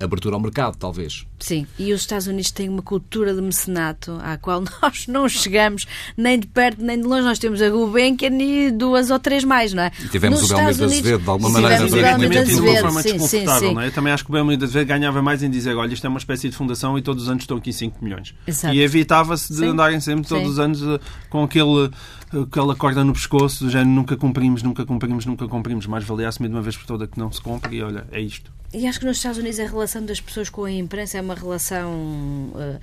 abertura 0.00 0.34
ao 0.34 0.40
mercado, 0.40 0.76
talvez. 0.76 1.26
Sim, 1.38 1.66
e 1.78 1.92
os 1.92 2.02
Estados 2.02 2.26
Unidos 2.26 2.50
têm 2.50 2.68
uma 2.68 2.82
cultura 2.82 3.34
de 3.34 3.40
mecenato 3.40 4.18
à 4.22 4.36
qual 4.36 4.62
nós 4.82 5.06
não 5.06 5.28
chegamos 5.28 5.86
nem 6.16 6.38
de 6.38 6.46
perto 6.46 6.82
nem 6.82 7.00
de 7.00 7.06
longe. 7.06 7.22
Nós 7.22 7.38
temos 7.38 7.60
a 7.62 7.70
Gulbenkian 7.70 8.38
e 8.40 8.70
duas 8.70 9.10
ou 9.10 9.18
três 9.18 9.44
mais, 9.44 9.72
não 9.72 9.82
é? 9.82 9.92
E 10.04 10.08
tivemos 10.08 10.40
Nos 10.40 10.50
o 10.50 10.54
Belmiro 10.54 10.76
de 10.76 10.84
Azevedo, 10.84 11.22
de 11.22 11.28
alguma 11.28 11.50
maneira. 11.50 11.74
Tivemos 11.76 11.92
o 11.92 11.96
Belmiro 11.96 12.30
de 12.30 12.38
Azevedo, 12.38 12.90
sim, 13.02 13.18
sim, 13.18 13.46
sim. 13.58 13.74
Não 13.74 13.80
é? 13.80 13.86
Eu 13.86 13.92
também 13.92 14.12
acho 14.12 14.24
que 14.24 14.30
o 14.30 14.32
Belmiro 14.32 14.62
Azevedo 14.64 14.88
ganhava 14.88 15.22
mais 15.22 15.42
em 15.42 15.50
dizer, 15.50 15.76
olha, 15.76 15.92
isto 15.92 16.06
é 16.06 16.08
uma 16.08 16.18
espécie 16.18 16.48
de 16.48 16.56
fundação 16.56 16.98
e 16.98 17.02
todos 17.02 17.24
os 17.24 17.28
anos 17.28 17.42
estão 17.42 17.56
aqui 17.56 17.72
5 17.72 18.04
milhões. 18.04 18.34
Exato. 18.46 18.74
E 18.74 18.80
evitava-se 18.80 19.52
de 19.52 19.58
sim. 19.60 19.66
andarem 19.66 20.00
sempre 20.00 20.26
todos 20.26 20.44
sim. 20.44 20.50
os 20.50 20.58
anos 20.58 20.82
eh, 20.82 21.00
com 21.30 21.44
aquele 21.44 21.90
aquela 22.32 22.74
corda 22.74 23.04
no 23.04 23.12
pescoço, 23.12 23.64
do 23.64 23.70
género 23.70 23.90
nunca 23.90 24.16
cumprimos, 24.16 24.62
nunca 24.62 24.84
cumprimos, 24.84 25.26
nunca 25.26 25.46
cumprimos. 25.46 25.86
Mais 25.86 26.04
valia 26.04 26.28
assumir 26.28 26.48
de 26.48 26.54
uma 26.54 26.62
vez 26.62 26.76
por 26.76 26.86
toda 26.86 27.06
que 27.06 27.18
não 27.18 27.30
se 27.30 27.40
cumpre 27.40 27.76
e 27.76 27.82
olha, 27.82 28.06
é 28.10 28.20
isto. 28.20 28.55
E 28.76 28.86
acho 28.86 29.00
que 29.00 29.06
nos 29.06 29.16
Estados 29.16 29.38
Unidos 29.38 29.58
a 29.58 29.64
relação 29.64 30.04
das 30.04 30.20
pessoas 30.20 30.50
com 30.50 30.64
a 30.64 30.70
imprensa 30.70 31.16
é 31.16 31.20
uma 31.22 31.34
relação, 31.34 31.90
uh, 32.54 32.78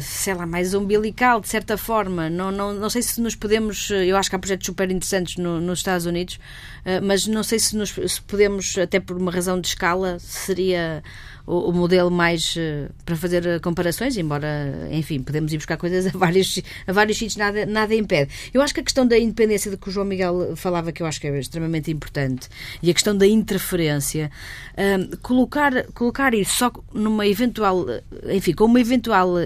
sei 0.00 0.34
lá, 0.34 0.46
mais 0.46 0.74
umbilical, 0.74 1.40
de 1.40 1.48
certa 1.48 1.76
forma. 1.76 2.28
Não, 2.28 2.50
não, 2.52 2.72
não 2.74 2.90
sei 2.90 3.02
se 3.02 3.20
nos 3.20 3.34
podemos. 3.34 3.90
Eu 3.90 4.16
acho 4.16 4.28
que 4.28 4.36
há 4.36 4.38
projetos 4.38 4.66
super 4.66 4.90
interessantes 4.90 5.36
no, 5.36 5.60
nos 5.60 5.80
Estados 5.80 6.06
Unidos, 6.06 6.34
uh, 6.34 7.02
mas 7.02 7.26
não 7.26 7.42
sei 7.42 7.58
se, 7.58 7.76
nos, 7.76 7.90
se 7.90 8.22
podemos, 8.22 8.76
até 8.78 9.00
por 9.00 9.16
uma 9.16 9.32
razão 9.32 9.60
de 9.60 9.68
escala, 9.68 10.18
seria 10.18 11.02
o, 11.50 11.70
o 11.70 11.72
modelo 11.72 12.10
mais 12.10 12.54
uh, 12.56 12.92
para 13.04 13.16
fazer 13.16 13.44
eh, 13.44 13.58
comparações, 13.58 14.16
embora, 14.16 14.88
enfim, 14.92 15.20
podemos 15.20 15.52
ir 15.52 15.56
buscar 15.56 15.76
coisas 15.76 16.06
a 16.14 16.16
vários, 16.16 16.60
a 16.86 16.92
vários 16.92 17.18
sítios, 17.18 17.36
nada, 17.36 17.66
nada 17.66 17.94
impede. 17.94 18.30
Eu 18.54 18.62
acho 18.62 18.72
que 18.72 18.80
a 18.80 18.82
questão 18.82 19.06
da 19.06 19.18
independência 19.18 19.70
de 19.70 19.76
que 19.76 19.88
o 19.88 19.92
João 19.92 20.06
Miguel 20.06 20.54
falava, 20.56 20.92
que 20.92 21.02
eu 21.02 21.06
acho 21.06 21.20
que 21.20 21.26
é 21.26 21.38
extremamente 21.38 21.90
importante, 21.90 22.48
e 22.82 22.90
a 22.90 22.94
questão 22.94 23.16
da 23.16 23.26
interferência, 23.26 24.30
uh, 24.74 25.16
colocar, 25.18 25.86
colocar 25.92 26.34
isso 26.34 26.56
só 26.56 26.72
numa 26.94 27.26
eventual, 27.26 27.84
enfim, 28.28 28.52
com 28.52 28.64
uma 28.64 28.80
eventual 28.80 29.34
uh, 29.34 29.40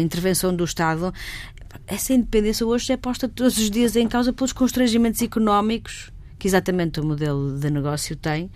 intervenção 0.00 0.54
do 0.54 0.64
Estado, 0.64 1.12
essa 1.86 2.12
independência 2.12 2.66
hoje 2.66 2.92
é 2.92 2.96
posta 2.96 3.28
todos 3.28 3.58
os 3.58 3.70
dias 3.70 3.96
em 3.96 4.08
causa 4.08 4.32
pelos 4.32 4.52
constrangimentos 4.52 5.22
económicos 5.22 6.10
que 6.38 6.46
exatamente 6.46 7.00
o 7.00 7.04
modelo 7.04 7.58
de 7.58 7.70
negócio 7.70 8.14
tem 8.14 8.50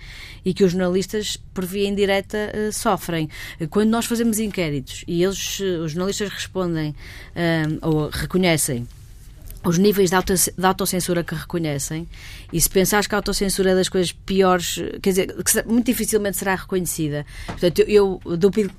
e 0.45 0.55
que 0.55 0.63
os 0.63 0.73
jornalistas, 0.73 1.37
por 1.53 1.65
via 1.65 1.89
indireta, 1.89 2.39
eh, 2.53 2.71
sofrem. 2.71 3.29
Quando 3.71 3.91
nós 3.91 4.07
fazemos 4.07 4.39
inquéritos 4.39 5.05
e 5.09 5.23
eles, 5.23 5.59
eh, 5.61 5.79
os 5.79 5.93
jornalistas 5.93 6.29
respondem 6.29 6.95
eh, 7.35 7.65
ou 7.83 8.09
reconhecem 8.09 8.87
os 9.65 9.79
níveis 9.79 10.11
de, 10.11 10.17
auto, 10.17 10.35
de 10.35 10.67
autocensura 10.67 11.23
que 11.23 11.35
reconhecem, 11.35 12.09
e 12.53 12.61
se 12.61 12.69
pensares 12.69 13.07
que 13.07 13.15
a 13.15 13.19
autocensura 13.19 13.71
é 13.71 13.75
das 13.75 13.89
coisas 13.89 14.13
piores, 14.13 14.77
quer 15.01 15.11
dizer, 15.11 15.35
que 15.43 15.69
muito 15.69 15.87
dificilmente 15.87 16.37
será 16.37 16.55
reconhecida. 16.55 17.25
Portanto, 17.47 17.81
eu, 17.83 18.21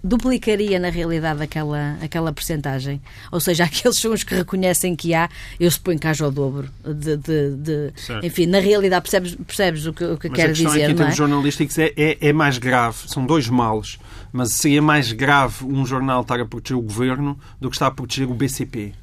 duplicaria 0.04 0.80
na 0.80 0.90
realidade 0.90 1.42
aquela, 1.42 1.98
aquela 2.02 2.34
percentagem. 2.34 3.02
Ou 3.32 3.40
seja, 3.40 3.64
aqueles 3.66 3.98
são 3.98 4.14
os 4.14 4.24
que 4.24 4.36
reconhecem 4.36 4.96
que 4.96 5.14
há, 5.14 5.30
eu 5.60 5.70
suponho 5.72 6.00
que 6.00 6.08
haja 6.08 6.28
o 6.28 6.32
dobro. 6.32 6.70
De, 6.84 7.18
de, 7.18 7.56
de 7.56 7.94
enfim, 8.24 8.46
na 8.46 8.60
realidade, 8.60 9.04
percebes, 9.04 9.36
percebes 9.36 9.86
o 9.86 9.94
que, 9.94 10.04
o 10.04 10.18
que 10.18 10.30
mas 10.30 10.36
quero 10.36 10.54
dizer. 10.54 10.84
Aqui, 10.84 10.92
em 10.92 10.96
termos 10.96 11.14
é? 11.14 11.18
jornalísticos, 11.18 11.78
é, 11.78 11.94
é, 11.96 12.18
é 12.20 12.34
mais 12.34 12.58
grave. 12.58 12.98
São 13.08 13.26
dois 13.26 13.48
males. 13.48 13.98
Mas 14.32 14.52
seria 14.54 14.82
mais 14.82 15.12
grave 15.12 15.64
um 15.64 15.86
jornal 15.86 16.22
estar 16.22 16.40
a 16.40 16.46
proteger 16.46 16.78
o 16.78 16.82
governo 16.82 17.40
do 17.62 17.70
que 17.70 17.76
estar 17.76 17.88
a 17.88 17.92
proteger 17.92 18.28
o 18.28 18.34
BCP. 18.34 18.94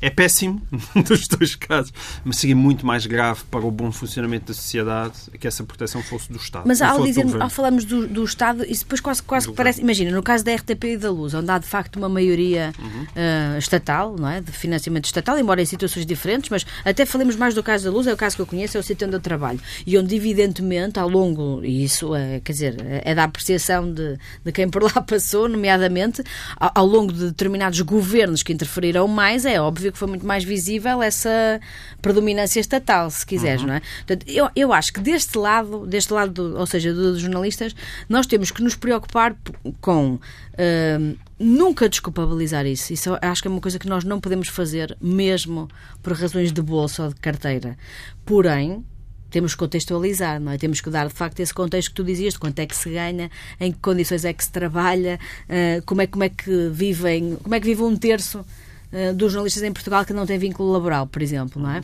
É 0.00 0.10
péssimo 0.10 0.62
nos 0.94 1.26
dois 1.26 1.56
casos, 1.56 1.92
mas 2.24 2.36
seria 2.36 2.54
muito 2.54 2.86
mais 2.86 3.04
grave 3.04 3.42
para 3.50 3.66
o 3.66 3.70
bom 3.70 3.90
funcionamento 3.90 4.46
da 4.46 4.54
sociedade 4.54 5.14
que 5.40 5.46
essa 5.46 5.64
proteção 5.64 6.02
fosse 6.02 6.30
do 6.30 6.38
Estado. 6.38 6.64
Mas 6.66 6.80
ao, 6.80 7.02
dizer, 7.02 7.26
ao 7.40 7.50
falarmos 7.50 7.84
do, 7.84 8.06
do, 8.06 8.24
Estado, 8.24 8.64
isso 8.64 8.84
depois 8.84 9.00
quase, 9.00 9.22
quase 9.22 9.48
que 9.48 9.54
parece. 9.54 9.80
Imagina, 9.80 10.12
no 10.12 10.22
caso 10.22 10.44
da 10.44 10.54
RTP 10.54 10.84
e 10.84 10.96
da 10.96 11.10
Luz, 11.10 11.34
onde 11.34 11.50
há 11.50 11.58
de 11.58 11.66
facto 11.66 11.96
uma 11.96 12.08
maioria 12.08 12.72
uhum. 12.78 13.02
uh, 13.02 13.58
estatal, 13.58 14.16
não 14.16 14.28
é? 14.28 14.40
de 14.40 14.52
financiamento 14.52 15.06
estatal, 15.06 15.36
embora 15.36 15.60
em 15.60 15.66
situações 15.66 16.06
diferentes, 16.06 16.48
mas 16.48 16.64
até 16.84 17.04
falemos 17.04 17.34
mais 17.34 17.54
do 17.54 17.62
caso 17.62 17.84
da 17.84 17.90
Luz, 17.90 18.06
é 18.06 18.12
o 18.12 18.16
caso 18.16 18.36
que 18.36 18.42
eu 18.42 18.46
conheço, 18.46 18.76
é 18.76 18.80
o 18.80 18.82
sítio 18.82 19.06
onde 19.06 19.16
eu 19.16 19.20
trabalho. 19.20 19.60
E 19.84 19.98
onde, 19.98 20.14
evidentemente, 20.14 21.00
ao 21.00 21.08
longo, 21.08 21.64
e 21.64 21.82
isso 21.82 22.14
é, 22.14 22.40
quer 22.40 22.52
dizer, 22.52 22.76
é 23.04 23.14
da 23.14 23.24
apreciação 23.24 23.92
de, 23.92 24.16
de 24.44 24.52
quem 24.52 24.68
por 24.68 24.84
lá 24.84 24.90
passou, 25.02 25.48
nomeadamente, 25.48 26.22
ao, 26.56 26.70
ao 26.72 26.86
longo 26.86 27.12
de 27.12 27.26
determinados 27.26 27.80
governos 27.80 28.44
que 28.44 28.52
interferiram 28.52 29.08
mais, 29.08 29.44
é 29.44 29.60
óbvio 29.60 29.87
que 29.92 29.98
foi 29.98 30.08
muito 30.08 30.26
mais 30.26 30.44
visível 30.44 31.02
essa 31.02 31.60
predominância 32.00 32.60
estatal, 32.60 33.10
se 33.10 33.24
quiseres, 33.24 33.62
uhum. 33.62 33.68
não 33.68 33.74
é? 33.74 33.80
Portanto, 34.06 34.24
eu, 34.28 34.48
eu 34.54 34.72
acho 34.72 34.92
que 34.92 35.00
deste 35.00 35.36
lado, 35.38 35.86
deste 35.86 36.12
lado, 36.12 36.32
do, 36.32 36.58
ou 36.58 36.66
seja, 36.66 36.92
dos 36.92 37.20
jornalistas, 37.20 37.74
nós 38.08 38.26
temos 38.26 38.50
que 38.50 38.62
nos 38.62 38.74
preocupar 38.74 39.36
com 39.80 40.14
uh, 40.14 41.18
nunca 41.38 41.88
desculpabilizar 41.88 42.66
isso. 42.66 42.92
Isso 42.92 43.16
acho 43.20 43.42
que 43.42 43.48
é 43.48 43.50
uma 43.50 43.60
coisa 43.60 43.78
que 43.78 43.88
nós 43.88 44.04
não 44.04 44.20
podemos 44.20 44.48
fazer, 44.48 44.96
mesmo 45.00 45.68
por 46.02 46.12
razões 46.12 46.52
de 46.52 46.62
bolsa 46.62 47.04
ou 47.04 47.08
de 47.10 47.16
carteira. 47.16 47.76
Porém, 48.24 48.84
temos 49.30 49.52
que 49.52 49.58
contextualizar, 49.58 50.40
não 50.40 50.52
é? 50.52 50.58
Temos 50.58 50.80
que 50.80 50.90
dar, 50.90 51.06
de 51.06 51.14
facto, 51.14 51.40
esse 51.40 51.52
contexto 51.52 51.90
que 51.90 51.94
tu 51.94 52.04
dizias, 52.04 52.34
de 52.34 52.38
quanto 52.38 52.58
é 52.58 52.66
que 52.66 52.76
se 52.76 52.90
ganha, 52.90 53.30
em 53.60 53.72
que 53.72 53.78
condições 53.78 54.24
é 54.24 54.32
que 54.32 54.42
se 54.42 54.50
trabalha, 54.50 55.18
uh, 55.44 55.82
como, 55.84 56.02
é, 56.02 56.06
como 56.06 56.24
é 56.24 56.28
que 56.28 56.68
vivem, 56.70 57.36
como 57.42 57.54
é 57.54 57.60
que 57.60 57.66
vive 57.66 57.82
um 57.82 57.96
terço 57.96 58.44
uh, 58.92 59.14
dos 59.14 59.32
jornalistas 59.32 59.62
em 59.62 59.72
Portugal 59.72 60.04
que 60.04 60.12
não 60.12 60.26
têm 60.26 60.38
vínculo 60.38 60.72
laboral, 60.72 61.06
por 61.06 61.22
exemplo, 61.22 61.60
não 61.62 61.70
é? 61.70 61.82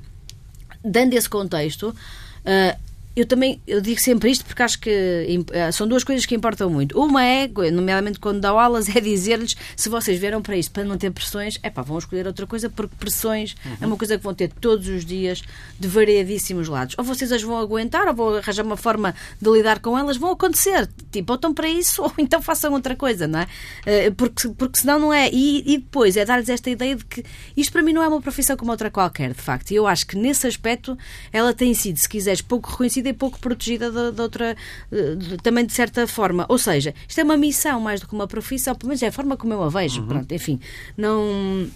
Dando 0.84 1.14
esse 1.14 1.28
contexto, 1.28 1.88
uh, 1.88 2.78
eu 3.16 3.24
também 3.24 3.60
eu 3.66 3.80
digo 3.80 4.00
sempre 4.00 4.30
isto 4.30 4.44
porque 4.44 4.62
acho 4.62 4.78
que 4.80 5.44
eh, 5.52 5.70
são 5.70 5.86
duas 5.86 6.02
coisas 6.02 6.26
que 6.26 6.34
importam 6.34 6.68
muito. 6.68 6.98
Uma 7.00 7.24
é, 7.24 7.48
nomeadamente 7.70 8.18
quando 8.18 8.40
dá 8.40 8.50
aulas, 8.50 8.88
é 8.94 9.00
dizer-lhes 9.00 9.56
se 9.76 9.88
vocês 9.88 10.18
vieram 10.18 10.42
para 10.42 10.56
isto 10.56 10.72
para 10.72 10.84
não 10.84 10.98
ter 10.98 11.10
pressões, 11.12 11.58
é 11.62 11.70
pá, 11.70 11.82
vão 11.82 11.98
escolher 11.98 12.26
outra 12.26 12.46
coisa 12.46 12.68
porque 12.68 12.94
pressões 12.96 13.54
uhum. 13.64 13.76
é 13.80 13.86
uma 13.86 13.96
coisa 13.96 14.18
que 14.18 14.24
vão 14.24 14.34
ter 14.34 14.50
todos 14.60 14.88
os 14.88 15.04
dias 15.04 15.42
de 15.78 15.86
variadíssimos 15.86 16.68
lados. 16.68 16.96
Ou 16.98 17.04
vocês 17.04 17.30
as 17.30 17.42
vão 17.42 17.56
aguentar, 17.56 18.08
ou 18.08 18.14
vão 18.14 18.36
arranjar 18.36 18.64
uma 18.64 18.76
forma 18.76 19.14
de 19.40 19.50
lidar 19.50 19.78
com 19.78 19.96
elas, 19.96 20.16
vão 20.16 20.32
acontecer. 20.32 20.88
Tipo, 21.12 21.32
ou 21.32 21.36
estão 21.36 21.54
para 21.54 21.68
isso, 21.68 22.02
ou 22.04 22.12
então 22.18 22.42
façam 22.42 22.72
outra 22.72 22.96
coisa, 22.96 23.28
não 23.28 23.40
é? 23.40 23.46
Eh, 23.86 24.10
porque, 24.10 24.48
porque 24.48 24.78
senão 24.80 24.98
não 24.98 25.12
é. 25.12 25.30
E, 25.32 25.74
e 25.74 25.78
depois 25.78 26.16
é 26.16 26.24
dar-lhes 26.24 26.48
esta 26.48 26.68
ideia 26.68 26.96
de 26.96 27.04
que 27.04 27.24
isto 27.56 27.72
para 27.72 27.82
mim 27.82 27.92
não 27.92 28.02
é 28.02 28.08
uma 28.08 28.20
profissão 28.20 28.56
como 28.56 28.72
outra 28.72 28.90
qualquer, 28.90 29.32
de 29.32 29.40
facto. 29.40 29.70
E 29.70 29.76
eu 29.76 29.86
acho 29.86 30.04
que 30.04 30.16
nesse 30.16 30.46
aspecto 30.48 30.98
ela 31.32 31.54
tem 31.54 31.72
sido, 31.74 31.98
se 31.98 32.08
quiseres, 32.08 32.42
pouco 32.42 32.70
reconhecida 32.70 33.03
e 33.08 33.12
pouco 33.12 33.38
protegida 33.38 33.90
de, 33.90 34.12
de 34.12 34.20
outra, 34.20 34.56
de, 34.90 35.36
também 35.38 35.64
de 35.64 35.72
certa 35.72 36.06
forma. 36.06 36.46
Ou 36.48 36.58
seja, 36.58 36.94
isto 37.08 37.20
é 37.20 37.24
uma 37.24 37.36
missão 37.36 37.80
mais 37.80 38.00
do 38.00 38.08
que 38.08 38.14
uma 38.14 38.26
profissão, 38.26 38.74
pelo 38.74 38.88
menos 38.88 39.02
é 39.02 39.08
a 39.08 39.12
forma 39.12 39.36
como 39.36 39.52
eu 39.52 39.62
a 39.62 39.68
vejo. 39.68 40.00
Uhum. 40.02 40.08
Pronto, 40.08 40.32
enfim, 40.32 40.60
não 40.96 41.68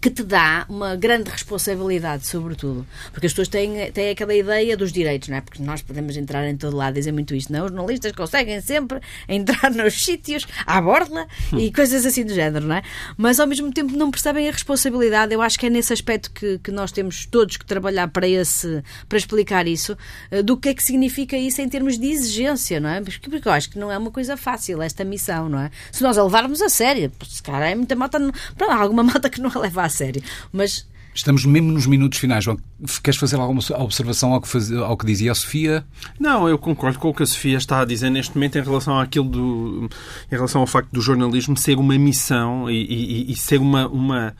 que 0.00 0.10
te 0.10 0.22
dá 0.22 0.66
uma 0.68 0.96
grande 0.96 1.30
responsabilidade, 1.30 2.26
sobretudo. 2.26 2.86
Porque 3.12 3.26
as 3.26 3.32
pessoas 3.32 3.48
têm, 3.48 3.90
têm 3.92 4.10
aquela 4.10 4.34
ideia 4.34 4.76
dos 4.76 4.92
direitos, 4.92 5.28
não 5.28 5.36
é? 5.36 5.40
Porque 5.40 5.62
nós 5.62 5.82
podemos 5.82 6.16
entrar 6.16 6.46
em 6.48 6.56
todo 6.56 6.76
lado, 6.76 6.94
dizer 6.94 7.12
muito 7.12 7.34
isto, 7.34 7.52
não? 7.52 7.64
Os 7.64 7.70
jornalistas 7.70 8.12
conseguem 8.12 8.60
sempre 8.60 9.00
entrar 9.28 9.70
nos 9.74 10.04
sítios, 10.04 10.46
à 10.66 10.80
borla 10.80 11.26
e 11.56 11.72
coisas 11.72 12.04
assim 12.04 12.24
do 12.24 12.34
género, 12.34 12.66
não 12.66 12.76
é? 12.76 12.82
Mas 13.16 13.38
ao 13.38 13.46
mesmo 13.46 13.72
tempo 13.72 13.96
não 13.96 14.10
percebem 14.10 14.48
a 14.48 14.52
responsabilidade. 14.52 15.32
Eu 15.32 15.40
acho 15.40 15.58
que 15.58 15.66
é 15.66 15.70
nesse 15.70 15.92
aspecto 15.92 16.30
que, 16.32 16.58
que 16.58 16.70
nós 16.70 16.90
temos 16.92 17.26
todos 17.26 17.56
que 17.56 17.64
trabalhar 17.64 18.08
para, 18.08 18.28
esse, 18.28 18.82
para 19.08 19.18
explicar 19.18 19.66
isso, 19.66 19.96
eh, 20.30 20.42
do 20.42 20.56
que 20.56 20.68
é 20.68 20.74
que 20.74 20.82
significa 20.82 21.36
isso 21.36 21.60
em 21.60 21.68
termos 21.68 21.98
de 21.98 22.06
exigência, 22.06 22.80
não 22.80 22.90
é? 22.90 23.00
Porque, 23.00 23.30
porque 23.30 23.48
eu 23.48 23.52
acho 23.52 23.70
que 23.70 23.78
não 23.78 23.90
é 23.90 23.96
uma 23.96 24.10
coisa 24.10 24.36
fácil 24.36 24.82
esta 24.82 25.04
missão, 25.04 25.48
não 25.48 25.60
é? 25.60 25.70
Se 25.92 26.02
nós 26.02 26.18
a 26.18 26.24
levarmos 26.24 26.60
a 26.60 26.68
sério, 26.68 27.10
se 27.26 27.42
cara 27.42 27.70
é 27.70 27.74
muita 27.74 27.94
malta, 27.94 28.18
pronto, 28.56 28.72
há 28.72 28.76
alguma 28.76 29.02
malta 29.04 29.30
que 29.30 29.40
não 29.40 29.50
a 29.54 29.58
leva 29.58 29.75
a 29.84 29.88
sério. 29.88 30.22
Mas 30.52 30.86
Estamos 31.16 31.46
mesmo 31.46 31.72
nos 31.72 31.86
minutos 31.86 32.18
finais, 32.18 32.44
João. 32.44 32.58
Queres 33.02 33.18
fazer 33.18 33.36
alguma 33.36 33.62
observação 33.78 34.34
ao 34.34 34.40
que, 34.40 34.46
faz, 34.46 34.70
ao 34.70 34.98
que 34.98 35.06
dizia 35.06 35.32
a 35.32 35.34
Sofia? 35.34 35.82
Não, 36.20 36.46
eu 36.46 36.58
concordo 36.58 36.98
com 36.98 37.08
o 37.08 37.14
que 37.14 37.22
a 37.22 37.26
Sofia 37.26 37.56
está 37.56 37.80
a 37.80 37.86
dizer 37.86 38.10
neste 38.10 38.34
momento 38.34 38.58
em 38.58 38.62
relação 38.62 38.98
àquilo 38.98 39.26
do. 39.26 39.90
em 40.30 40.34
relação 40.34 40.60
ao 40.60 40.66
facto 40.66 40.90
do 40.92 41.00
jornalismo 41.00 41.56
ser 41.56 41.78
uma 41.78 41.96
missão 41.96 42.70
e, 42.70 42.84
e, 42.84 43.32
e 43.32 43.34
ser 43.34 43.58
uma, 43.58 43.88
uma, 43.88 44.36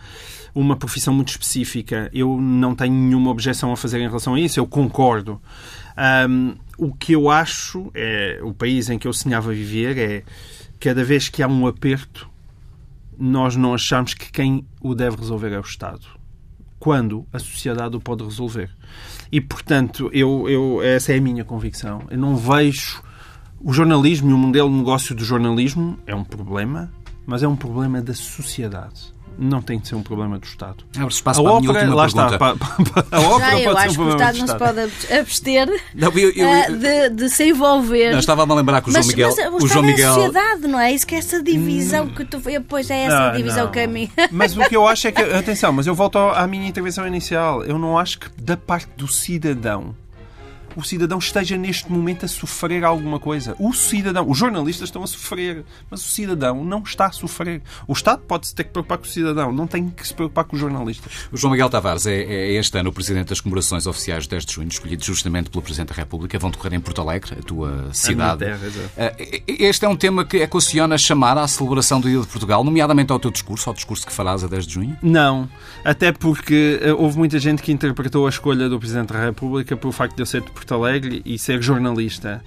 uma 0.55 0.76
profissão 0.76 1.14
muito 1.14 1.30
específica. 1.30 2.11
Eu 2.12 2.39
não 2.39 2.74
tenho 2.74 2.93
nenhuma 2.93 3.30
objeção 3.30 3.72
a 3.72 3.76
fazer 3.76 3.99
em 4.01 4.07
relação 4.07 4.34
a 4.34 4.41
isso, 4.41 4.61
eu 4.61 4.66
concordo. 4.66 5.41
Um, 6.28 6.57
o 6.76 6.95
que 6.95 7.14
eu 7.14 7.30
acho 7.30 7.91
é 7.95 8.39
o 8.43 8.53
país 8.53 8.91
em 8.91 8.99
que 8.99 9.09
eu 9.09 9.14
sonhava 9.14 9.51
viver 9.51 9.97
é 9.97 10.22
cada 10.78 11.03
vez 11.03 11.30
que 11.30 11.43
há 11.43 11.49
um 11.49 11.66
aperto 11.66 12.28
nós 13.19 13.57
não 13.57 13.75
achamos 13.75 14.14
que 14.14 14.31
quem 14.31 14.67
o 14.81 14.95
deve 14.95 15.17
resolver 15.17 15.53
é 15.53 15.59
o 15.59 15.62
Estado. 15.62 16.07
Quando 16.79 17.27
a 17.33 17.39
sociedade 17.39 17.97
o 17.97 18.01
pode 18.01 18.23
resolver. 18.23 18.71
E 19.33 19.41
portanto 19.41 20.11
eu, 20.12 20.49
eu 20.49 20.83
essa 20.83 21.12
é 21.12 21.19
a 21.19 21.21
minha 21.21 21.45
convicção. 21.45 22.03
Eu 22.11 22.19
não 22.19 22.37
vejo 22.37 23.03
o 23.61 23.73
jornalismo 23.73 24.31
e 24.31 24.33
o 24.35 24.39
modelo 24.39 24.69
de 24.69 24.77
negócio 24.77 25.14
do 25.14 25.25
jornalismo 25.25 25.99
é 26.07 26.14
um 26.14 26.25
problema 26.25 26.93
mas 27.27 27.43
é 27.43 27.49
um 27.49 27.57
problema 27.57 28.01
da 28.01 28.14
sociedade 28.14 29.12
não 29.39 29.61
tem 29.61 29.78
de 29.78 29.89
ser 29.89 29.95
um 29.95 30.03
problema 30.03 30.39
do 30.39 30.45
Estado. 30.45 30.84
Abre 30.97 31.12
espaço 31.12 31.41
a 31.41 31.45
para 31.45 31.53
ópera, 31.53 31.80
a 31.80 31.84
minha 31.84 31.95
lá 31.95 32.07
pergunta. 32.07 32.34
está. 32.34 33.16
a 33.16 33.20
ópera 33.20 33.51
Já, 33.51 33.61
eu 33.61 33.72
pode 33.72 33.87
acho 33.87 33.95
ser 33.95 34.01
um 34.01 34.05
que 34.05 34.11
o 34.11 34.16
Estado 34.16 34.39
não 34.39 34.47
se 34.47 34.57
pode 34.57 34.80
abster 35.20 35.82
não, 35.95 36.09
eu, 36.12 36.30
eu, 36.30 36.49
eh, 36.49 36.70
de, 36.70 37.11
de, 37.11 37.30
se 37.30 37.49
envolver. 37.49 38.12
Não, 38.12 38.18
estava-me 38.18 38.53
a 38.53 38.55
lembrar 38.55 38.80
que 38.80 38.89
o 38.89 38.93
João 38.93 39.05
mas, 39.05 39.09
Miguel... 39.09 39.34
Mas, 39.53 39.62
o, 39.62 39.68
João 39.68 39.84
Miguel... 39.84 40.07
é 40.07 40.11
a 40.11 40.14
sociedade, 40.14 40.66
não 40.66 40.80
é? 40.80 40.93
Isso 40.93 41.07
que 41.07 41.14
é 41.14 41.18
essa 41.18 41.43
divisão 41.43 42.05
hum... 42.05 42.14
que 42.14 42.24
tu... 42.24 42.43
Pois 42.68 42.91
é 42.91 43.05
essa 43.05 43.28
não, 43.28 43.37
divisão 43.37 43.64
não. 43.64 43.72
que 43.72 43.80
a 43.80 43.87
mim... 43.87 44.11
Mas 44.30 44.57
o 44.57 44.61
que 44.61 44.76
eu 44.76 44.87
acho 44.87 45.09
é 45.09 45.12
que... 45.12 45.22
Atenção, 45.37 45.72
mas 45.72 45.87
eu 45.87 45.95
volto 45.95 46.18
à 46.18 46.47
minha 46.47 46.66
intervenção 46.68 47.07
inicial. 47.07 47.62
Eu 47.64 47.78
não 47.78 47.99
acho 47.99 48.18
que 48.18 48.30
da 48.41 48.57
parte 48.57 48.89
do 48.97 49.09
cidadão 49.09 49.95
o 50.77 50.83
cidadão 50.83 51.18
esteja 51.18 51.57
neste 51.57 51.91
momento 51.91 52.24
a 52.24 52.29
sofrer 52.29 52.85
alguma 52.85 53.18
coisa. 53.18 53.57
O 53.59 53.72
cidadão, 53.72 54.29
os 54.29 54.37
jornalistas 54.37 54.89
estão 54.89 55.03
a 55.03 55.07
sofrer, 55.07 55.64
mas 55.91 56.05
o 56.05 56.09
cidadão 56.09 56.64
não 56.64 56.83
está 56.83 57.07
a 57.07 57.12
sofrer. 57.12 57.62
O 57.89 57.93
Estado 57.93 58.22
pode-se 58.22 58.55
ter 58.55 58.64
que 58.64 58.70
preocupar 58.70 58.99
com 58.99 59.05
o 59.05 59.09
cidadão, 59.09 59.53
não 59.53 59.66
tem 59.66 59.89
que 59.89 60.07
se 60.07 60.12
preocupar 60.12 60.45
com 60.45 60.55
os 60.55 60.61
jornalistas. 60.61 61.29
O 61.33 61.37
João 61.37 61.53
Miguel 61.53 61.70
Tavares 61.70 62.07
é, 62.07 62.14
é 62.14 62.53
este 62.53 62.79
ano 62.79 62.91
o 62.91 62.93
Presidente 62.93 63.29
das 63.29 63.41
comemorações 63.41 63.87
oficiais 63.87 64.24
de 64.24 64.31
10 64.31 64.45
de 64.45 64.53
junho, 64.53 64.68
escolhido 64.68 65.05
justamente 65.05 65.51
pelo 65.51 65.62
Presidente 65.62 65.89
da 65.89 65.95
República. 65.95 66.39
Vão 66.39 66.51
decorrer 66.51 66.74
em 66.74 66.81
Porto 66.81 67.01
Alegre, 67.01 67.37
a 67.39 67.43
tua 67.43 67.89
cidade. 67.93 68.45
A 68.45 68.49
terra, 68.49 68.61
eh, 68.97 69.43
este 69.47 69.85
é 69.85 69.89
um 69.89 69.97
tema 69.97 70.24
que 70.24 70.39
equaciona 70.39 70.99
chamar 70.99 71.39
à 71.39 71.49
celebração 71.49 72.01
do 72.01 72.09
Dia 72.09 72.20
de 72.20 72.27
Portugal, 72.27 72.62
nomeadamente 72.62 73.12
ao 73.12 73.18
teu 73.18 73.31
discurso, 73.31 73.70
ao 73.70 73.74
discurso 73.74 74.07
que 74.07 74.12
farás 74.12 74.45
a 74.45 74.47
10 74.47 74.66
de 74.66 74.74
junho? 74.74 74.97
Não, 75.03 75.49
até 75.85 76.12
porque 76.12 76.79
eh, 76.83 76.93
houve 76.93 77.16
muita 77.16 77.39
gente 77.39 77.62
que 77.62 77.72
interpretou 77.72 78.27
a 78.27 78.29
escolha 78.29 78.68
do 78.68 78.79
Presidente 78.79 79.12
da 79.12 79.24
República 79.24 79.77
pelo 79.77 79.93
facto 79.93 80.14
de 80.14 80.22
eu 80.22 80.27
ser 80.27 80.43
de 80.43 80.51
Porto 80.67 80.75
Alegre 80.75 81.23
e 81.25 81.39
ser 81.39 81.62
jornalista. 81.62 82.43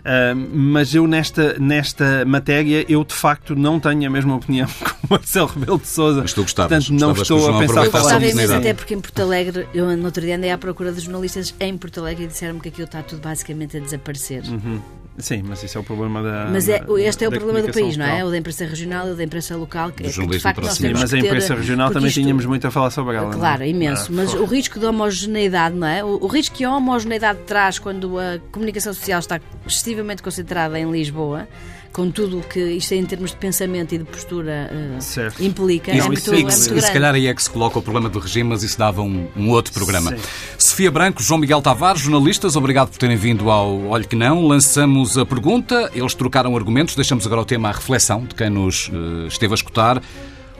Uh, 0.00 0.34
mas 0.52 0.92
eu 0.96 1.06
nesta, 1.06 1.56
nesta 1.60 2.24
matéria 2.24 2.84
eu 2.88 3.04
de 3.04 3.14
facto 3.14 3.54
não 3.54 3.78
tenho 3.78 4.04
a 4.04 4.10
mesma 4.10 4.34
opinião 4.34 4.66
que 4.84 5.06
o 5.06 5.08
Marcelo 5.08 5.46
Rebelo 5.46 5.78
de 5.78 5.86
Sousa. 5.86 6.22
Mas 6.22 6.32
tu 6.32 6.42
gostavas, 6.42 6.88
Portanto, 6.88 7.00
não 7.00 7.12
estou 7.12 7.56
a 7.56 7.58
pensar 7.60 7.88
falar 7.88 8.20
nisso. 8.20 8.52
Até 8.52 8.74
porque 8.74 8.94
em 8.94 9.00
Porto 9.00 9.22
Alegre, 9.22 9.68
eu 9.72 9.96
no 9.96 10.04
outro 10.04 10.20
dia 10.20 10.36
andei 10.36 10.50
à 10.50 10.58
procura 10.58 10.90
dos 10.90 11.04
jornalistas 11.04 11.54
em 11.60 11.78
Porto 11.78 12.00
Alegre 12.00 12.24
e 12.24 12.26
disseram-me 12.26 12.60
que 12.60 12.68
aquilo 12.68 12.86
está 12.86 13.00
tudo 13.00 13.22
basicamente 13.22 13.76
a 13.76 13.80
desaparecer. 13.80 14.42
Uhum. 14.42 14.80
Sim, 15.18 15.42
mas 15.44 15.62
isso 15.62 15.76
é 15.76 15.80
o 15.80 15.84
problema 15.84 16.22
da. 16.22 16.48
Mas 16.50 16.68
é, 16.68 16.82
este 17.00 17.24
é 17.24 17.28
o 17.28 17.30
problema 17.30 17.60
do 17.60 17.72
país, 17.72 17.96
não 17.96 18.06
é? 18.06 18.24
O 18.24 18.30
da 18.30 18.38
imprensa 18.38 18.64
regional 18.64 19.08
e 19.08 19.10
o 19.10 19.14
da 19.14 19.22
imprensa 19.22 19.56
local. 19.56 19.92
Que, 19.92 20.06
é 20.06 20.10
que 20.10 20.26
de 20.26 20.40
facto, 20.40 20.62
nós 20.62 20.74
Sim, 20.74 20.92
mas 20.94 21.12
a 21.12 21.18
imprensa 21.18 21.54
regional 21.54 21.90
também 21.90 22.08
isto, 22.08 22.20
tínhamos 22.20 22.46
muito 22.46 22.66
a 22.66 22.70
falar 22.70 22.90
sobre 22.90 23.16
ela. 23.16 23.30
Claro, 23.32 23.64
imenso. 23.64 24.06
Ah, 24.10 24.14
mas 24.16 24.32
o 24.32 24.44
risco 24.44 24.78
de 24.80 24.86
homogeneidade, 24.86 25.76
não 25.76 25.86
é? 25.86 26.02
O, 26.02 26.18
o, 26.22 26.26
risco 26.26 26.56
que 26.56 26.64
a 26.64 26.74
homogeneidade 26.74 27.40
traz 27.46 27.78
quando 27.78 28.18
a 28.18 28.38
comunicação 28.50 28.94
social 28.94 29.20
está 29.20 29.40
excessivamente 29.66 30.22
concentrada 30.22 30.78
em 30.78 30.90
Lisboa 30.90 31.46
com 31.92 32.10
tudo 32.10 32.38
o 32.38 32.42
que 32.42 32.58
isto 32.58 32.94
em 32.94 33.04
termos 33.04 33.30
de 33.30 33.36
pensamento 33.36 33.94
e 33.94 33.98
de 33.98 34.04
postura 34.04 34.70
uh, 34.72 35.44
implica. 35.44 35.92
Não, 35.92 36.06
é 36.06 36.06
muito, 36.06 36.34
e, 36.34 36.44
é 36.44 36.50
se, 36.50 36.80
se 36.80 36.92
calhar 36.92 37.14
aí 37.14 37.26
é 37.26 37.34
que 37.34 37.42
se 37.42 37.50
coloca 37.50 37.78
o 37.78 37.82
problema 37.82 38.08
do 38.08 38.18
regime, 38.18 38.50
mas 38.50 38.62
isso 38.62 38.78
dava 38.78 39.02
um, 39.02 39.28
um 39.36 39.50
outro 39.50 39.72
programa. 39.72 40.10
Sim. 40.10 40.16
Sofia 40.58 40.90
Branco, 40.90 41.22
João 41.22 41.38
Miguel 41.38 41.60
Tavares, 41.60 42.00
jornalistas, 42.00 42.56
obrigado 42.56 42.88
por 42.88 42.98
terem 42.98 43.16
vindo 43.16 43.50
ao 43.50 43.88
Olhe 43.88 44.06
Que 44.06 44.16
Não. 44.16 44.46
Lançamos 44.46 45.18
a 45.18 45.26
pergunta, 45.26 45.90
eles 45.94 46.14
trocaram 46.14 46.56
argumentos, 46.56 46.94
deixamos 46.94 47.26
agora 47.26 47.42
o 47.42 47.44
tema 47.44 47.68
à 47.68 47.72
reflexão 47.72 48.24
de 48.24 48.34
quem 48.34 48.48
nos 48.48 48.88
uh, 48.88 49.26
esteve 49.26 49.52
a 49.52 49.56
escutar. 49.56 50.02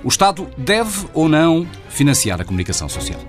O 0.04 0.08
Estado 0.08 0.48
deve 0.58 1.06
ou 1.14 1.28
não 1.28 1.66
financiar 1.88 2.40
a 2.40 2.44
comunicação 2.44 2.88
social? 2.88 3.20